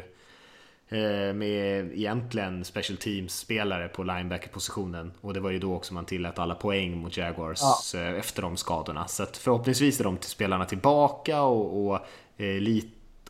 eh, 0.89 1.33
med 1.33 1.91
egentligen 1.93 2.65
special 2.65 2.97
teams-spelare 2.97 3.87
på 3.87 4.03
linebacker-positionen. 4.03 5.11
Och 5.21 5.33
det 5.33 5.39
var 5.39 5.49
ju 5.49 5.59
då 5.59 5.75
också 5.75 5.93
man 5.93 6.05
tillät 6.05 6.39
alla 6.39 6.55
poäng 6.55 6.97
mot 6.97 7.17
Jaguars 7.17 7.59
ja. 7.93 7.99
Eh, 7.99 8.19
efter 8.19 8.41
de 8.41 8.57
skadorna. 8.57 9.07
Så 9.07 9.23
att 9.23 9.37
förhoppningsvis 9.37 9.99
är 9.99 10.03
de 10.03 10.17
spelarna 10.21 10.65
tillbaka 10.65 11.41
och, 11.41 11.87
och, 11.87 11.99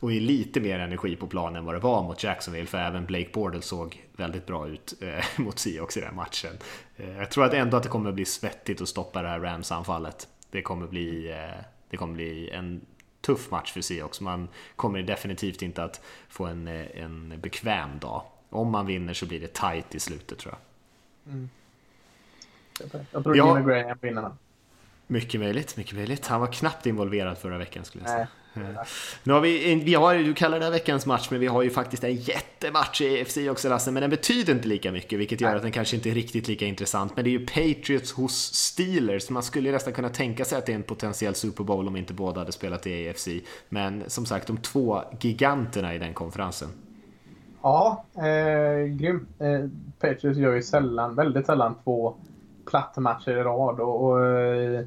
och 0.00 0.12
är 0.12 0.20
lite 0.20 0.60
mer 0.60 0.78
energi 0.78 1.16
på 1.16 1.26
planen 1.26 1.56
än 1.56 1.64
vad 1.64 1.74
det 1.74 1.78
var 1.78 2.02
mot 2.02 2.24
Jacksonville. 2.24 2.66
För 2.66 2.78
även 2.78 3.06
Blake 3.06 3.30
Bordel 3.32 3.62
såg 3.62 4.04
väldigt 4.16 4.46
bra 4.46 4.68
ut 4.68 4.94
mot 5.36 5.58
Seahawks 5.58 5.96
i 5.96 6.00
den 6.00 6.14
matchen. 6.14 6.52
jag 7.18 7.30
tror 7.30 7.44
att 7.44 7.54
ändå 7.54 7.76
att 7.76 7.82
det 7.82 7.88
kommer 7.88 8.12
bli 8.12 8.24
svettigt 8.24 8.80
att 8.80 8.88
stoppa 8.88 9.22
det 9.22 9.28
här 9.28 9.40
Rams-anfallet. 9.40 10.28
Det 10.50 10.62
kommer 10.62 10.86
bli, 10.86 11.34
det 11.90 11.96
kommer 11.96 12.14
bli 12.14 12.50
en 12.50 12.80
tuff 13.20 13.50
match 13.50 13.72
för 13.72 13.80
Seahawks. 13.80 14.20
Man 14.20 14.48
kommer 14.76 15.02
definitivt 15.02 15.62
inte 15.62 15.84
att 15.84 16.00
få 16.28 16.46
en, 16.46 16.68
en 16.68 17.40
bekväm 17.40 17.98
dag. 17.98 18.22
Om 18.50 18.70
man 18.70 18.86
vinner 18.86 19.14
så 19.14 19.26
blir 19.26 19.40
det 19.40 19.54
tight 19.54 19.94
i 19.94 20.00
slutet 20.00 20.38
tror 20.38 20.54
jag. 20.54 21.32
Mm. 21.32 21.50
Jag 23.12 23.22
tror 23.22 23.36
ja, 23.36 23.58
Jimmy 23.58 23.72
Graham 23.72 23.98
vinner 24.00 24.30
Mycket 25.06 25.40
möjligt, 25.40 25.76
mycket 25.76 25.94
möjligt. 25.94 26.26
Han 26.26 26.40
var 26.40 26.52
knappt 26.52 26.86
involverad 26.86 27.38
förra 27.38 27.58
veckan 27.58 27.84
skulle 27.84 28.04
jag 28.04 28.10
säga. 28.10 28.28
Nu 29.24 29.32
har 29.32 29.40
vi, 29.40 29.74
vi 29.74 29.94
har, 29.94 30.14
du 30.14 30.34
kallar 30.34 30.58
det 30.58 30.64
här 30.64 30.72
veckans 30.72 31.06
match, 31.06 31.28
men 31.30 31.40
vi 31.40 31.46
har 31.46 31.62
ju 31.62 31.70
faktiskt 31.70 32.04
en 32.04 32.14
jättematch 32.14 33.00
i 33.00 33.24
FC 33.24 33.38
också 33.50 33.68
Lasse, 33.68 33.90
men 33.90 34.00
den 34.00 34.10
betyder 34.10 34.52
inte 34.52 34.68
lika 34.68 34.92
mycket, 34.92 35.18
vilket 35.18 35.40
gör 35.40 35.56
att 35.56 35.62
den 35.62 35.72
kanske 35.72 35.96
inte 35.96 36.10
är 36.10 36.14
riktigt 36.14 36.48
lika 36.48 36.66
intressant. 36.66 37.16
Men 37.16 37.24
det 37.24 37.30
är 37.30 37.38
ju 37.38 37.46
Patriots 37.46 38.12
hos 38.12 38.54
Steelers, 38.54 39.30
man 39.30 39.42
skulle 39.42 39.72
nästan 39.72 39.92
kunna 39.92 40.08
tänka 40.08 40.44
sig 40.44 40.58
att 40.58 40.66
det 40.66 40.72
är 40.72 40.76
en 40.76 40.82
potentiell 40.82 41.34
Super 41.34 41.64
Bowl 41.64 41.88
om 41.88 41.96
inte 41.96 42.14
båda 42.14 42.40
hade 42.40 42.52
spelat 42.52 42.86
i 42.86 43.08
AFC. 43.08 43.28
Men 43.68 44.02
som 44.06 44.26
sagt, 44.26 44.46
de 44.46 44.56
två 44.56 45.02
giganterna 45.20 45.94
i 45.94 45.98
den 45.98 46.14
konferensen. 46.14 46.68
Ja, 47.62 48.04
eh, 48.16 48.84
grym. 48.86 49.26
Eh, 49.38 49.68
Patriots 50.00 50.38
gör 50.38 50.54
ju 50.54 50.62
sällan, 50.62 51.14
väldigt 51.14 51.46
sällan 51.46 51.74
två 51.84 52.14
plattmatcher 52.70 53.30
i 53.30 53.42
rad 53.42 53.80
och, 53.80 54.04
och 54.04 54.26
eh, 54.26 54.84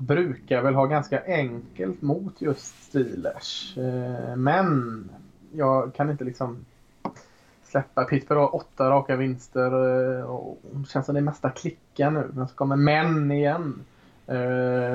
brukar 0.00 0.62
väl 0.62 0.74
ha 0.74 0.86
ganska 0.86 1.22
enkelt 1.26 2.02
mot 2.02 2.40
just 2.40 2.82
Steelers. 2.82 3.76
Eh, 3.76 4.36
men 4.36 5.08
jag 5.52 5.94
kan 5.94 6.10
inte 6.10 6.24
liksom 6.24 6.64
släppa. 7.64 8.04
Pittsburgh 8.04 8.40
har 8.40 8.54
åtta 8.54 8.90
raka 8.90 9.16
vinster 9.16 9.66
eh, 10.18 10.24
och 10.24 10.58
det 10.62 10.88
känns 10.88 11.06
som 11.06 11.14
det 11.14 11.20
mesta 11.20 11.50
klickar 11.50 12.10
nu. 12.10 12.30
Men 12.34 12.48
så 12.48 12.54
kommer 12.54 12.76
män 12.76 13.32
igen. 13.32 13.84
Uh, 14.28 14.36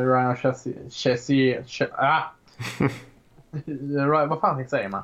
Ryan 0.08 0.36
Chassier... 0.90 1.66
Ah! 1.92 2.22
Vad 4.28 4.40
fan 4.40 4.68
säger 4.68 4.90
man? 4.90 5.04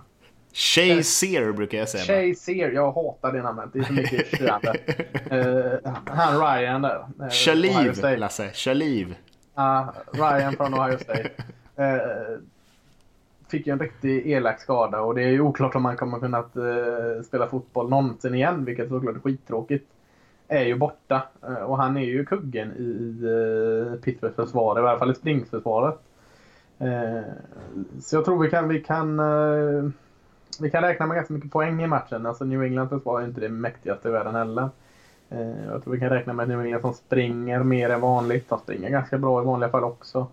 Shazier 0.54 1.52
brukar 1.52 1.78
jag 1.78 1.90
säga. 1.90 2.04
Shazier, 2.04 2.72
jag 2.72 2.92
hatar 2.92 3.32
det 3.32 3.42
namnet. 3.42 3.70
Det 3.74 3.80
är 3.80 3.84
så 3.84 3.94
mycket 3.94 4.38
tjurande. 4.38 4.76
han 6.06 6.40
Ryan 6.40 6.82
där. 6.82 7.30
Shaliv, 7.30 8.20
Lasse. 8.20 8.52
Shaliv. 8.54 9.16
Uh, 9.58 9.90
Ryan 10.12 10.54
från 10.54 10.74
Ohio 10.74 10.98
State. 10.98 11.30
Uh, 11.80 12.40
fick 13.50 13.68
ju 13.68 13.74
en 13.74 13.80
riktigt 13.80 14.26
elak 14.26 14.60
skada 14.60 15.02
och 15.02 15.16
det 15.16 15.24
är 15.24 15.30
ju 15.30 15.42
oklart 15.42 15.76
om 15.76 15.86
han 15.86 15.98
kommer 15.98 16.20
kunna 16.20 16.40
uh, 16.40 17.22
spela 17.22 17.48
fotboll 17.48 17.90
någonsin 17.90 18.36
igen, 18.36 18.66
vilket 18.66 18.90
såklart 18.90 19.16
är 19.16 19.20
skittråkigt. 19.20 19.88
Är 20.48 20.66
ju 20.66 20.76
borta 20.76 21.24
uh, 21.50 21.56
och 21.56 21.78
han 21.78 21.98
är 21.98 22.06
ju 22.06 22.26
kuggen 22.26 22.72
i, 22.72 22.82
i 22.82 24.02
Pittsburghs 24.04 24.36
försvar, 24.36 24.80
i 24.80 24.82
varje 24.82 25.00
fall 25.00 25.12
i 25.12 25.16
springförsvaret. 25.16 26.00
så 28.02 28.16
jag 28.16 28.26
tror 28.26 28.44
vi 28.44 28.50
kan, 28.50 28.68
vi 28.70 28.84
kan 28.84 29.22
vi 30.60 30.72
kan 30.72 30.84
räkna 30.84 31.08
med 31.08 31.16
ganska 31.16 31.34
mycket 31.34 31.52
poäng 31.52 31.84
i 31.84 31.88
matchen. 31.88 32.26
Alltså 32.26 32.46
New 32.46 32.64
England 32.64 32.90
försvar 32.90 33.22
är 33.22 33.26
inte 33.26 33.42
det 33.42 33.50
mäktigaste 33.50 34.08
i 34.08 34.12
världen 34.12 34.36
heller. 34.36 34.70
Eh, 35.32 35.66
jag 35.66 35.84
tror 35.84 35.94
vi 35.94 36.00
kan 36.00 36.10
räkna 36.10 36.34
med 36.34 36.52
att 36.52 36.66
New 36.66 36.82
som 36.82 36.94
springer 36.94 37.64
mer 37.64 37.90
än 37.90 38.02
vanligt. 38.02 38.50
De 38.50 38.60
springer 38.60 38.90
ganska 38.90 39.18
bra 39.18 39.42
i 39.42 39.46
vanliga 39.46 39.70
fall 39.70 39.84
också. 39.84 40.28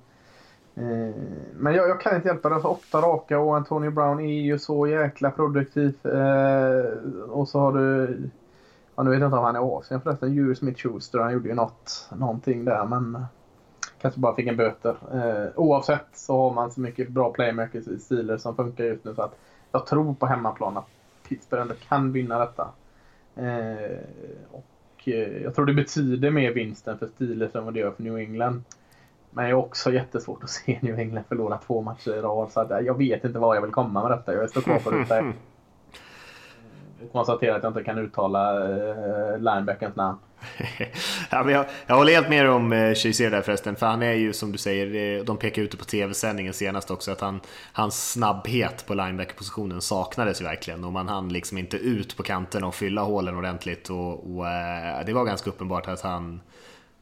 Eh, 0.75 1.15
men 1.57 1.75
jag, 1.75 1.89
jag 1.89 2.01
kan 2.01 2.17
inte 2.17 2.29
hjälpa 2.29 2.49
det. 2.49 2.55
Alltså, 2.55 2.69
åtta 2.69 3.01
raka 3.01 3.39
och 3.39 3.57
Antonio 3.57 3.91
Brown 3.91 4.21
är 4.21 4.43
ju 4.43 4.59
så 4.59 4.87
jäkla 4.87 5.31
produktiv. 5.31 6.07
Eh, 6.07 6.85
och 7.29 7.49
så 7.49 7.61
har 7.61 7.73
du... 7.73 8.17
Ja, 8.97 9.03
nu 9.03 9.11
vet 9.11 9.21
jag 9.21 9.29
inte 9.29 9.37
om 9.37 9.45
han 9.45 9.57
är 9.57 9.61
i 9.61 9.63
Asien 9.63 10.01
förresten. 10.01 10.35
Jules 10.35 10.59
Smith 10.59 10.81
Schuster. 10.81 11.19
Han 11.19 11.33
gjorde 11.33 11.49
ju 11.49 11.55
något, 11.55 12.09
någonting 12.17 12.65
där 12.65 12.85
men 12.85 13.25
kanske 14.01 14.21
bara 14.21 14.35
fick 14.35 14.47
en 14.47 14.57
böter. 14.57 14.97
oavsett 15.57 16.07
så 16.13 16.37
har 16.43 16.55
man 16.55 16.71
så 16.71 16.81
mycket 16.81 17.09
bra 17.09 17.33
playmakers 17.33 17.89
i 17.89 17.99
stilar 17.99 18.37
som 18.37 18.57
funkar 18.57 18.85
just 18.85 19.05
nu 19.05 19.15
så 19.15 19.23
att 19.23 19.39
jag 19.73 19.87
tror 19.87 20.15
på 20.15 20.27
hemmaplan 20.27 20.77
att 20.77 20.89
Pittsburgh 21.29 21.63
ändå 21.63 21.75
kan 21.89 22.13
vinna 22.13 22.39
detta. 22.39 22.69
och 24.51 24.65
och 24.99 25.09
eh, 25.09 25.43
jag 25.43 25.55
tror 25.55 25.67
det 25.67 25.73
betyder 25.73 26.31
mer 26.31 26.53
vinsten 26.53 26.99
för 26.99 27.07
Steelers 27.07 27.55
än 27.55 27.65
vad 27.65 27.75
det 27.75 27.81
gör 27.81 27.91
för 27.91 28.03
New 28.03 28.17
England. 28.17 28.63
Men 29.31 29.49
jag 29.49 29.57
har 29.57 29.63
också 29.63 29.93
jättesvårt 29.93 30.45
att 30.45 30.51
se 30.51 30.79
New 30.83 30.99
England 30.99 31.25
förlora 31.29 31.59
två 31.59 31.83
matcher 31.83 32.15
i 32.15 32.21
rad. 32.21 32.53
Så 32.53 32.61
att 32.61 32.85
jag 32.85 32.99
vet 32.99 33.25
inte 33.25 33.39
var 33.39 33.55
jag 33.55 33.63
vill 33.63 33.71
komma 33.71 34.03
med 34.03 34.19
detta. 34.19 34.35
Jag 34.35 34.51
står 34.51 34.61
kvar 34.61 34.79
på 34.79 34.91
det. 34.91 35.33
Konstatera 37.13 37.57
att 37.57 37.63
jag 37.63 37.71
inte 37.71 37.85
kan 37.85 37.99
uttala 37.99 38.71
eh, 38.71 39.39
linebackerns 39.39 39.97
namn. 39.97 40.19
ja, 41.31 41.43
men 41.45 41.55
jag, 41.55 41.67
jag 41.87 41.97
håller 41.97 42.13
helt 42.13 42.29
med 42.29 42.51
om 42.51 42.73
eh, 42.73 42.95
Shazier 42.95 43.31
där 43.31 43.43
förresten, 43.43 43.77
för 43.77 43.87
han 43.87 44.03
är 44.03 44.13
ju 44.13 44.33
som 44.33 44.53
du 44.53 44.59
säger, 44.59 45.19
eh, 45.19 45.25
de 45.25 45.37
pekar 45.37 45.63
ut 45.63 45.71
det 45.71 45.77
på 45.77 45.85
tv-sändningen 45.85 46.53
senast 46.53 46.91
också, 46.91 47.13
att 47.13 47.21
han, 47.21 47.41
hans 47.73 48.13
snabbhet 48.13 48.87
på 48.87 48.95
linebacker-positionen 48.95 49.81
saknades 49.81 50.41
ju 50.41 50.45
verkligen 50.45 50.85
och 50.85 50.93
man 50.93 51.09
hann 51.09 51.29
liksom 51.29 51.59
inte 51.59 51.77
ut 51.77 52.17
på 52.17 52.23
kanten 52.23 52.65
och 52.65 52.75
fylla 52.75 53.03
hålen 53.03 53.37
ordentligt 53.37 53.91
och, 53.91 54.37
och 54.37 54.49
eh, 54.49 55.05
det 55.07 55.13
var 55.13 55.25
ganska 55.25 55.51
uppenbart 55.51 55.89
att 55.89 56.01
han 56.01 56.41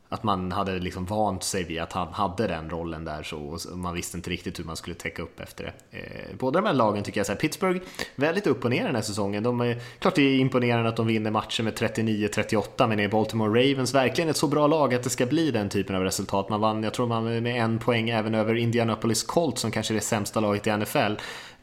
att 0.08 0.22
man 0.22 0.52
hade 0.52 0.78
liksom 0.78 1.04
vant 1.04 1.42
sig 1.42 1.64
vid 1.64 1.80
att 1.80 1.92
han 1.92 2.12
hade 2.12 2.46
den 2.46 2.70
rollen 2.70 3.04
där 3.04 3.22
så 3.22 3.38
och 3.38 3.78
man 3.78 3.94
visste 3.94 4.16
inte 4.16 4.30
riktigt 4.30 4.58
hur 4.58 4.64
man 4.64 4.76
skulle 4.76 4.96
täcka 4.96 5.22
upp 5.22 5.40
efter 5.40 5.64
det. 5.64 5.98
Eh, 5.98 6.36
båda 6.38 6.60
de 6.60 6.66
här 6.66 6.74
lagen 6.74 7.04
tycker 7.04 7.20
jag, 7.20 7.26
så 7.26 7.32
här, 7.32 7.38
Pittsburgh 7.38 7.80
väldigt 8.16 8.46
upp 8.46 8.64
och 8.64 8.70
ner 8.70 8.84
den 8.84 8.94
här 8.94 9.02
säsongen. 9.02 9.42
De 9.42 9.60
är, 9.60 9.80
klart 9.98 10.14
det 10.14 10.22
är 10.22 10.38
imponerande 10.38 10.88
att 10.88 10.96
de 10.96 11.06
vinner 11.06 11.30
matcher 11.30 11.62
med 11.62 11.74
39-38 11.74 12.86
men 12.86 13.00
är 13.00 13.08
Baltimore 13.08 13.60
Ravens 13.60 13.94
verkligen 13.94 14.30
ett 14.30 14.36
så 14.36 14.48
bra 14.48 14.66
lag 14.66 14.94
att 14.94 15.02
det 15.02 15.10
ska 15.10 15.26
bli 15.26 15.50
den 15.50 15.68
typen 15.68 15.96
av 15.96 16.02
resultat? 16.02 16.48
Man 16.48 16.60
vann, 16.60 16.82
jag 16.82 16.94
tror 16.94 17.06
man 17.06 17.42
med 17.42 17.62
en 17.62 17.78
poäng 17.78 18.10
även 18.10 18.34
över 18.34 18.54
Indianapolis 18.54 19.22
Colts 19.22 19.60
som 19.60 19.70
kanske 19.70 19.92
är 19.92 19.96
det 19.96 20.00
sämsta 20.00 20.40
laget 20.40 20.66
i 20.66 20.76
NFL. 20.76 21.12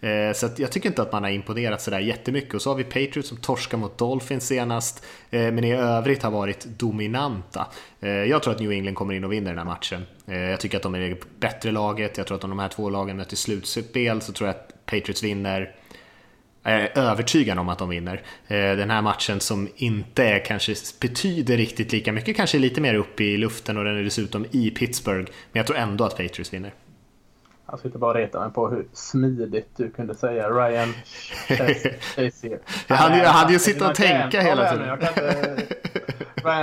Eh, 0.04 0.34
så 0.34 0.50
jag 0.58 0.72
tycker 0.72 0.90
inte 0.90 1.02
att 1.02 1.12
man 1.12 1.24
har 1.24 1.30
imponerat 1.30 1.82
sådär 1.82 2.00
jättemycket. 2.00 2.54
Och 2.54 2.62
så 2.62 2.70
har 2.70 2.76
vi 2.76 2.84
Patriots 2.84 3.30
som 3.30 3.38
torskar 3.38 3.78
mot 3.78 3.98
Dolphins 3.98 4.48
senast, 4.48 5.06
eh, 5.32 5.40
men 5.40 5.64
i 5.64 5.74
övrigt 5.74 6.24
har 6.24 6.32
varit 6.32 6.66
dominanta. 6.66 7.68
Eh, 8.00 8.10
jag 8.10 8.44
tror 8.44 8.54
att 8.54 8.60
New 8.60 8.72
England 8.72 8.96
kommer 8.96 9.14
in 9.14 9.24
och 9.24 9.32
vinner 9.32 9.50
den 9.50 9.58
här 9.58 9.66
matchen. 9.66 10.06
Jag 10.26 10.60
tycker 10.60 10.78
att 10.78 10.84
de 10.84 10.96
är 10.96 11.00
det 11.00 11.40
bättre 11.40 11.72
laget, 11.72 12.18
jag 12.18 12.28
tror 12.28 12.38
att 12.38 12.44
om 12.44 12.50
de 12.50 12.60
här 12.60 12.68
två 12.68 12.90
lagen 12.90 13.18
möter 13.18 13.36
slutspel 13.36 14.22
så 14.22 14.34
tror 14.34 14.48
jag 14.48 14.56
att 14.56 14.86
Patriots 14.86 15.24
vinner. 15.24 15.76
Jag 16.64 16.74
är 16.74 16.98
övertygad 16.98 17.60
om 17.60 17.70
att 17.70 17.80
de 17.80 17.90
vinner. 17.90 18.22
Den 18.48 18.90
här 18.90 19.02
matchen 19.02 19.40
som 19.40 19.70
inte 19.76 20.24
är, 20.24 20.46
kanske 20.46 20.76
betyder 21.02 21.58
riktigt 21.58 21.92
lika 21.92 22.12
mycket, 22.12 22.36
kanske 22.36 22.60
lite 22.60 22.82
mer 22.82 22.94
upp 22.94 23.22
i 23.22 23.38
luften 23.38 23.78
och 23.78 23.84
den 23.84 23.98
är 23.98 24.04
dessutom 24.04 24.46
i 24.52 24.72
Pittsburgh. 24.72 25.32
Men 25.52 25.60
jag 25.60 25.68
tror 25.68 25.78
ändå 25.78 26.04
att 26.04 26.18
Patriots 26.18 26.54
vinner. 26.54 26.74
Jag 27.72 27.80
sitter 27.80 28.00
bara 28.00 28.18
reta 28.20 28.40
mig 28.40 28.52
på 28.54 28.70
hur 28.70 28.86
smidigt 28.94 29.70
du 29.78 29.92
kunde 29.92 30.16
säga 30.16 30.50
Ryan 30.50 30.94
Shazier. 32.16 32.60
jag 32.88 32.96
hade, 32.96 33.18
jag 33.18 33.30
hade 33.30 33.54
ju 33.54 33.60
suttit 33.60 33.82
och 33.82 33.96
tänka 33.96 34.42
hela 34.42 34.72
tiden. 34.72 34.98
Ryan 35.00 35.58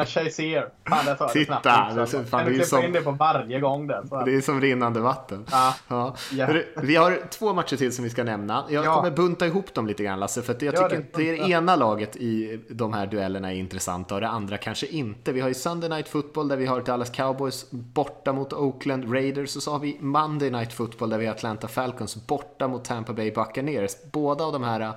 Shazier. 0.07 0.69
Fan, 0.89 1.07
det 1.07 1.17
sa 1.17 1.29
Titta, 1.29 1.61
snabbt. 1.63 1.65
Det, 1.95 2.19
är, 2.19 2.25
fan, 2.25 2.47
det, 2.47 2.57
är 2.57 2.65
som, 2.65 2.85
in 2.85 2.93
det 2.93 3.01
på 3.01 3.11
varje 3.11 3.61
gång. 3.61 3.87
Där, 3.87 4.03
så. 4.09 4.25
Det 4.25 4.35
är 4.35 4.41
som 4.41 4.61
rinnande 4.61 5.01
vatten. 5.01 5.47
Ja. 5.51 5.75
ja. 5.89 6.17
ja. 6.33 6.49
Vi 6.77 6.97
har 6.97 7.19
två 7.31 7.53
matcher 7.53 7.77
till 7.77 7.93
som 7.93 8.05
vi 8.05 8.11
ska 8.11 8.25
nämna. 8.25 8.65
Jag 8.69 8.85
ja. 8.85 8.95
kommer 8.95 9.11
bunta 9.11 9.47
ihop 9.47 9.75
dem 9.75 9.87
lite 9.87 10.03
grann 10.03 10.21
Lasse, 10.21 10.43
för 10.43 10.53
jag 10.61 10.75
tycker 10.75 10.85
att 10.85 11.13
det, 11.13 11.33
det 11.33 11.37
ena 11.37 11.77
laget 11.77 12.17
i 12.17 12.61
de 12.71 12.93
här 12.93 13.07
duellerna 13.07 13.53
är 13.53 13.57
intressanta 13.57 14.15
och 14.15 14.21
det 14.21 14.29
andra 14.29 14.59
kanske 14.59 14.87
inte. 14.87 15.33
Vi 15.33 15.41
har 15.41 15.49
ju 15.49 15.55
Sunday 15.55 15.91
Night 15.91 16.09
Football 16.09 16.49
där 16.49 16.57
vi 16.57 16.67
har 16.67 16.81
Dallas 16.81 17.11
Cowboys 17.11 17.71
borta 17.71 18.33
mot 18.33 18.53
Oakland 18.53 19.15
Raiders 19.15 19.57
och 19.57 19.63
så 19.63 19.73
har 19.73 19.79
vi 19.79 19.99
Monday 20.01 20.51
Night 20.51 20.73
Football 20.73 21.11
där 21.11 21.19
vi 21.19 21.27
har 21.27 21.35
Atlanta 21.35 21.69
Falcons 21.69 22.27
borta 22.27 22.69
mot 22.69 22.85
Tampa 22.85 23.13
Bay 23.13 23.31
Buccaneers. 23.31 23.97
Båda 24.13 24.45
av 24.45 24.53
de 24.53 24.63
här 24.63 24.93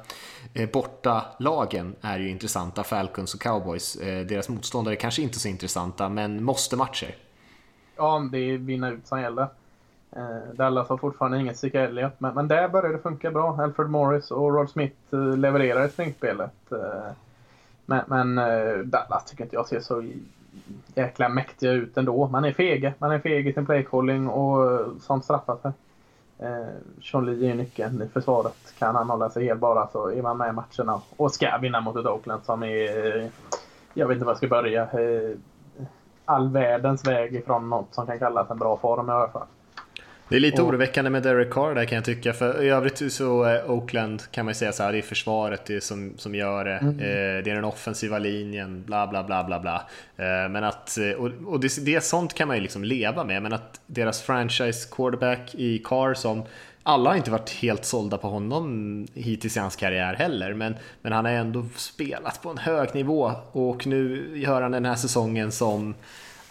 Eh, 0.56 0.70
bortalagen 0.70 0.72
borta 0.72 1.26
lagen 1.38 1.96
är 2.02 2.20
ju 2.20 2.30
intressanta, 2.30 2.84
Falcons 2.84 3.34
och 3.34 3.42
Cowboys. 3.42 3.96
Eh, 3.96 4.26
deras 4.26 4.50
motståndare 4.50 4.96
kanske 4.96 5.22
inte 5.22 5.40
så 5.40 5.48
intressanta, 5.48 6.10
men 6.10 6.44
måste-matcher. 6.44 7.16
Ja, 7.96 8.30
det 8.32 8.38
är 8.38 8.58
vinna 8.58 8.90
ut 8.90 9.08
som 9.08 9.22
gäller. 9.22 9.48
Eh, 10.12 10.54
Dallas 10.54 10.90
har 10.90 10.98
fortfarande 10.98 11.40
inget 11.40 11.58
Zeke 11.58 11.82
Elliot, 11.82 12.14
men, 12.18 12.34
men 12.34 12.48
där 12.48 12.70
börjar 12.70 12.94
det 12.94 13.00
funka 13.00 13.32
bra. 13.32 13.58
Alfred 13.62 13.90
Morris 13.90 14.32
och 14.32 14.54
Rod 14.54 14.70
Smith 14.70 15.16
levererar 15.38 15.86
i 15.86 15.90
springspelet. 15.90 16.54
Men, 17.86 18.04
men 18.08 18.36
Dallas 18.90 19.26
tycker 19.26 19.44
inte 19.44 19.56
jag 19.56 19.68
ser 19.68 19.80
så 19.80 20.12
jäkla 20.96 21.30
mäktiga 21.30 21.72
ut 21.72 21.98
ändå. 21.98 22.28
Man 22.28 22.46
är 22.46 22.54
fege. 22.54 22.94
Man 22.98 23.12
är 23.12 23.20
feg 23.20 23.48
i 23.48 23.54
sin 23.54 23.66
playcalling 23.66 24.28
och 24.28 24.86
sånt 25.02 25.24
straffar 25.24 25.58
sig. 25.58 25.72
Eh, 26.40 27.02
Sean 27.02 27.44
är 27.44 27.56
nyckeln 27.56 28.02
i 28.02 28.08
försvaret. 28.08 28.76
Kan 28.80 28.96
han 28.96 29.10
hålla 29.10 29.30
sig 29.30 29.46
hel, 29.46 29.58
bara 29.58 29.88
så 29.88 30.12
är 30.12 30.22
man 30.22 30.38
med 30.38 30.50
i 30.50 30.52
matcherna 30.52 31.02
och 31.18 31.32
ska 31.32 31.58
vinna 31.58 31.82
mot 31.82 31.96
ett 31.96 32.06
Oakland 32.06 32.44
som 32.46 32.64
är... 32.64 33.16
Eh, 33.18 33.28
jag 33.94 34.08
vet 34.08 34.16
inte 34.16 34.26
var 34.26 34.32
jag 34.32 34.38
ska 34.38 34.48
börja. 34.48 34.82
Eh, 34.82 35.38
all 36.26 36.50
världens 36.50 37.08
väg 37.08 37.36
ifrån 37.36 37.70
något 37.70 37.94
som 37.96 38.06
kan 38.06 38.20
kallas 38.20 38.52
en 38.52 38.60
bra 38.60 38.78
form 38.78 39.10
i 39.10 39.12
alla 39.12 39.28
fall. 39.28 39.48
Det 40.30 40.36
är 40.36 40.40
lite 40.40 40.62
och, 40.62 40.68
oroväckande 40.68 41.10
med 41.10 41.24
Derek 41.24 41.50
Carr 41.50 41.76
där 41.76 41.86
kan 41.86 41.96
jag 41.96 42.06
tycka. 42.06 42.34
För 42.34 42.64
i 42.64 42.70
övrigt 42.70 43.14
så 43.14 43.44
är 43.44 43.72
Oakland 43.72 44.24
kan 44.32 44.46
man 44.46 44.52
ju 44.52 44.56
säga 44.56 44.72
så 44.72 44.84
här, 44.84 44.92
det 44.92 44.98
är 44.98 45.02
försvaret 45.02 45.66
det 45.66 45.82
som, 45.82 46.14
som 46.18 46.36
gör 46.36 46.66
det. 46.66 46.78
Mm. 46.78 47.00
Eh, 47.00 47.44
det 47.44 47.52
är 47.52 47.56
den 47.56 47.64
offensiva 47.64 48.20
linjen, 48.20 48.84
bla 48.86 49.08
bla 49.08 49.24
bla 49.24 49.44
bla 49.44 49.60
bla. 49.60 49.88
Eh, 50.18 50.50
men 50.50 50.64
att, 50.64 50.98
eh, 50.98 51.12
och, 51.12 51.30
och 51.46 51.60
det, 51.60 51.86
det, 51.86 52.04
sånt 52.04 52.34
kan 52.34 52.48
man 52.48 52.58
ju 52.58 52.64
liksom 52.64 52.84
leva 52.84 53.24
med. 53.24 53.44
Men 53.44 53.54
att 53.54 53.82
deras 53.86 54.22
franchise 54.22 54.90
quarterback 54.92 55.56
i 55.56 55.80
Carr 55.80 56.14
som 56.14 56.44
alla 56.84 57.10
har 57.10 57.18
inte 57.18 57.32
varit 57.32 57.50
helt 57.50 57.86
sålda 57.86 58.18
på 58.18 58.28
honom 58.28 59.08
hittills 59.14 59.58
i 59.58 59.60
hans 59.60 59.76
karriär 59.76 60.14
heller, 60.14 60.54
men, 60.54 60.76
men 61.02 61.14
han 61.14 61.26
har 61.26 61.32
ändå 61.32 61.66
spelat 61.76 62.42
på 62.42 62.50
en 62.50 62.58
hög 62.58 62.96
nivå 62.96 63.32
och 63.52 63.88
nu 63.88 64.32
gör 64.36 64.62
han 64.62 64.72
den 64.72 64.86
här 64.86 64.96
säsongen 64.96 65.52
som 65.52 65.96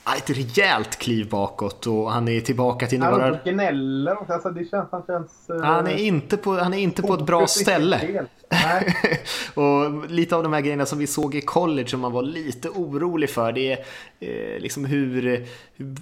ett 0.04 0.30
rejält 0.30 0.96
kliv 0.98 1.28
bakåt 1.28 1.86
och 1.86 2.12
han 2.12 2.28
är 2.28 2.40
tillbaka 2.40 2.86
till 2.86 2.98
några... 2.98 3.24
Han 3.24 3.38
gnäller 3.44 4.20
också. 4.20 4.32
Alltså 4.32 4.50
det 4.50 4.70
känns, 4.70 4.88
han 4.90 5.02
känns... 5.06 5.30
Han 5.62 5.86
är 5.86 5.96
inte 5.96 6.36
på, 6.36 6.52
han 6.54 6.74
är 6.74 6.78
inte 6.78 7.02
på 7.02 7.14
ett 7.14 7.26
bra 7.26 7.46
ställe. 7.46 8.26
och 9.54 10.10
lite 10.10 10.36
av 10.36 10.42
de 10.42 10.52
här 10.52 10.60
grejerna 10.60 10.86
som 10.86 10.98
vi 10.98 11.06
såg 11.06 11.34
i 11.34 11.40
college 11.40 11.88
som 11.88 12.00
man 12.00 12.12
var 12.12 12.22
lite 12.22 12.68
orolig 12.68 13.30
för. 13.30 13.52
Det 13.52 13.72
är 13.72 13.78
eh, 14.20 14.60
liksom 14.60 14.84
hur, 14.84 15.46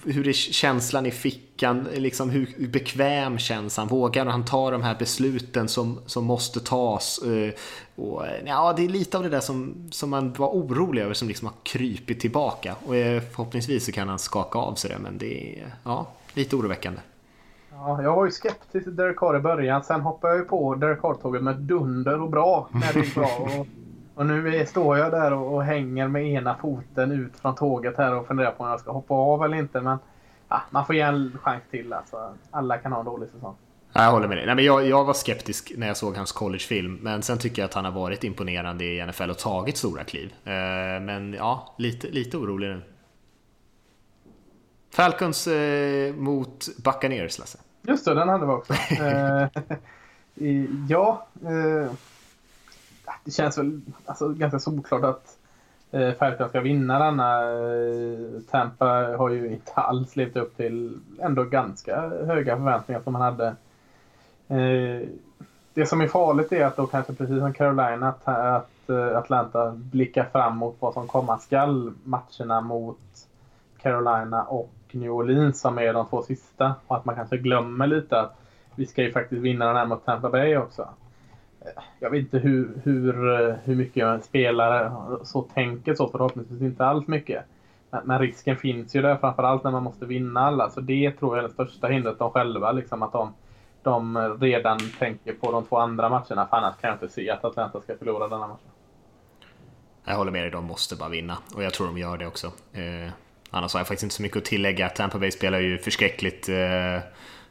hur 0.04 0.28
är 0.28 0.32
känslan 0.32 1.06
i 1.06 1.10
fickan, 1.10 1.88
liksom 1.94 2.30
hur 2.30 2.68
bekväm 2.68 3.38
känns 3.38 3.76
han? 3.76 3.88
Vågar 3.88 4.26
han 4.26 4.44
ta 4.44 4.70
de 4.70 4.82
här 4.82 4.96
besluten 4.98 5.68
som, 5.68 6.00
som 6.06 6.24
måste 6.24 6.60
tas? 6.60 7.18
Eh, 7.18 7.54
och, 8.00 8.24
ja, 8.44 8.72
det 8.76 8.84
är 8.84 8.88
lite 8.88 9.16
av 9.16 9.22
det 9.22 9.28
där 9.28 9.40
som, 9.40 9.88
som 9.90 10.10
man 10.10 10.32
var 10.32 10.48
orolig 10.48 11.02
över 11.02 11.14
som 11.14 11.28
liksom 11.28 11.46
har 11.46 11.54
krypit 11.62 12.20
tillbaka. 12.20 12.76
Och 12.86 12.96
eh, 12.96 13.22
förhoppningsvis 13.22 13.86
så 13.86 13.92
kan 13.92 14.08
han 14.08 14.18
skaka 14.18 14.58
av 14.58 14.74
sig 14.74 14.90
det, 14.90 14.98
men 14.98 15.18
det 15.18 15.60
är 15.60 15.74
ja, 15.84 16.06
lite 16.34 16.56
oroväckande. 16.56 17.00
Ja, 17.72 18.02
jag 18.02 18.16
var 18.16 18.24
ju 18.24 18.30
skeptisk 18.30 18.84
till 18.84 18.96
Derek 18.96 19.16
Carr 19.16 19.36
i 19.36 19.40
början. 19.40 19.84
Sen 19.84 20.00
hoppade 20.00 20.32
jag 20.32 20.38
ju 20.42 20.44
på 20.44 20.74
Derek 20.74 21.00
Carr-tåget 21.00 21.42
med 21.42 21.56
dunder 21.56 22.22
och 22.22 22.30
bra 22.30 22.68
när 22.72 22.92
det 22.92 23.00
gick 23.00 23.14
bra. 23.14 23.30
Och, 23.58 23.66
och 24.14 24.26
nu 24.26 24.66
står 24.66 24.98
jag 24.98 25.10
där 25.10 25.32
och, 25.32 25.54
och, 25.54 25.64
hänger 25.64 26.08
med 26.08 26.26
ena 26.26 26.54
foten 26.54 27.12
ut 27.12 27.36
från 27.36 27.54
tåget 27.54 27.96
här 27.98 28.14
och 28.14 28.26
funderar 28.26 28.50
på 28.50 28.64
om 28.64 28.70
jag 28.70 28.80
ska 28.80 28.92
hoppa 28.92 29.14
av 29.14 29.44
eller 29.44 29.56
inte. 29.56 29.80
Men 29.80 29.98
ja, 30.48 30.62
man 30.70 30.86
får 30.86 30.94
ge 30.94 31.00
en 31.00 31.38
chans 31.42 31.62
till. 31.70 31.92
Alltså. 31.92 32.34
Alla 32.50 32.78
kan 32.78 32.92
ha 32.92 32.98
en 32.98 33.04
dålig 33.04 33.28
säsong. 33.28 33.54
Jag 33.92 34.10
håller 34.10 34.28
med 34.28 34.36
dig. 34.36 34.46
Nej, 34.46 34.54
men 34.54 34.64
jag, 34.64 34.86
jag 34.86 35.04
var 35.04 35.14
skeptisk 35.14 35.72
när 35.76 35.86
jag 35.86 35.96
såg 35.96 36.16
hans 36.16 36.32
collegefilm, 36.32 36.98
men 37.02 37.22
sen 37.22 37.38
tycker 37.38 37.62
jag 37.62 37.68
att 37.68 37.74
han 37.74 37.84
har 37.84 37.92
varit 37.92 38.24
imponerande 38.24 38.84
i 38.84 39.06
NFL 39.06 39.30
och 39.30 39.38
tagit 39.38 39.76
stora 39.76 40.04
kliv. 40.04 40.34
Eh, 40.44 40.52
men 41.00 41.32
ja, 41.32 41.74
lite, 41.78 42.08
lite 42.08 42.36
orolig 42.36 42.68
nu. 42.68 42.82
Falcons 44.90 45.46
eh, 45.46 46.14
mot 46.14 46.68
Buccaneers, 46.84 47.38
Lasse. 47.38 47.58
Just 47.82 48.04
det, 48.04 48.14
den 48.14 48.28
hade 48.28 48.46
vi 48.46 48.52
också. 48.52 48.72
eh, 49.02 49.48
ja, 50.88 51.26
eh, 51.44 51.92
det 53.24 53.30
känns 53.30 53.58
väl 53.58 53.80
alltså, 54.04 54.28
ganska 54.28 54.58
solklart 54.58 55.04
att 55.04 55.38
eh, 55.90 56.12
Falcons 56.12 56.50
ska 56.50 56.60
vinna 56.60 56.98
denna. 56.98 57.42
Eh, 57.42 58.40
Tampa 58.50 58.86
har 59.18 59.30
ju 59.30 59.52
inte 59.52 59.72
alls 59.72 60.16
levt 60.16 60.36
upp 60.36 60.56
till 60.56 61.00
ändå 61.22 61.44
ganska 61.44 62.00
höga 62.26 62.56
förväntningar 62.56 63.00
som 63.00 63.12
man 63.12 63.22
hade. 63.22 63.56
Eh, 64.50 65.08
det 65.74 65.86
som 65.86 66.00
är 66.00 66.08
farligt 66.08 66.52
är 66.52 66.66
att 66.66 66.76
då 66.76 66.86
kanske 66.86 67.14
precis 67.14 67.38
som 67.38 67.52
Carolina 67.52 68.08
att, 68.08 68.28
att 68.28 68.90
eh, 68.90 69.18
Atlanta 69.18 69.70
blickar 69.70 70.24
fram 70.24 70.56
mot 70.56 70.76
vad 70.78 70.94
som 70.94 71.06
komma 71.06 71.38
skall 71.38 71.92
matcherna 72.04 72.60
mot 72.60 72.98
Carolina 73.82 74.42
och 74.42 74.72
New 74.90 75.10
Orleans 75.10 75.60
som 75.60 75.78
är 75.78 75.92
de 75.92 76.06
två 76.06 76.22
sista. 76.22 76.74
Och 76.86 76.96
att 76.96 77.04
man 77.04 77.14
kanske 77.14 77.36
glömmer 77.36 77.86
lite 77.86 78.20
att 78.20 78.36
vi 78.74 78.86
ska 78.86 79.02
ju 79.02 79.12
faktiskt 79.12 79.42
vinna 79.42 79.66
den 79.66 79.76
här 79.76 79.86
mot 79.86 80.04
Tampa 80.04 80.30
Bay 80.30 80.56
också. 80.56 80.88
Eh, 81.60 81.82
jag 82.00 82.10
vet 82.10 82.20
inte 82.20 82.38
hur, 82.38 82.80
hur, 82.84 83.12
hur 83.64 83.74
mycket 83.76 84.04
en 84.04 84.22
spelare 84.22 84.92
så 85.24 85.42
tänker 85.42 85.94
så, 85.94 86.08
förhoppningsvis 86.08 86.62
inte 86.62 86.86
alls 86.86 87.06
mycket. 87.06 87.44
Men 88.04 88.18
risken 88.18 88.56
finns 88.56 88.96
ju 88.96 89.02
där, 89.02 89.16
framförallt 89.16 89.64
när 89.64 89.70
man 89.70 89.82
måste 89.82 90.06
vinna 90.06 90.40
alla. 90.40 90.70
Så 90.70 90.80
det 90.80 91.10
tror 91.10 91.36
jag 91.36 91.44
är 91.44 91.48
det 91.48 91.54
största 91.54 91.86
hindret 91.86 92.18
de 92.18 92.30
själva. 92.30 92.72
Liksom 92.72 93.02
att 93.02 93.12
de, 93.12 93.32
de 93.82 94.18
redan 94.40 94.78
tänker 94.98 95.32
på 95.32 95.52
de 95.52 95.64
två 95.64 95.78
andra 95.78 96.08
matcherna. 96.08 96.46
För 96.46 96.56
annars 96.56 96.76
kan 96.80 96.88
jag 96.88 96.94
inte 96.94 97.08
se 97.08 97.30
att 97.30 97.44
Atlanta 97.44 97.80
ska 97.80 97.96
förlora 97.96 98.28
denna 98.28 98.46
matchen. 98.46 98.70
Jag 100.04 100.16
håller 100.16 100.32
med 100.32 100.42
dig, 100.42 100.50
de 100.50 100.64
måste 100.64 100.96
bara 100.96 101.08
vinna. 101.08 101.36
Och 101.54 101.62
jag 101.62 101.74
tror 101.74 101.86
de 101.86 101.98
gör 101.98 102.18
det 102.18 102.26
också. 102.26 102.46
Eh, 102.72 103.12
Annars 103.50 103.72
har 103.72 103.80
jag 103.80 103.86
faktiskt 103.86 104.02
inte 104.02 104.14
så 104.14 104.22
mycket 104.22 104.38
att 104.38 104.44
tillägga. 104.44 104.88
Tampa 104.88 105.18
Bay 105.18 105.30
spelar 105.30 105.58
ju 105.60 105.78
förskräckligt. 105.78 106.48
Eh, 106.48 106.98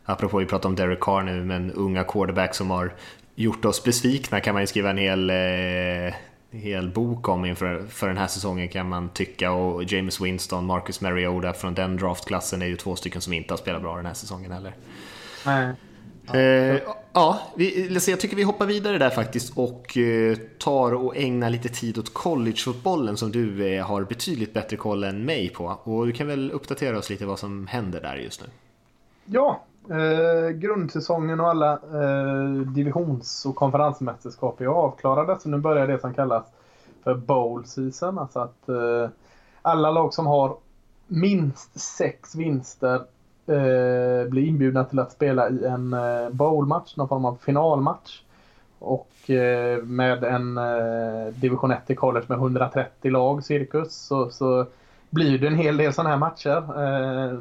apropå 0.06 0.38
vi 0.38 0.46
pratar 0.46 0.70
om 0.70 0.76
Derek 0.76 1.00
Carr 1.00 1.22
nu, 1.22 1.44
men 1.44 1.72
unga 1.72 2.04
quarterback 2.04 2.56
som 2.56 2.70
har 2.70 2.94
gjort 3.36 3.66
oss 3.66 3.84
besvikna 3.84 4.40
kan 4.40 4.54
man 4.54 4.64
ju 4.64 4.68
skriva 4.68 4.90
en 4.90 4.98
hel, 4.98 5.30
eh, 5.30 6.14
hel 6.52 6.90
bok 6.90 7.30
om 7.30 7.46
inför 7.46 7.84
för 7.90 8.08
den 8.08 8.18
här 8.18 8.28
säsongen 8.28 8.70
kan 8.70 8.90
man 8.90 9.10
tycka. 9.10 9.52
Och 9.52 9.84
James 9.84 10.22
Winston, 10.22 10.66
Marcus 10.66 11.02
Mariota 11.02 11.54
från 11.54 11.74
den 11.74 11.98
draftklassen 11.98 12.62
är 12.62 12.66
ju 12.66 12.76
två 12.76 12.96
stycken 12.96 13.22
som 13.22 13.34
inte 13.34 13.54
har 13.54 13.58
spelat 13.58 13.82
bra 13.82 13.96
den 13.96 14.06
här 14.06 14.14
säsongen 14.14 14.52
heller. 14.52 14.74
Nej. 15.46 15.74
Eh, 16.34 16.82
ja, 17.14 17.40
vi, 17.56 18.00
jag 18.08 18.20
tycker 18.20 18.36
vi 18.36 18.44
hoppar 18.44 18.66
vidare 18.66 18.98
där 18.98 19.10
faktiskt 19.10 19.58
och 19.58 19.98
eh, 19.98 20.38
tar 20.60 20.94
och 20.94 21.18
ägnar 21.18 21.50
lite 21.50 21.70
tid 21.70 21.98
åt 21.98 22.14
collegefotbollen 22.14 23.18
som 23.18 23.32
du 23.32 23.76
eh, 23.76 23.86
har 23.86 24.04
betydligt 24.04 24.54
bättre 24.54 24.78
koll 24.78 25.04
än 25.04 25.26
mig 25.26 25.50
på. 25.50 25.78
Och 25.84 26.06
du 26.06 26.12
kan 26.12 26.28
väl 26.28 26.52
uppdatera 26.52 26.98
oss 26.98 27.10
lite 27.10 27.26
vad 27.26 27.40
som 27.40 27.68
händer 27.68 28.02
där 28.02 28.16
just 28.16 28.42
nu? 28.42 28.48
Ja, 29.26 29.64
eh, 29.90 30.50
grundsäsongen 30.50 31.40
och 31.40 31.50
alla 31.50 31.74
eh, 31.74 32.50
divisions 32.76 33.46
och 33.46 33.56
konferensmästerskap 33.56 34.62
är 34.62 34.66
avklarade. 34.66 35.40
Så 35.40 35.50
nu 35.50 35.58
börjar 35.58 35.88
det 35.88 36.00
som 36.00 36.14
kallas 36.14 36.46
för 37.04 37.16
bowl 37.16 37.66
season. 37.66 38.20
Alltså 38.20 38.40
att 38.40 38.70
eh, 38.70 39.10
alla 39.62 39.92
lag 39.92 40.14
som 40.14 40.28
har 40.28 40.58
minst 41.08 41.80
sex 41.80 42.36
vinster 42.36 43.02
eh, 43.50 44.30
bli 44.30 44.48
inbjudna 44.48 44.84
till 44.84 45.00
att 45.00 45.12
spela 45.12 45.50
i 45.50 45.66
en 45.66 45.94
eh, 45.94 46.30
bowlmatch, 46.30 46.96
någon 46.96 47.08
form 47.08 47.26
av 47.26 47.38
finalmatch. 47.42 48.22
Och 48.80 49.30
eh, 49.30 49.84
med 49.84 50.24
en 50.24 50.58
eh, 50.58 51.34
division 51.34 51.72
1 51.72 51.90
i 51.90 51.96
college 51.96 52.26
med 52.30 52.38
130 52.38 53.12
lag 53.12 53.44
cirkus 53.44 53.96
så, 53.96 54.30
så 54.30 54.66
blir 55.10 55.40
det 55.40 55.48
en 55.48 55.56
hel 55.56 55.78
del 55.78 55.94
sådana 55.94 56.10
här 56.10 56.18
matcher. 56.18 56.84
Eh, 56.84 57.40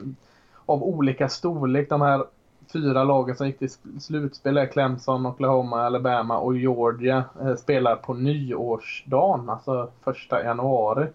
av 0.69 0.83
olika 0.83 1.29
storlek. 1.29 1.89
De 1.89 2.01
här 2.01 2.25
fyra 2.73 3.05
lagen 3.05 3.37
som 3.37 3.47
gick 3.47 3.59
till 3.59 3.71
slutspel 4.01 4.57
är 4.57 4.67
Clemson, 4.67 5.27
Oklahoma, 5.27 5.83
Alabama 5.83 6.39
och 6.39 6.57
Georgia 6.57 7.25
eh, 7.41 7.55
spelar 7.55 7.97
på 7.97 8.15
nyårsdagen, 8.15 9.49
alltså 9.49 9.91
första 10.05 10.45
januari. 10.45 11.07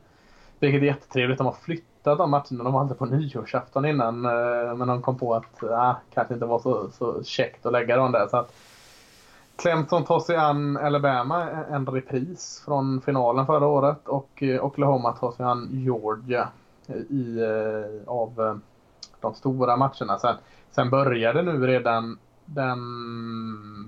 Vilket 0.59 0.81
är 0.81 0.85
jättetrevligt. 0.85 1.37
De 1.37 1.45
har 1.45 1.53
flyttat 1.53 1.92
de 2.03 2.31
matcherna. 2.31 2.63
De 2.63 2.73
var 2.73 2.87
på 2.87 3.05
nyårsafton 3.05 3.85
innan. 3.85 4.25
Eh, 4.25 4.75
men 4.75 4.87
de 4.87 5.01
kom 5.01 5.17
på 5.17 5.35
att 5.35 5.63
ah, 5.63 5.95
kanske 6.13 6.33
inte 6.33 6.45
var 6.45 6.59
så, 6.59 6.89
så 6.89 7.23
käckt 7.23 7.65
att 7.65 7.71
lägga 7.71 7.97
dem 7.97 8.11
där. 8.11 8.27
Så 8.27 8.37
att 8.37 8.53
Clemson 9.55 10.03
tar 10.03 10.19
sig 10.19 10.35
an 10.35 10.77
Alabama, 10.77 11.49
en 11.51 11.85
repris 11.85 12.61
från 12.65 13.01
finalen 13.01 13.45
förra 13.45 13.67
året. 13.67 14.07
Och 14.07 14.43
eh, 14.43 14.65
Oklahoma 14.65 15.11
tar 15.11 15.31
sig 15.31 15.45
an 15.45 15.69
Georgia 15.71 16.49
eh, 16.87 16.95
i, 16.95 17.39
av 18.07 18.61
de 19.21 19.33
stora 19.33 19.77
matcherna. 19.77 20.19
Sen, 20.19 20.35
sen 20.71 20.89
började 20.89 21.41
nu 21.41 21.67
redan 21.67 22.17
den 22.45 22.79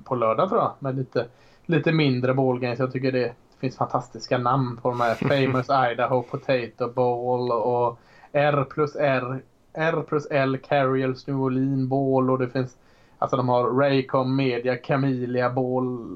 på 0.05 0.15
lördag 0.15 0.49
tror 0.49 0.61
jag 0.61 0.71
med 0.79 0.95
lite, 0.95 1.25
lite 1.65 1.91
mindre 1.91 2.33
ballgames. 2.33 2.79
Jag 2.79 2.91
tycker 2.91 3.11
det 3.11 3.33
finns 3.65 3.77
fantastiska 3.77 4.37
namn 4.37 4.77
på 4.81 4.89
de 4.89 5.01
här. 5.01 5.15
Famous 5.45 5.91
Idaho 5.91 6.21
Potato 6.21 6.87
Bowl 6.93 7.51
och 7.51 7.99
R 8.31 8.65
plus 8.69 8.95
R, 8.95 9.41
R 9.73 10.03
plus 10.07 10.27
L 10.31 10.57
Carriers 10.57 11.27
New 11.27 11.41
Orleans 11.41 11.89
Ball 11.89 12.29
och 12.29 12.39
det 12.39 12.49
finns 12.49 12.77
Alltså 13.17 13.37
de 13.37 13.49
har 13.49 13.69
Raycom 13.69 14.35
Media, 14.35 14.77
Camellia 14.77 15.49
Ball. 15.49 16.07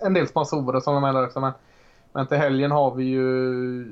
En 0.00 0.14
del 0.14 0.28
sponsorer 0.28 0.80
som 0.80 0.94
de 0.94 1.02
har 1.02 1.24
också. 1.24 1.40
Men 1.40 1.52
men 2.12 2.26
till 2.26 2.36
helgen 2.36 2.70
har 2.70 2.94
vi 2.94 3.04
ju 3.04 3.24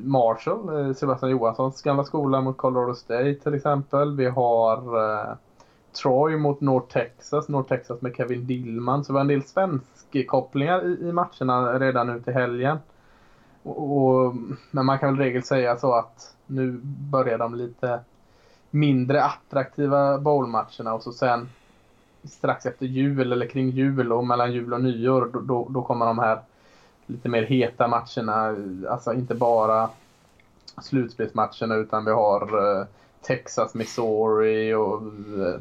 Marshall, 0.05 0.87
eh, 0.89 0.95
Sebastian 0.95 1.31
Johanssons 1.31 1.83
gamla 1.83 2.05
skola 2.05 2.41
mot 2.41 2.57
Colorado 2.57 2.95
State 2.95 3.35
till 3.35 3.55
exempel. 3.55 4.17
Vi 4.17 4.27
har 4.27 4.77
eh, 4.77 5.35
Troy 6.03 6.37
mot 6.37 6.61
North 6.61 6.93
Texas, 6.93 7.49
North 7.49 7.69
Texas 7.69 8.03
med 8.03 8.17
Kevin 8.17 8.47
Dillman. 8.47 9.05
Så 9.05 9.13
det 9.13 9.15
var 9.15 9.21
en 9.21 9.29
del 9.29 9.43
svenskkopplingar 9.43 10.87
i, 10.87 11.09
i 11.09 11.13
matcherna 11.13 11.79
redan 11.79 12.07
nu 12.07 12.21
till 12.21 12.35
helgen. 12.35 12.79
Och, 13.63 14.07
och, 14.07 14.35
men 14.71 14.87
man 14.87 14.99
kan 14.99 15.09
väl 15.09 15.25
regel 15.25 15.43
säga 15.43 15.77
så 15.77 15.95
att 15.95 16.35
nu 16.47 16.81
börjar 16.83 17.39
de 17.39 17.55
lite 17.55 18.01
mindre 18.71 19.25
attraktiva 19.25 20.19
bowlmatcherna 20.19 20.95
och 20.95 21.03
så 21.03 21.13
sen 21.13 21.49
strax 22.25 22.67
efter 22.67 22.87
jul 22.87 23.33
eller 23.33 23.47
kring 23.47 23.71
jul 23.71 24.13
och 24.13 24.27
mellan 24.27 24.53
jul 24.53 24.73
och 24.73 24.83
nyår 24.83 25.31
då, 25.33 25.41
då, 25.41 25.67
då 25.71 25.83
kommer 25.83 26.07
de 26.07 26.19
här 26.19 26.41
lite 27.07 27.29
mer 27.29 27.43
heta 27.43 27.89
matcherna. 27.89 28.57
Alltså 28.91 29.13
inte 29.13 29.35
bara 29.35 29.91
slutspelsmatcherna 30.83 31.75
utan 31.75 32.05
vi 32.05 32.11
har 32.11 32.43
eh, 32.43 32.87
Texas, 33.23 33.75
Missouri 33.75 34.75
och 34.75 35.03
eh, 35.47 35.61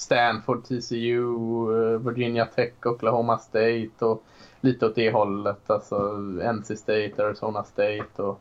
Stanford, 0.00 0.64
TCU, 0.64 1.94
eh, 1.94 1.98
Virginia 1.98 2.46
Tech, 2.46 2.72
Oklahoma 2.84 3.38
State 3.38 3.90
och 3.98 4.24
lite 4.60 4.86
åt 4.86 4.94
det 4.94 5.10
hållet. 5.10 5.70
Alltså 5.70 6.16
NC 6.52 6.76
State, 6.76 7.12
Arizona 7.18 7.64
State 7.64 8.22
och 8.22 8.40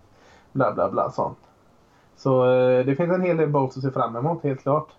bla 0.52 0.74
bla 0.74 0.92
bla 0.92 1.12
sånt. 1.12 1.38
Så 2.18 2.54
eh, 2.54 2.86
det 2.86 2.96
finns 2.96 3.12
en 3.12 3.22
hel 3.22 3.38
del 3.38 3.50
bowls 3.50 3.78
att 3.78 3.84
se 3.84 3.92
fram 3.92 4.16
emot 4.16 4.44
helt 4.44 4.62
klart. 4.62 4.90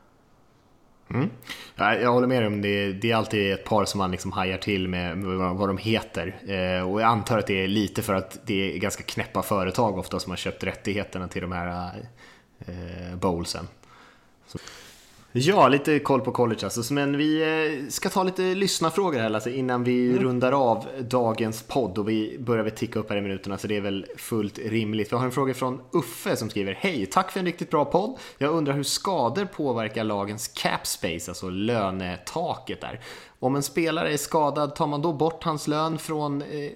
Mm. 1.11 1.30
Jag 1.76 2.12
håller 2.12 2.26
med 2.26 2.42
dig 2.42 2.46
om 2.46 2.62
det. 2.62 2.92
Det 2.92 3.11
är 3.11 3.16
alltid 3.16 3.52
ett 3.52 3.64
par 3.64 3.84
som 3.84 3.98
man 3.98 4.11
liksom 4.11 4.32
hajar 4.32 4.58
till 4.58 4.88
med 4.88 5.24
vad 5.56 5.68
de 5.68 5.78
heter. 5.78 6.26
Eh, 6.46 6.90
och 6.90 7.00
jag 7.00 7.08
antar 7.08 7.38
att 7.38 7.46
det 7.46 7.64
är 7.64 7.68
lite 7.68 8.02
för 8.02 8.14
att 8.14 8.38
det 8.46 8.74
är 8.74 8.78
ganska 8.78 9.02
knäppa 9.02 9.42
företag 9.42 9.98
ofta 9.98 10.20
som 10.20 10.30
har 10.30 10.36
köpt 10.36 10.64
rättigheterna 10.64 11.28
till 11.28 11.42
de 11.42 11.52
här 11.52 11.92
bowlsen. 13.16 13.68
Så. 14.46 14.58
Ja, 15.33 15.68
lite 15.68 15.99
koll 15.99 16.20
på 16.20 16.33
college 16.33 16.61
alltså. 16.64 16.95
Men 16.95 17.16
vi 17.16 17.43
eh, 17.43 17.89
ska 17.89 18.09
ta 18.09 18.22
lite 18.22 18.43
lyssnarfrågor 18.43 19.18
här 19.18 19.35
alltså, 19.35 19.51
innan 19.51 19.85
vi 19.85 20.11
mm. 20.11 20.22
rundar 20.22 20.53
av 20.53 20.87
dagens 21.01 21.62
podd 21.62 21.99
och 21.99 22.09
vi 22.09 22.37
börjar 22.39 22.64
väl 22.64 22.72
ticka 22.72 22.99
upp 22.99 23.11
här 23.11 23.16
i 23.16 23.20
minuterna 23.20 23.59
så 23.59 23.66
det 23.66 23.76
är 23.76 23.81
väl 23.81 24.07
fullt 24.16 24.59
rimligt. 24.59 25.12
Vi 25.12 25.16
har 25.16 25.24
en 25.24 25.33
fråga 25.33 25.55
från 25.55 25.81
Uffe 25.93 26.37
som 26.37 26.51
skriver 26.51 26.74
Hej, 26.81 27.07
tack 27.07 27.31
för 27.31 27.41
en 27.41 27.47
riktigt 27.47 27.70
bra 27.70 27.85
podd. 27.85 28.18
Jag 28.39 28.55
undrar 28.55 28.74
hur 28.74 28.83
skador 28.83 29.45
påverkar 29.45 30.05
lagens 30.05 30.49
cap 30.49 30.87
space, 30.87 31.31
alltså 31.31 31.51
lönetaket 31.51 32.81
där. 32.81 33.01
Om 33.39 33.57
en 33.57 33.62
spelare 33.62 34.12
är 34.12 34.16
skadad, 34.16 34.74
tar 34.74 34.87
man 34.87 35.03
då 35.03 35.12
bort 35.12 35.45
hans 35.45 35.68
lön 35.68 35.99
från 35.99 36.43
eh, 36.43 36.70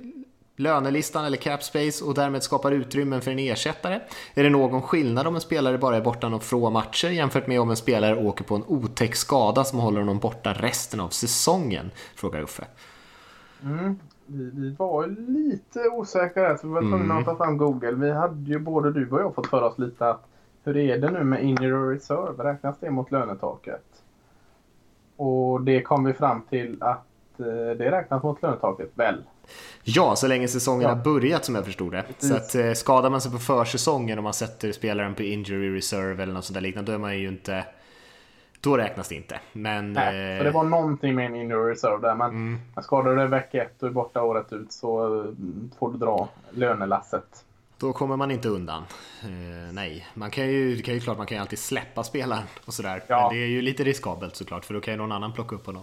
lönelistan 0.57 1.25
eller 1.25 1.37
cap 1.37 1.63
space 1.63 2.05
och 2.05 2.15
därmed 2.15 2.43
skapar 2.43 2.73
utrymmen 2.73 3.21
för 3.21 3.31
en 3.31 3.39
ersättare? 3.39 4.01
Är 4.35 4.45
det 4.45 4.51
någon 4.51 4.83
skillnad 4.83 5.27
om 5.27 5.35
en 5.35 5.41
spelare 5.41 5.79
bara 5.79 5.97
är 5.97 6.01
borta 6.01 6.29
några 6.29 6.43
få 6.43 6.71
matcher 6.71 7.09
jämfört 7.09 7.47
med 7.47 7.61
om 7.61 7.71
en 7.71 7.77
spelare 7.77 8.17
åker 8.17 8.45
på 8.45 8.55
en 8.55 8.65
otäck 8.67 9.15
skada 9.15 9.65
som 9.65 9.79
håller 9.79 10.01
honom 10.01 10.19
borta 10.19 10.53
resten 10.53 11.01
av 11.01 11.09
säsongen? 11.09 11.91
Frågar 12.17 12.41
Uffe. 12.41 12.65
Mm. 13.63 13.99
Vi, 14.27 14.51
vi, 14.55 14.71
var 14.71 15.07
lite 15.07 15.89
osäkra 15.89 16.49
där 16.49 16.57
så 16.57 16.67
vi 16.67 16.73
var 16.73 16.81
tvungna 16.81 17.15
mm. 17.15 17.19
att 17.19 17.25
ta 17.25 17.37
fram 17.37 17.57
Google. 17.57 17.93
Vi 17.93 18.11
hade 18.11 18.51
ju 18.51 18.59
både 18.59 18.93
du 18.93 19.11
och 19.11 19.21
jag 19.21 19.35
fått 19.35 19.47
för 19.47 19.63
oss 19.63 19.79
lite 19.79 20.09
att 20.09 20.27
hur 20.65 20.77
är 20.77 20.99
det 20.99 21.11
nu 21.11 21.25
med 21.25 21.45
injury 21.45 21.97
reserve? 21.97 22.45
Räknas 22.45 22.77
det 22.81 22.91
mot 22.91 23.11
lönetaket? 23.11 23.85
Och 25.17 25.61
det 25.61 25.83
kom 25.83 26.05
vi 26.05 26.13
fram 26.13 26.43
till 26.43 26.83
att 26.83 27.41
eh, 27.41 27.77
det 27.79 27.91
räknas 27.91 28.23
mot 28.23 28.43
lönetaket, 28.43 28.91
väl? 28.95 29.23
Ja, 29.83 30.17
så 30.17 30.27
länge 30.27 30.49
säsongen 30.49 30.83
ja. 30.83 30.89
har 30.89 31.05
börjat 31.05 31.45
som 31.45 31.55
jag 31.55 31.65
förstod 31.65 31.93
det. 31.93 32.03
Precis. 32.03 32.29
Så 32.29 32.37
att, 32.37 32.55
eh, 32.55 32.73
skadar 32.73 33.11
man 33.11 33.21
sig 33.21 33.33
på 33.33 33.39
försäsongen 33.39 34.19
och 34.19 34.25
man 34.25 34.35
sätter 34.35 34.73
spelaren 34.73 35.15
på 35.15 35.23
injury 35.23 35.77
reserve 35.77 36.23
eller 36.23 36.33
något 36.33 36.45
sånt 36.45 36.55
där 36.55 36.61
liknande, 36.61 36.93
då 36.93 36.97
är 36.97 37.01
man 37.01 37.19
ju 37.19 37.29
inte... 37.29 37.65
Då 38.61 38.77
räknas 38.77 39.09
det 39.09 39.15
inte. 39.15 39.41
Men, 39.53 39.93
Nej, 39.93 40.33
eh... 40.33 40.39
för 40.39 40.45
det 40.45 40.51
var 40.51 40.65
någonting 40.65 41.15
med 41.15 41.27
en 41.27 41.37
injury 41.37 41.73
reserve 41.73 42.09
där. 42.09 42.15
Men 42.15 42.31
mm. 42.31 42.61
skadar 42.83 43.11
du 43.11 43.17
dig 43.17 43.29
vecka 43.29 43.63
ett 43.63 43.83
och 43.83 43.89
är 43.89 43.93
borta 43.93 44.23
året 44.23 44.53
ut 44.53 44.73
så 44.73 45.21
eh, 45.21 45.31
får 45.79 45.93
du 45.93 45.99
dra 45.99 46.29
lönelasset. 46.51 47.45
Då 47.79 47.93
kommer 47.93 48.17
man 48.17 48.31
inte 48.31 48.49
undan. 48.49 48.83
Eh, 49.23 49.73
nej, 49.73 50.07
man 50.15 50.31
kan 50.31 50.47
ju, 50.47 50.77
det 50.77 50.83
kan 50.83 50.95
ju 50.95 51.01
klart 51.01 51.19
man 51.19 51.27
kan 51.27 51.37
ju 51.37 51.41
alltid 51.41 51.59
släppa 51.59 52.05
spelaren 52.05 52.45
och 52.65 52.75
sådär. 52.75 53.03
Ja. 53.07 53.29
Men 53.29 53.39
det 53.39 53.45
är 53.45 53.49
ju 53.49 53.63
lite 53.63 53.85
riskabelt 53.85 54.37
såklart 54.37 54.65
för 54.65 54.75
då 54.75 54.81
kan 54.81 54.95
ju 54.95 54.99
någon 54.99 55.13
annan 55.13 55.33
plocka 55.33 55.57
upp 55.57 55.67
honom. 55.67 55.83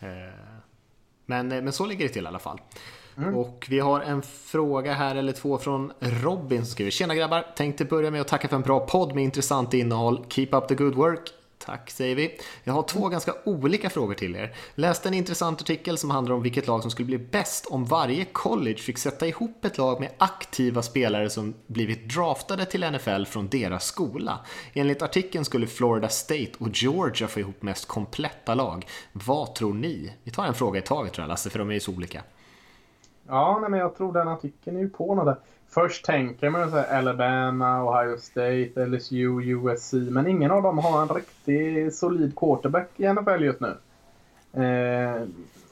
Eh, 0.00 0.08
men, 1.30 1.52
eh, 1.52 1.62
men 1.62 1.72
så 1.72 1.86
ligger 1.86 2.04
det 2.08 2.12
till 2.12 2.24
i 2.24 2.26
alla 2.26 2.38
fall. 2.38 2.60
Mm. 3.16 3.34
Och 3.34 3.66
vi 3.70 3.78
har 3.78 4.00
en 4.00 4.22
fråga 4.22 4.92
här 4.92 5.16
eller 5.16 5.32
två 5.32 5.58
från 5.58 5.92
Robin 6.00 6.64
som 6.64 6.72
skriver 6.72 6.90
Tjena 6.90 7.14
grabbar! 7.14 7.46
Tänkte 7.56 7.84
börja 7.84 8.10
med 8.10 8.20
att 8.20 8.28
tacka 8.28 8.48
för 8.48 8.56
en 8.56 8.62
bra 8.62 8.80
podd 8.86 9.14
med 9.14 9.24
intressant 9.24 9.74
innehåll. 9.74 10.24
Keep 10.28 10.48
up 10.52 10.68
the 10.68 10.74
good 10.74 10.94
work! 10.94 11.39
Tack 11.66 11.90
säger 11.90 12.16
vi. 12.16 12.38
Jag 12.64 12.72
har 12.72 12.82
två 12.82 13.08
ganska 13.08 13.34
olika 13.44 13.90
frågor 13.90 14.14
till 14.14 14.36
er. 14.36 14.54
Läste 14.74 15.08
en 15.08 15.14
intressant 15.14 15.60
artikel 15.60 15.98
som 15.98 16.10
handlar 16.10 16.34
om 16.34 16.42
vilket 16.42 16.66
lag 16.66 16.82
som 16.82 16.90
skulle 16.90 17.06
bli 17.06 17.18
bäst 17.18 17.66
om 17.66 17.84
varje 17.84 18.24
college 18.24 18.76
fick 18.76 18.98
sätta 18.98 19.26
ihop 19.26 19.64
ett 19.64 19.78
lag 19.78 20.00
med 20.00 20.10
aktiva 20.18 20.82
spelare 20.82 21.30
som 21.30 21.54
blivit 21.66 22.14
draftade 22.14 22.64
till 22.64 22.90
NFL 22.90 23.24
från 23.24 23.48
deras 23.48 23.84
skola. 23.84 24.38
Enligt 24.72 25.02
artikeln 25.02 25.44
skulle 25.44 25.66
Florida 25.66 26.08
State 26.08 26.50
och 26.58 26.68
Georgia 26.72 27.28
få 27.28 27.40
ihop 27.40 27.62
mest 27.62 27.88
kompletta 27.88 28.54
lag. 28.54 28.86
Vad 29.12 29.54
tror 29.54 29.74
ni? 29.74 30.12
Vi 30.24 30.30
tar 30.30 30.44
en 30.44 30.54
fråga 30.54 30.78
i 30.78 30.82
taget 30.82 31.12
tror 31.12 31.22
jag 31.22 31.28
Lasse, 31.28 31.50
för 31.50 31.58
de 31.58 31.70
är 31.70 31.74
ju 31.74 31.80
så 31.80 31.92
olika. 31.92 32.22
Ja, 33.28 33.58
nej, 33.60 33.70
men 33.70 33.80
jag 33.80 33.96
tror 33.96 34.12
den 34.12 34.28
artikeln 34.28 34.76
är 34.76 34.80
ju 34.80 34.90
på 34.90 35.14
något 35.14 35.24
där. 35.24 35.36
Först 35.70 36.04
tänker 36.04 36.50
man 36.50 36.70
så 36.70 36.76
här 36.76 36.98
Alabama, 36.98 37.84
Ohio 37.84 38.16
State, 38.16 38.86
LSU, 38.86 39.40
USC. 39.42 39.92
Men 39.92 40.26
ingen 40.26 40.50
av 40.50 40.62
dem 40.62 40.78
har 40.78 41.02
en 41.02 41.08
riktigt 41.08 41.94
solid 41.94 42.36
quarterback 42.36 42.88
i 42.96 43.12
NFL 43.12 43.44
just 43.44 43.60
nu. 43.60 43.76
Eh, 44.62 45.22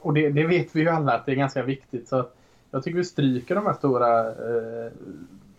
och 0.01 0.13
det, 0.13 0.29
det, 0.29 0.45
vet 0.45 0.75
vi 0.75 0.81
ju 0.81 0.89
alla 0.89 1.13
att 1.13 1.25
det 1.25 1.31
är 1.31 1.35
ganska 1.35 1.63
viktigt. 1.63 2.07
Så 2.07 2.25
jag 2.71 2.83
tycker 2.83 2.97
vi 2.97 3.03
stryker 3.03 3.55
de 3.55 3.65
här 3.65 3.73
stora 3.73 4.27
eh, 4.27 4.91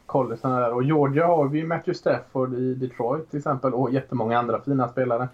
collegerna 0.06 0.60
där. 0.60 0.72
Och 0.72 0.82
Georgia 0.82 1.26
har 1.26 1.48
vi 1.48 1.64
Matthew 1.64 1.98
Stafford 1.98 2.54
i 2.54 2.74
Detroit 2.74 3.30
till 3.30 3.38
exempel 3.38 3.74
och 3.74 3.92
jättemånga 3.92 4.38
andra 4.38 4.60
fina 4.60 4.88
spelare. 4.88 5.28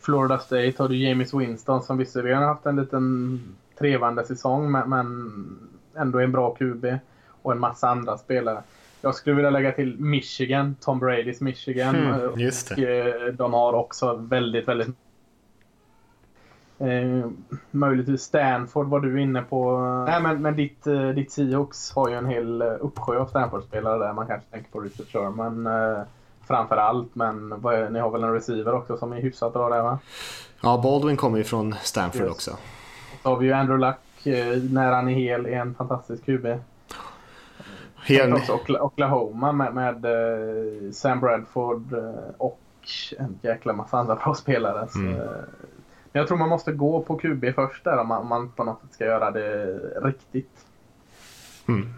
Florida 0.00 0.38
State 0.38 0.74
har 0.78 0.88
du 0.88 0.96
James 0.96 1.34
Winston 1.34 1.82
som 1.82 1.98
visserligen 1.98 2.38
har 2.38 2.46
haft 2.46 2.66
en 2.66 2.76
liten 2.76 3.40
trevande 3.78 4.24
säsong 4.24 4.70
men 4.70 5.58
ändå 5.94 6.18
är 6.18 6.24
en 6.24 6.32
bra 6.32 6.54
QB 6.54 6.86
och 7.42 7.52
en 7.52 7.60
massa 7.60 7.88
andra 7.88 8.18
spelare. 8.18 8.62
Jag 9.00 9.14
skulle 9.14 9.36
vilja 9.36 9.50
lägga 9.50 9.72
till 9.72 10.00
Michigan, 10.00 10.76
Tom 10.80 10.98
Bradys 10.98 11.40
Michigan. 11.40 11.96
Mm, 11.96 12.40
just 12.40 12.70
och, 12.70 12.78
eh, 12.78 13.32
de 13.32 13.52
har 13.52 13.72
också 13.72 14.14
väldigt, 14.14 14.68
väldigt 14.68 14.96
Eh, 16.82 17.30
möjligtvis 17.70 18.22
Stanford 18.22 18.86
var 18.86 19.00
du 19.00 19.22
inne 19.22 19.42
på. 19.42 19.80
Nej, 20.08 20.22
men, 20.22 20.42
men 20.42 20.56
ditt, 20.56 20.86
eh, 20.86 21.08
ditt 21.08 21.32
Seahawks 21.32 21.92
har 21.92 22.08
ju 22.08 22.14
en 22.14 22.26
hel 22.26 22.62
uppsjö 22.62 23.18
av 23.18 23.26
Stanford-spelare 23.26 23.98
där. 23.98 24.12
Man 24.12 24.26
kanske 24.26 24.50
tänker 24.50 24.70
på 24.70 24.80
Richard 24.80 25.06
Sherman 25.06 25.66
eh, 25.66 26.02
framför 26.46 26.76
allt. 26.76 27.14
Men 27.14 27.52
är, 27.52 27.90
ni 27.90 27.98
har 27.98 28.10
väl 28.10 28.22
en 28.22 28.32
receiver 28.32 28.74
också 28.74 28.96
som 28.96 29.12
är 29.12 29.20
hyfsat 29.20 29.52
bra 29.52 29.68
där 29.68 29.82
va? 29.82 29.98
Ja, 30.62 30.80
Baldwin 30.82 31.16
kommer 31.16 31.38
ju 31.38 31.44
från 31.44 31.74
Stanford 31.82 32.22
yes. 32.22 32.30
också. 32.30 32.50
Så 33.22 33.28
har 33.28 33.36
vi 33.36 33.46
ju 33.46 33.52
Andrew 33.52 33.86
Luck 33.86 33.98
när 34.72 34.92
han 34.92 35.08
är 35.08 35.12
hel 35.12 35.46
är 35.46 35.50
en 35.50 35.74
fantastisk 35.74 36.24
QB. 36.24 36.46
Hel... 38.04 38.32
Också 38.32 38.60
Oklahoma 38.68 39.52
med, 39.52 39.74
med 39.74 40.06
uh, 40.06 40.92
Sam 40.92 41.20
Bradford 41.20 41.92
uh, 41.92 42.14
och 42.38 42.60
en 43.18 43.38
jäkla 43.42 43.72
massa 43.72 43.98
andra 43.98 44.16
bra 44.16 44.34
spelare. 44.34 44.88
Så, 44.88 44.98
mm. 44.98 45.14
Men 46.12 46.20
jag 46.20 46.28
tror 46.28 46.38
man 46.38 46.48
måste 46.48 46.72
gå 46.72 47.02
på 47.02 47.18
QB 47.18 47.44
först 47.54 47.84
där 47.84 47.98
om 47.98 48.08
man, 48.08 48.18
om 48.18 48.28
man 48.28 48.50
på 48.50 48.64
något 48.64 48.80
sätt 48.80 48.92
ska 48.92 49.04
göra 49.04 49.30
det 49.30 49.66
riktigt. 50.02 50.66
Mm. 51.68 51.94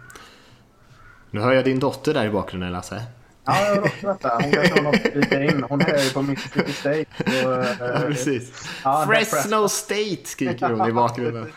Nu 1.31 1.39
hör 1.39 1.53
jag 1.53 1.65
din 1.65 1.79
dotter 1.79 2.13
där 2.13 2.25
i 2.25 2.29
bakgrunden 2.29 2.71
Lasse. 2.71 3.03
Ja, 3.45 3.65
jag 3.65 3.75
har 3.75 3.81
också 3.81 4.07
detta. 4.07 4.39
Hon 4.41 4.51
kan 4.51 4.65
ta 4.65 4.81
något 4.81 5.15
lite 5.15 5.35
in. 5.35 5.65
Hon 5.69 5.81
är 5.81 6.03
ju 6.03 6.09
på 6.09 6.21
Mississippi 6.21 6.71
State. 6.71 7.05
Och, 7.47 7.65
ja, 7.87 7.99
precis. 8.07 8.69
Ja, 8.83 9.05
Fresno 9.09 9.69
State 9.69 10.25
skriker 10.25 10.69
hon 10.69 10.89
i 10.89 10.93
bakgrunden. 10.93 11.51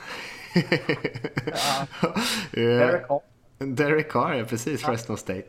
ja. 3.08 3.22
Derek 3.58 4.10
Carr. 4.10 4.34
Ja 4.34 4.44
precis. 4.44 4.82
Fresno 4.82 5.16
State. 5.16 5.46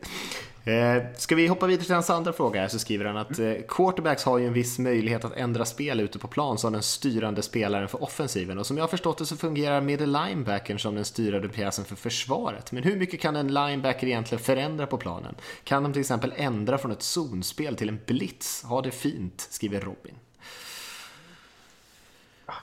Eh, 0.64 1.02
ska 1.16 1.34
vi 1.34 1.46
hoppa 1.46 1.66
vidare 1.66 1.84
till 1.84 1.94
hans 1.94 2.10
andra 2.10 2.32
fråga 2.32 2.68
så 2.68 2.78
skriver 2.78 3.04
han 3.04 3.16
att 3.16 3.38
eh, 3.38 3.52
quarterbacks 3.68 4.24
har 4.24 4.38
ju 4.38 4.46
en 4.46 4.52
viss 4.52 4.78
möjlighet 4.78 5.24
att 5.24 5.36
ändra 5.36 5.64
spel 5.64 6.00
ute 6.00 6.18
på 6.18 6.28
plan 6.28 6.58
som 6.58 6.72
den 6.72 6.82
styrande 6.82 7.42
spelaren 7.42 7.88
för 7.88 8.02
offensiven 8.02 8.58
och 8.58 8.66
som 8.66 8.76
jag 8.76 8.84
har 8.84 8.88
förstått 8.88 9.18
det 9.18 9.26
så 9.26 9.36
fungerar 9.36 9.80
middle 9.80 10.06
linebackern 10.26 10.78
som 10.78 10.94
den 10.94 11.04
styrande 11.04 11.48
pjäsen 11.48 11.84
för 11.84 11.96
försvaret. 11.96 12.72
Men 12.72 12.82
hur 12.82 12.96
mycket 12.96 13.20
kan 13.20 13.36
en 13.36 13.48
linebacker 13.48 14.06
egentligen 14.06 14.44
förändra 14.44 14.86
på 14.86 14.98
planen? 14.98 15.34
Kan 15.64 15.82
de 15.82 15.92
till 15.92 16.00
exempel 16.00 16.32
ändra 16.36 16.78
från 16.78 16.92
ett 16.92 17.02
zonspel 17.02 17.76
till 17.76 17.88
en 17.88 18.00
blitz? 18.06 18.62
Ha 18.62 18.82
det 18.82 18.90
fint, 18.90 19.48
skriver 19.50 19.80
Robin. 19.80 20.14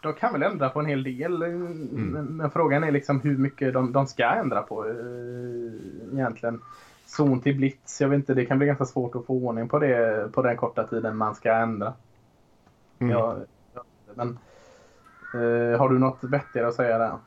De 0.01 0.13
kan 0.13 0.33
väl 0.33 0.43
ändra 0.43 0.69
på 0.69 0.79
en 0.79 0.85
hel 0.85 1.03
del. 1.03 1.41
Mm. 1.41 2.25
Men 2.25 2.51
frågan 2.51 2.83
är 2.83 2.91
liksom 2.91 3.21
hur 3.21 3.37
mycket 3.37 3.73
de, 3.73 3.91
de 3.91 4.07
ska 4.07 4.25
ändra 4.25 4.61
på 4.61 4.85
eh, 4.85 6.13
egentligen 6.13 6.61
zon 7.05 7.41
till 7.41 7.55
blitz. 7.55 8.01
Jag 8.01 8.09
vet 8.09 8.17
inte, 8.17 8.33
det 8.33 8.45
kan 8.45 8.57
bli 8.57 8.67
ganska 8.67 8.85
svårt 8.85 9.15
att 9.15 9.25
få 9.25 9.33
ordning 9.33 9.69
på 9.69 9.79
det 9.79 10.29
på 10.33 10.41
den 10.41 10.57
korta 10.57 10.87
tiden 10.87 11.17
man 11.17 11.35
ska 11.35 11.53
ändra. 11.53 11.93
Mm. 12.99 13.11
Ja, 13.11 13.37
men 14.15 14.39
eh, 15.33 15.79
har 15.79 15.89
du 15.89 15.99
något 15.99 16.23
vettigare 16.23 16.67
att 16.67 16.75
säga 16.75 16.97
där? 16.97 17.17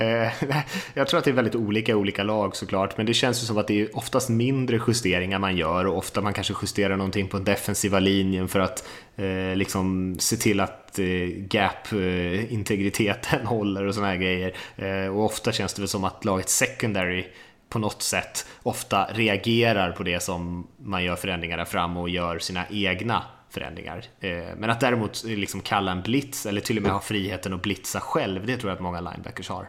Eh, 0.00 0.32
jag 0.94 1.08
tror 1.08 1.18
att 1.18 1.24
det 1.24 1.30
är 1.30 1.34
väldigt 1.34 1.54
olika 1.54 1.92
i 1.92 1.94
olika 1.94 2.22
lag 2.22 2.56
såklart, 2.56 2.96
men 2.96 3.06
det 3.06 3.14
känns 3.14 3.42
ju 3.42 3.46
som 3.46 3.58
att 3.58 3.68
det 3.68 3.80
är 3.80 3.96
oftast 3.96 4.28
mindre 4.28 4.80
justeringar 4.86 5.38
man 5.38 5.56
gör 5.56 5.86
och 5.86 5.98
ofta 5.98 6.20
man 6.20 6.32
kanske 6.32 6.54
justerar 6.62 6.96
någonting 6.96 7.28
på 7.28 7.38
defensiva 7.38 7.98
linjen 7.98 8.48
för 8.48 8.60
att 8.60 8.88
eh, 9.16 9.56
liksom 9.56 10.16
se 10.18 10.36
till 10.36 10.60
att 10.60 10.98
eh, 10.98 11.04
gap-integriteten 11.48 13.40
eh, 13.40 13.46
håller 13.48 13.84
och 13.84 13.94
såna 13.94 14.06
här 14.06 14.16
grejer. 14.16 14.56
Eh, 14.76 15.16
och 15.16 15.24
ofta 15.24 15.52
känns 15.52 15.74
det 15.74 15.82
väl 15.82 15.88
som 15.88 16.04
att 16.04 16.24
laget 16.24 16.48
secondary 16.48 17.26
på 17.68 17.78
något 17.78 18.02
sätt 18.02 18.46
ofta 18.62 19.04
reagerar 19.04 19.92
på 19.92 20.02
det 20.02 20.20
som 20.20 20.66
man 20.76 21.04
gör 21.04 21.16
förändringar 21.16 21.56
där 21.56 21.64
fram 21.64 21.96
och 21.96 22.08
gör 22.08 22.38
sina 22.38 22.64
egna 22.70 23.22
förändringar. 23.50 24.04
Eh, 24.20 24.56
men 24.56 24.70
att 24.70 24.80
däremot 24.80 25.24
eh, 25.24 25.30
liksom 25.30 25.60
kalla 25.60 25.92
en 25.92 26.02
blitz 26.02 26.46
eller 26.46 26.60
till 26.60 26.76
och 26.76 26.82
med 26.82 26.92
ha 26.92 27.00
friheten 27.00 27.52
att 27.52 27.62
blitza 27.62 28.00
själv, 28.00 28.46
det 28.46 28.56
tror 28.56 28.70
jag 28.70 28.76
att 28.76 28.82
många 28.82 29.00
linebackers 29.00 29.48
har. 29.48 29.68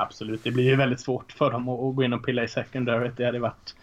Absolut, 0.00 0.44
det 0.44 0.50
blir 0.50 0.64
ju 0.64 0.76
väldigt 0.76 1.00
svårt 1.00 1.32
för 1.32 1.50
dem 1.50 1.68
att 1.68 1.96
gå 1.96 2.04
in 2.04 2.12
och 2.12 2.26
pilla 2.26 2.44
i 2.44 2.48
secondary. 2.48 3.10
Det 3.16 3.24
hade 3.24 3.38
varit 3.38 3.74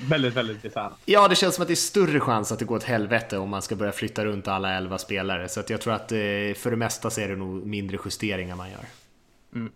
väldigt, 0.00 0.34
väldigt 0.34 0.62
bisarrt. 0.62 0.92
Ja, 1.04 1.28
det 1.28 1.34
känns 1.34 1.54
som 1.54 1.62
att 1.62 1.68
det 1.68 1.74
är 1.74 1.76
större 1.76 2.20
chans 2.20 2.52
att 2.52 2.58
det 2.58 2.64
går 2.64 2.76
åt 2.76 2.82
helvete 2.82 3.38
om 3.38 3.48
man 3.48 3.62
ska 3.62 3.76
börja 3.76 3.92
flytta 3.92 4.24
runt 4.24 4.48
alla 4.48 4.74
elva 4.74 4.98
spelare. 4.98 5.48
Så 5.48 5.60
att 5.60 5.70
jag 5.70 5.80
tror 5.80 5.94
att 5.94 6.12
eh, 6.12 6.18
för 6.56 6.70
det 6.70 6.76
mesta 6.76 7.10
så 7.10 7.20
är 7.20 7.28
det 7.28 7.36
nog 7.36 7.66
mindre 7.66 7.98
justeringar 8.04 8.56
man 8.56 8.70
gör. 8.70 8.84
Mm. 9.54 9.72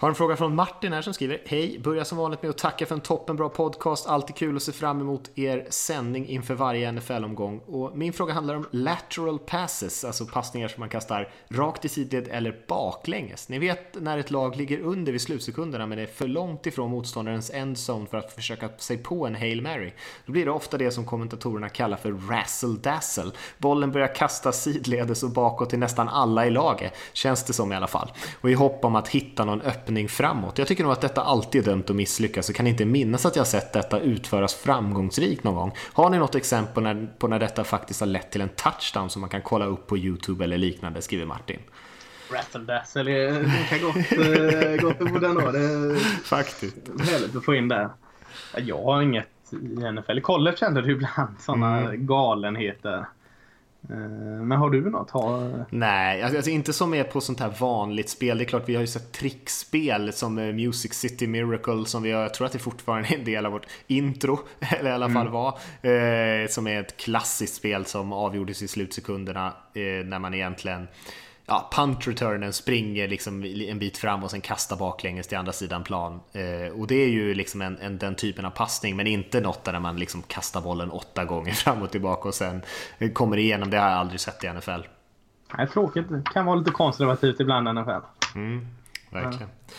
Har 0.00 0.08
en 0.08 0.14
fråga 0.14 0.36
från 0.36 0.54
Martin 0.54 0.92
här 0.92 1.02
som 1.02 1.14
skriver 1.14 1.42
Hej, 1.46 1.78
börjar 1.78 2.04
som 2.04 2.18
vanligt 2.18 2.42
med 2.42 2.50
att 2.50 2.58
tacka 2.58 2.86
för 2.86 2.94
en 2.94 3.00
toppenbra 3.00 3.48
podcast. 3.48 4.06
Alltid 4.06 4.36
kul 4.36 4.56
att 4.56 4.62
se 4.62 4.72
fram 4.72 5.00
emot 5.00 5.30
er 5.34 5.66
sändning 5.70 6.28
inför 6.28 6.54
varje 6.54 6.92
NFL-omgång. 6.92 7.60
Och 7.66 7.96
min 7.96 8.12
fråga 8.12 8.34
handlar 8.34 8.54
om 8.54 8.66
lateral 8.70 9.38
passes, 9.38 10.04
alltså 10.04 10.26
passningar 10.26 10.68
som 10.68 10.80
man 10.80 10.88
kastar 10.88 11.28
rakt 11.48 11.84
i 11.84 11.88
sidled 11.88 12.28
eller 12.30 12.64
baklänges. 12.68 13.48
Ni 13.48 13.58
vet 13.58 14.00
när 14.00 14.18
ett 14.18 14.30
lag 14.30 14.56
ligger 14.56 14.80
under 14.80 15.12
vid 15.12 15.20
slutsekunderna 15.20 15.86
men 15.86 15.98
är 15.98 16.06
för 16.06 16.28
långt 16.28 16.66
ifrån 16.66 16.90
motståndarens 16.90 17.50
endzone 17.50 18.06
för 18.06 18.18
att 18.18 18.32
försöka 18.32 18.68
sig 18.78 18.98
på 18.98 19.26
en 19.26 19.34
Hail 19.34 19.62
Mary. 19.62 19.92
Då 20.26 20.32
blir 20.32 20.44
det 20.44 20.50
ofta 20.50 20.78
det 20.78 20.90
som 20.90 21.04
kommentatorerna 21.04 21.68
kallar 21.68 21.96
för 21.96 22.12
razzle 22.12 22.78
dazzle. 22.82 23.30
Bollen 23.58 23.92
börjar 23.92 24.14
kastas 24.14 24.62
sidledes 24.62 25.22
och 25.22 25.30
bakåt 25.30 25.70
till 25.70 25.78
nästan 25.78 26.08
alla 26.08 26.46
i 26.46 26.50
laget, 26.50 26.92
känns 27.12 27.44
det 27.44 27.52
som 27.52 27.72
i 27.72 27.76
alla 27.76 27.86
fall. 27.86 28.12
Och 28.40 28.50
i 28.50 28.54
hopp 28.54 28.84
om 28.84 28.96
att 28.96 29.08
hitta 29.08 29.44
någon 29.44 29.60
öppen 29.60 29.87
öppning 29.88 30.08
framåt. 30.08 30.58
Jag 30.58 30.68
tycker 30.68 30.82
nog 30.82 30.92
att 30.92 31.00
detta 31.00 31.22
alltid 31.22 31.62
är 31.62 31.70
dömt 31.70 31.90
att 31.90 31.96
misslyckas 31.96 32.48
och 32.48 32.54
kan 32.54 32.66
inte 32.66 32.84
minnas 32.84 33.26
att 33.26 33.36
jag 33.36 33.46
sett 33.46 33.72
detta 33.72 34.00
utföras 34.00 34.54
framgångsrikt 34.54 35.44
någon 35.44 35.54
gång. 35.54 35.72
Har 35.92 36.10
ni 36.10 36.18
något 36.18 36.34
exempel 36.34 36.82
när, 36.82 37.08
på 37.18 37.28
när 37.28 37.38
detta 37.38 37.64
faktiskt 37.64 38.00
har 38.00 38.06
lett 38.06 38.30
till 38.30 38.40
en 38.40 38.48
touchdown 38.48 39.10
som 39.10 39.20
man 39.20 39.30
kan 39.30 39.42
kolla 39.42 39.64
upp 39.64 39.86
på 39.86 39.98
YouTube 39.98 40.44
eller 40.44 40.58
liknande, 40.58 41.02
skriver 41.02 41.26
Martin. 41.26 41.58
Rattle 42.32 42.60
Dazzle 42.60 43.02
det 43.02 43.50
kan 43.68 43.80
gott, 43.80 43.94
gott 44.82 45.12
på 45.12 45.18
den 45.18 45.34
då. 45.34 45.50
Det 45.50 45.96
Faktiskt. 46.24 46.76
Härligt 47.10 47.36
att 47.36 47.44
få 47.44 47.54
in 47.54 47.68
det. 47.68 47.90
Jag 48.56 48.82
har 48.82 49.02
inget 49.02 49.28
i 49.52 49.92
NFL. 49.92 50.18
I 50.18 50.20
college 50.20 50.56
händer 50.60 50.82
det 50.82 50.92
ibland 50.92 51.40
sådana 51.40 51.78
mm. 51.80 52.06
galenheter. 52.06 53.06
Eh, 53.90 53.96
men 54.42 54.58
har 54.58 54.70
du 54.70 54.90
något? 54.90 55.10
Har... 55.10 55.64
Nej, 55.70 56.22
alltså, 56.22 56.36
alltså 56.36 56.50
inte 56.50 56.72
som 56.72 56.94
är 56.94 57.04
på 57.04 57.20
sånt 57.20 57.40
här 57.40 57.54
vanligt 57.60 58.08
spel. 58.08 58.38
Det 58.38 58.44
är 58.44 58.46
klart, 58.46 58.68
vi 58.68 58.74
har 58.74 58.80
ju 58.80 58.86
sett 58.86 59.12
trickspel 59.12 60.12
som 60.12 60.38
eh, 60.38 60.52
Music 60.52 60.94
City 60.94 61.26
Miracle 61.26 61.86
som 61.86 62.02
vi 62.02 62.12
har, 62.12 62.22
jag 62.22 62.34
tror 62.34 62.46
att 62.46 62.52
det 62.52 62.58
fortfarande 62.58 63.08
är 63.08 63.18
en 63.18 63.24
del 63.24 63.46
av 63.46 63.52
vårt 63.52 63.66
intro, 63.86 64.38
eller 64.78 64.90
i 64.90 64.92
alla 64.92 65.08
fall 65.08 65.26
mm. 65.26 65.32
var. 65.32 65.48
Eh, 65.82 66.48
som 66.48 66.66
är 66.66 66.80
ett 66.80 66.96
klassiskt 66.96 67.54
spel 67.54 67.84
som 67.84 68.12
avgjordes 68.12 68.62
i 68.62 68.68
slutsekunderna 68.68 69.46
eh, 69.74 69.82
när 70.04 70.18
man 70.18 70.34
egentligen 70.34 70.88
ja, 71.48 71.70
punt-returnen 71.72 72.52
springer 72.52 73.08
liksom 73.08 73.44
en 73.44 73.78
bit 73.78 73.98
fram 73.98 74.24
och 74.24 74.30
sen 74.30 74.40
kastar 74.40 74.76
baklänges 74.76 75.26
till 75.26 75.38
andra 75.38 75.52
sidan 75.52 75.84
plan. 75.84 76.20
Eh, 76.32 76.80
och 76.80 76.86
det 76.86 76.94
är 76.94 77.08
ju 77.08 77.34
liksom 77.34 77.62
en, 77.62 77.78
en, 77.78 77.98
den 77.98 78.14
typen 78.14 78.44
av 78.44 78.50
passning, 78.50 78.96
men 78.96 79.06
inte 79.06 79.40
något 79.40 79.64
där 79.64 79.80
man 79.80 79.96
liksom 79.96 80.22
kastar 80.22 80.60
bollen 80.60 80.90
åtta 80.90 81.24
gånger 81.24 81.52
fram 81.64 81.82
och 81.82 81.90
tillbaka 81.90 82.28
och 82.28 82.34
sen 82.34 82.62
kommer 83.12 83.36
igenom. 83.36 83.70
Det 83.70 83.78
har 83.78 83.90
jag 83.90 83.98
aldrig 83.98 84.20
sett 84.20 84.44
i 84.44 84.52
NFL. 84.52 84.80
Nej, 85.58 85.68
tråkigt. 85.68 86.08
Det 86.08 86.22
kan 86.32 86.46
vara 86.46 86.56
lite 86.56 86.70
konservativt 86.70 87.40
ibland 87.40 87.68
i 87.68 87.72
NFL. 87.72 87.90
Mm, 88.34 88.66
verkligen. 89.10 89.48
Ja. 89.66 89.74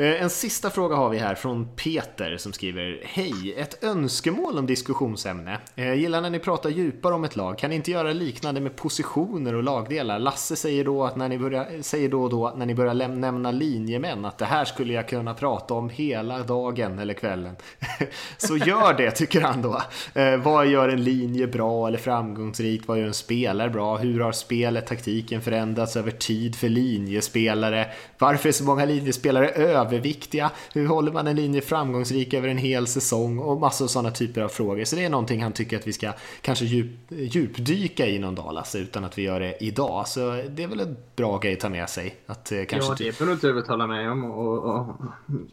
Eh, 0.00 0.22
en 0.22 0.30
sista 0.30 0.70
fråga 0.70 0.96
har 0.96 1.08
vi 1.08 1.18
här 1.18 1.34
från 1.34 1.68
Peter 1.76 2.36
som 2.36 2.52
skriver 2.52 3.00
Hej! 3.04 3.54
Ett 3.56 3.84
önskemål 3.84 4.58
om 4.58 4.66
diskussionsämne. 4.66 5.58
Jag 5.74 5.96
gillar 5.96 6.20
när 6.20 6.30
ni 6.30 6.38
pratar 6.38 6.70
djupare 6.70 7.14
om 7.14 7.24
ett 7.24 7.36
lag. 7.36 7.58
Kan 7.58 7.70
ni 7.70 7.76
inte 7.76 7.90
göra 7.90 8.12
liknande 8.12 8.60
med 8.60 8.76
positioner 8.76 9.54
och 9.54 9.62
lagdelar? 9.62 10.18
Lasse 10.18 10.56
säger 10.56 10.84
då, 10.84 11.04
att 11.04 11.16
när 11.16 11.28
ni 11.28 11.38
börjar, 11.38 11.82
säger 11.82 12.08
då 12.08 12.22
och 12.22 12.30
då 12.30 12.52
när 12.56 12.66
ni 12.66 12.74
börjar 12.74 13.08
nämna 13.08 13.50
linjemän 13.50 14.24
att 14.24 14.38
det 14.38 14.44
här 14.44 14.64
skulle 14.64 14.92
jag 14.92 15.08
kunna 15.08 15.34
prata 15.34 15.74
om 15.74 15.88
hela 15.88 16.38
dagen 16.38 16.98
eller 16.98 17.14
kvällen. 17.14 17.56
Så 18.38 18.56
gör 18.56 18.94
det, 18.94 19.10
tycker 19.10 19.40
han 19.40 19.62
då. 19.62 19.82
Eh, 20.14 20.36
Vad 20.36 20.66
gör 20.66 20.88
en 20.88 21.04
linje 21.04 21.46
bra 21.46 21.88
eller 21.88 21.98
framgångsrik? 21.98 22.82
Vad 22.86 22.98
gör 22.98 23.06
en 23.06 23.14
spelare 23.14 23.70
bra? 23.70 23.96
Hur 23.96 24.20
har 24.20 24.32
spelet, 24.32 24.86
taktiken 24.86 25.40
förändrats 25.40 25.96
över 25.96 26.10
tid 26.10 26.56
för 26.56 26.68
linjespelare? 26.68 27.86
Varför 28.18 28.48
är 28.48 28.52
så 28.52 28.64
många 28.64 28.84
linjespelare 28.84 29.48
över 29.48 29.89
överviktiga? 29.92 30.50
Hur 30.72 30.86
håller 30.86 31.12
man 31.12 31.26
en 31.26 31.36
linje 31.36 31.60
framgångsrik 31.60 32.34
över 32.34 32.48
en 32.48 32.58
hel 32.58 32.86
säsong? 32.86 33.38
Och 33.38 33.60
massor 33.60 33.84
av 33.84 33.88
sådana 33.88 34.10
typer 34.10 34.40
av 34.40 34.48
frågor. 34.48 34.84
Så 34.84 34.96
det 34.96 35.04
är 35.04 35.10
någonting 35.10 35.42
han 35.42 35.52
tycker 35.52 35.76
att 35.76 35.86
vi 35.86 35.92
ska 35.92 36.12
kanske 36.42 36.64
djup, 36.64 36.90
djupdyka 37.08 38.06
i 38.06 38.18
någon 38.18 38.34
dag, 38.34 38.54
Lasse, 38.54 38.78
utan 38.78 39.04
att 39.04 39.18
vi 39.18 39.22
gör 39.22 39.40
det 39.40 39.64
idag. 39.64 40.08
Så 40.08 40.42
det 40.48 40.62
är 40.62 40.68
väl 40.68 40.80
en 40.80 40.96
bra 41.16 41.38
grej 41.38 41.52
att 41.52 41.60
ta 41.60 41.68
med 41.68 41.88
sig. 41.88 42.16
Att, 42.26 42.52
eh, 42.52 42.64
kanske 42.68 42.90
ja, 42.90 42.96
det 42.98 43.12
får 43.12 43.26
du 43.26 43.32
inte 43.32 43.48
övertala 43.48 43.86
mig 43.86 44.08
om. 44.08 44.24
Och, 44.24 44.58
och, 44.58 44.96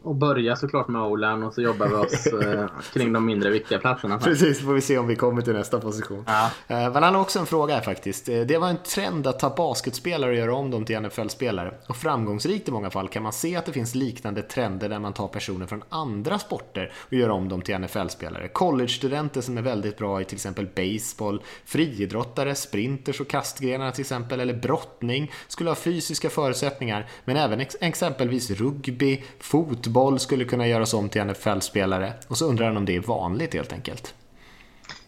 och 0.02 0.14
börja 0.14 0.56
såklart 0.56 0.88
med 0.88 1.02
Olan 1.02 1.42
och 1.42 1.54
så 1.54 1.62
jobbar 1.62 1.88
vi 1.88 1.94
oss 1.94 2.26
eh, 2.44 2.66
kring 2.92 3.12
de 3.12 3.26
mindre 3.26 3.50
viktiga 3.50 3.78
platserna. 3.78 4.18
Precis, 4.18 4.60
får 4.60 4.72
vi 4.72 4.80
se 4.80 4.98
om 4.98 5.06
vi 5.06 5.16
kommer 5.16 5.42
till 5.42 5.52
nästa 5.52 5.80
position. 5.80 6.24
Ja. 6.26 6.50
Eh, 6.68 6.92
men 6.92 7.02
han 7.02 7.14
har 7.14 7.20
också 7.20 7.38
en 7.38 7.46
fråga 7.46 7.74
här 7.74 7.82
faktiskt. 7.82 8.26
Det 8.26 8.58
var 8.58 8.68
en 8.68 8.82
trend 8.82 9.26
att 9.26 9.38
ta 9.38 9.50
basketspelare 9.50 10.30
och 10.30 10.36
göra 10.36 10.54
om 10.54 10.70
dem 10.70 10.84
till 10.84 11.00
NFL-spelare. 11.00 11.74
Och 11.86 11.96
framgångsrikt 11.96 12.68
i 12.68 12.72
många 12.72 12.90
fall 12.90 13.08
kan 13.08 13.22
man 13.22 13.32
se 13.32 13.56
att 13.56 13.66
det 13.66 13.72
finns 13.72 13.94
liknande 13.94 14.27
liknande 14.28 14.42
trender 14.42 14.88
där 14.88 14.98
man 14.98 15.12
tar 15.12 15.28
personer 15.28 15.66
från 15.66 15.82
andra 15.88 16.38
sporter 16.38 16.92
och 16.96 17.12
gör 17.12 17.28
om 17.28 17.48
dem 17.48 17.62
till 17.62 17.78
NFL-spelare. 17.78 18.48
College-studenter 18.48 19.40
som 19.40 19.58
är 19.58 19.62
väldigt 19.62 19.98
bra 19.98 20.20
i 20.20 20.24
till 20.24 20.36
exempel 20.36 20.66
baseball, 20.76 21.42
friidrottare, 21.64 22.54
sprinters 22.54 23.20
och 23.20 23.28
kastgrenar 23.28 23.90
till 23.90 24.00
exempel, 24.00 24.40
eller 24.40 24.54
brottning 24.54 25.30
skulle 25.48 25.70
ha 25.70 25.74
fysiska 25.74 26.30
förutsättningar, 26.30 27.06
men 27.24 27.36
även 27.36 27.60
ex 27.60 27.76
exempelvis 27.80 28.50
rugby, 28.50 29.22
fotboll 29.38 30.18
skulle 30.18 30.44
kunna 30.44 30.66
göras 30.66 30.94
om 30.94 31.08
till 31.08 31.24
NFL-spelare. 31.24 32.12
Och 32.28 32.38
så 32.38 32.46
undrar 32.46 32.66
han 32.66 32.76
om 32.76 32.84
det 32.84 32.96
är 32.96 33.00
vanligt 33.00 33.54
helt 33.54 33.72
enkelt. 33.72 34.14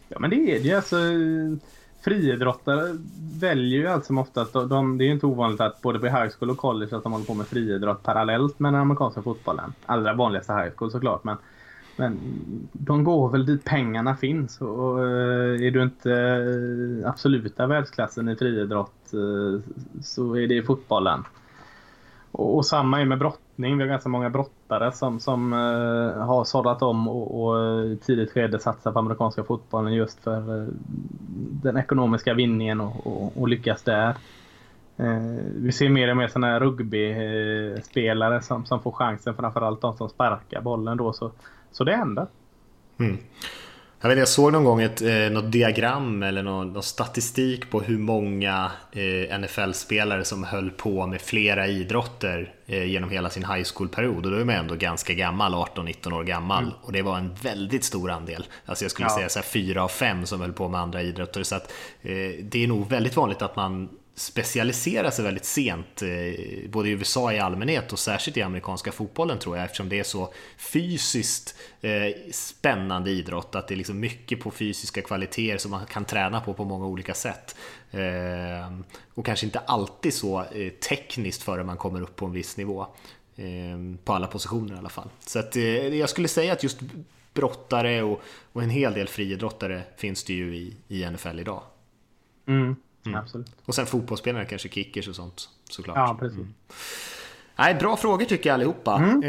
Ja, 0.07 0.19
men 0.19 0.29
det 0.29 0.35
är 0.35 0.59
det. 0.59 0.73
Alltså, 0.73 0.95
friidrottare 2.01 2.97
väljer 3.39 3.79
ju 3.79 3.87
allt 3.87 4.05
som 4.05 4.17
oftast, 4.17 4.53
de, 4.53 4.97
det 4.97 5.03
är 5.03 5.05
ju 5.05 5.11
inte 5.11 5.25
ovanligt 5.25 5.61
att 5.61 5.81
både 5.81 5.99
på 5.99 6.05
high 6.05 6.29
school 6.39 6.49
och 6.49 6.57
college 6.57 6.97
att 6.97 7.03
de 7.03 7.11
håller 7.11 7.25
på 7.25 7.33
med 7.33 7.47
friidrott 7.47 8.03
parallellt 8.03 8.59
med 8.59 8.73
den 8.73 8.81
amerikanska 8.81 9.21
fotbollen. 9.21 9.73
Allra 9.85 10.13
vanligaste 10.13 10.53
high 10.53 10.71
school 10.75 10.91
såklart 10.91 11.23
men, 11.23 11.37
men 11.95 12.19
de 12.71 13.03
går 13.03 13.29
väl 13.29 13.45
dit 13.45 13.63
pengarna 13.63 14.15
finns 14.15 14.61
och, 14.61 14.79
och 14.79 14.99
eh, 14.99 15.65
är 15.65 15.71
du 15.71 15.83
inte 15.83 16.11
eh, 16.11 17.09
absoluta 17.09 17.67
världsklassen 17.67 18.29
i 18.29 18.35
friidrott 18.35 19.13
eh, 19.13 19.71
så 20.01 20.35
är 20.35 20.47
det 20.47 20.55
i 20.55 20.63
fotbollen. 20.63 21.23
Och, 22.31 22.55
och, 22.55 22.65
samma 22.65 23.01
är 23.01 23.05
med 23.05 23.19
brottning. 23.19 23.77
Vi 23.77 23.83
har 23.83 23.89
ganska 23.89 24.09
många 24.09 24.29
brottare 24.29 24.60
som, 24.93 25.19
som 25.19 25.53
uh, 25.53 26.17
har 26.17 26.43
sållat 26.43 26.81
om 26.81 27.07
och, 27.07 27.43
och 27.43 27.59
eh, 27.59 27.85
i 27.85 27.97
tidigt 27.97 28.31
skede 28.31 28.59
satsat 28.59 28.93
på 28.93 28.99
amerikanska 28.99 29.43
fotbollen 29.43 29.93
just 29.93 30.23
för 30.23 30.61
uh, 30.61 30.67
den 31.63 31.77
ekonomiska 31.77 32.33
vinningen 32.33 32.81
och, 32.81 33.07
och, 33.07 33.41
och 33.41 33.47
lyckas 33.47 33.83
där. 33.83 34.15
Uh, 34.99 35.39
vi 35.55 35.71
ser 35.71 35.89
mer 35.89 36.11
och 36.11 36.17
mer 36.17 36.27
sådana 36.27 36.47
här 36.47 36.59
rugbyspelare 36.59 38.41
som, 38.41 38.65
som 38.65 38.81
får 38.81 38.91
chansen, 38.91 39.35
framförallt 39.35 39.81
de 39.81 39.97
som 39.97 40.09
sparkar 40.09 40.61
bollen 40.61 40.97
då. 40.97 41.13
Så, 41.13 41.31
så 41.71 41.83
det 41.83 41.95
händer. 41.95 42.27
Mm. 42.97 43.17
Jag, 44.01 44.09
vet, 44.09 44.19
jag 44.19 44.27
såg 44.27 44.53
någon 44.53 44.63
gång 44.63 44.81
ett, 44.81 45.01
eh, 45.01 45.31
något 45.31 45.51
diagram 45.51 46.23
eller 46.23 46.43
någon, 46.43 46.73
någon 46.73 46.83
statistik 46.83 47.69
på 47.69 47.81
hur 47.81 47.97
många 47.97 48.71
eh, 48.91 49.39
NFL-spelare 49.39 50.25
som 50.25 50.43
höll 50.43 50.71
på 50.71 51.07
med 51.07 51.21
flera 51.21 51.67
idrotter 51.67 52.53
eh, 52.65 52.83
genom 52.85 53.09
hela 53.09 53.29
sin 53.29 53.45
high 53.45 53.63
school-period. 53.75 54.25
Och 54.25 54.31
då 54.31 54.37
är 54.37 54.45
man 54.45 54.55
ändå 54.55 54.75
ganska 54.75 55.13
gammal, 55.13 55.53
18-19 55.53 56.13
år 56.13 56.23
gammal. 56.23 56.63
Mm. 56.63 56.75
Och 56.81 56.91
det 56.91 57.01
var 57.01 57.17
en 57.17 57.35
väldigt 57.41 57.83
stor 57.83 58.11
andel. 58.11 58.45
Alltså 58.65 58.85
jag 58.85 58.91
skulle 58.91 59.07
ja. 59.07 59.15
säga 59.15 59.29
så 59.29 59.39
här, 59.39 59.43
fyra 59.43 59.83
av 59.83 59.87
fem 59.87 60.25
som 60.25 60.41
höll 60.41 60.53
på 60.53 60.67
med 60.67 60.81
andra 60.81 61.01
idrotter. 61.01 61.43
Så 61.43 61.55
att, 61.55 61.73
eh, 62.01 62.11
det 62.41 62.63
är 62.63 62.67
nog 62.67 62.89
väldigt 62.89 63.15
vanligt 63.15 63.41
att 63.41 63.55
man 63.55 63.89
specialisera 64.15 65.11
sig 65.11 65.25
väldigt 65.25 65.45
sent, 65.45 66.01
eh, 66.01 66.69
både 66.69 66.89
i 66.89 66.91
USA 66.91 67.33
i 67.33 67.39
allmänhet 67.39 67.93
och 67.93 67.99
särskilt 67.99 68.37
i 68.37 68.41
amerikanska 68.41 68.91
fotbollen 68.91 69.39
tror 69.39 69.57
jag, 69.57 69.65
eftersom 69.65 69.89
det 69.89 69.99
är 69.99 70.03
så 70.03 70.33
fysiskt 70.57 71.55
eh, 71.81 72.31
spännande 72.31 73.11
idrott, 73.11 73.55
att 73.55 73.67
det 73.67 73.73
är 73.73 73.75
liksom 73.75 73.99
mycket 73.99 74.39
på 74.39 74.51
fysiska 74.51 75.01
kvaliteter 75.01 75.57
som 75.57 75.71
man 75.71 75.85
kan 75.85 76.05
träna 76.05 76.41
på 76.41 76.53
på 76.53 76.65
många 76.65 76.85
olika 76.85 77.13
sätt. 77.13 77.55
Eh, 77.91 78.79
och 79.13 79.25
kanske 79.25 79.45
inte 79.45 79.59
alltid 79.59 80.13
så 80.13 80.45
tekniskt 80.89 81.43
före 81.43 81.63
man 81.63 81.77
kommer 81.77 82.01
upp 82.01 82.15
på 82.15 82.25
en 82.25 82.31
viss 82.31 82.57
nivå. 82.57 82.87
På 84.03 84.13
alla 84.13 84.27
positioner 84.27 84.75
i 84.75 84.77
alla 84.77 84.89
fall. 84.89 85.09
Så 85.19 85.39
att 85.39 85.55
jag 85.91 86.09
skulle 86.09 86.27
säga 86.27 86.53
att 86.53 86.63
just 86.63 86.79
brottare 87.33 88.03
och, 88.03 88.21
en 88.53 88.69
hel 88.69 88.93
del 88.93 89.07
friidrottare 89.07 89.81
finns 89.97 90.23
det 90.23 90.33
ju 90.33 90.55
i, 90.55 90.75
i 90.87 91.05
NFL 91.05 91.39
idag. 91.39 91.63
Mm. 92.47 92.75
Mm. 93.05 93.19
Absolut. 93.19 93.51
Och 93.65 93.75
sen 93.75 93.85
fotbollsspelare, 93.85 94.45
kanske 94.45 94.69
kickers 94.69 95.07
och 95.07 95.15
sånt 95.15 95.49
såklart. 95.69 95.97
Ja, 95.97 96.17
precis. 96.19 96.37
Mm. 96.37 96.53
Nej, 97.55 97.75
bra 97.75 97.97
frågor 97.97 98.25
tycker 98.25 98.49
jag 98.49 98.53
allihopa. 98.53 98.95
Mm. 98.95 99.23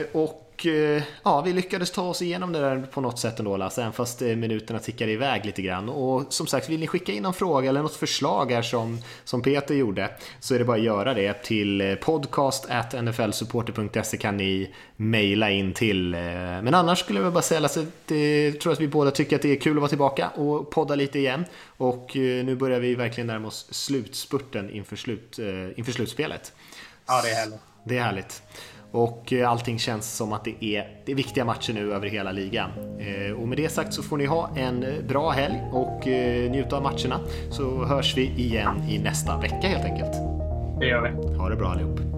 Eh, 0.00 0.06
och 0.12 0.43
eh, 0.66 1.02
ja, 1.22 1.40
vi 1.40 1.52
lyckades 1.52 1.90
ta 1.90 2.02
oss 2.02 2.22
igenom 2.22 2.52
det 2.52 2.60
där 2.60 2.82
på 2.92 3.00
något 3.00 3.18
sätt 3.18 3.38
ändå 3.38 3.56
Lasse, 3.56 3.80
även 3.80 3.92
fast 3.92 4.22
eh, 4.22 4.28
minuterna 4.28 4.78
tickade 4.78 5.12
iväg 5.12 5.46
lite 5.46 5.62
grann. 5.62 5.88
Och 5.88 6.32
som 6.32 6.46
sagt, 6.46 6.68
vill 6.68 6.80
ni 6.80 6.86
skicka 6.86 7.12
in 7.12 7.22
någon 7.22 7.34
fråga 7.34 7.68
eller 7.68 7.82
något 7.82 7.96
förslag 7.96 8.52
här 8.52 8.62
som, 8.62 8.98
som 9.24 9.42
Peter 9.42 9.74
gjorde 9.74 10.10
så 10.40 10.54
är 10.54 10.58
det 10.58 10.64
bara 10.64 10.76
att 10.76 10.82
göra 10.82 11.14
det 11.14 11.32
till 11.32 11.80
eh, 11.80 11.94
podcast 11.94 12.68
nflsupporter.se 13.02 14.16
kan 14.16 14.36
ni 14.36 14.74
mejla 14.96 15.50
in 15.50 15.72
till. 15.72 16.10
Men 16.10 16.74
annars 16.74 16.98
skulle 16.98 17.20
jag 17.20 17.32
bara 17.32 17.42
säga 17.42 17.60
Lasse, 17.60 17.86
det, 18.06 18.52
tror 18.52 18.72
att 18.72 18.80
vi 18.80 18.88
båda 18.88 19.10
tycker 19.10 19.36
att 19.36 19.42
det 19.42 19.52
är 19.52 19.60
kul 19.60 19.76
att 19.76 19.80
vara 19.80 19.88
tillbaka 19.88 20.28
och 20.28 20.70
podda 20.70 20.94
lite 20.94 21.18
igen. 21.18 21.44
Och 21.76 22.10
nu 22.14 22.56
börjar 22.56 22.80
vi 22.80 22.94
verkligen 22.94 23.26
närma 23.26 23.48
oss 23.48 23.66
slutspurten 23.70 24.70
inför, 24.70 24.96
slut, 24.96 25.38
inför 25.76 25.92
slutspelet. 25.92 26.52
Ja, 27.06 27.22
det 27.22 27.30
är 27.30 27.34
härligt. 27.34 27.60
Det 27.84 27.98
är 27.98 28.02
härligt. 28.02 28.42
Och 28.94 29.32
eh, 29.32 29.50
allting 29.50 29.78
känns 29.78 30.16
som 30.16 30.32
att 30.32 30.44
det 30.44 30.64
är, 30.64 30.88
det 31.04 31.12
är 31.12 31.16
viktiga 31.16 31.44
matcher 31.44 31.72
nu 31.72 31.92
över 31.92 32.06
hela 32.06 32.32
ligan. 32.32 32.70
Eh, 32.98 33.32
och 33.32 33.48
med 33.48 33.58
det 33.58 33.68
sagt 33.68 33.92
så 33.92 34.02
får 34.02 34.16
ni 34.16 34.26
ha 34.26 34.50
en 34.56 34.82
eh, 34.82 35.04
bra 35.08 35.30
helg 35.30 35.60
och 35.72 36.06
njuta 36.50 36.76
av 36.76 36.82
matcherna. 36.82 37.20
Så 37.50 37.84
hörs 37.84 38.16
vi 38.16 38.30
igen 38.36 38.82
i 38.90 38.98
nästa 38.98 39.40
vecka 39.40 39.68
helt 39.68 39.84
enkelt. 39.84 40.12
Det 40.80 40.86
gör 40.86 41.02
vi. 41.02 41.36
Ha 41.36 41.48
det 41.48 41.56
bra 41.56 41.68
allihop. 41.68 42.13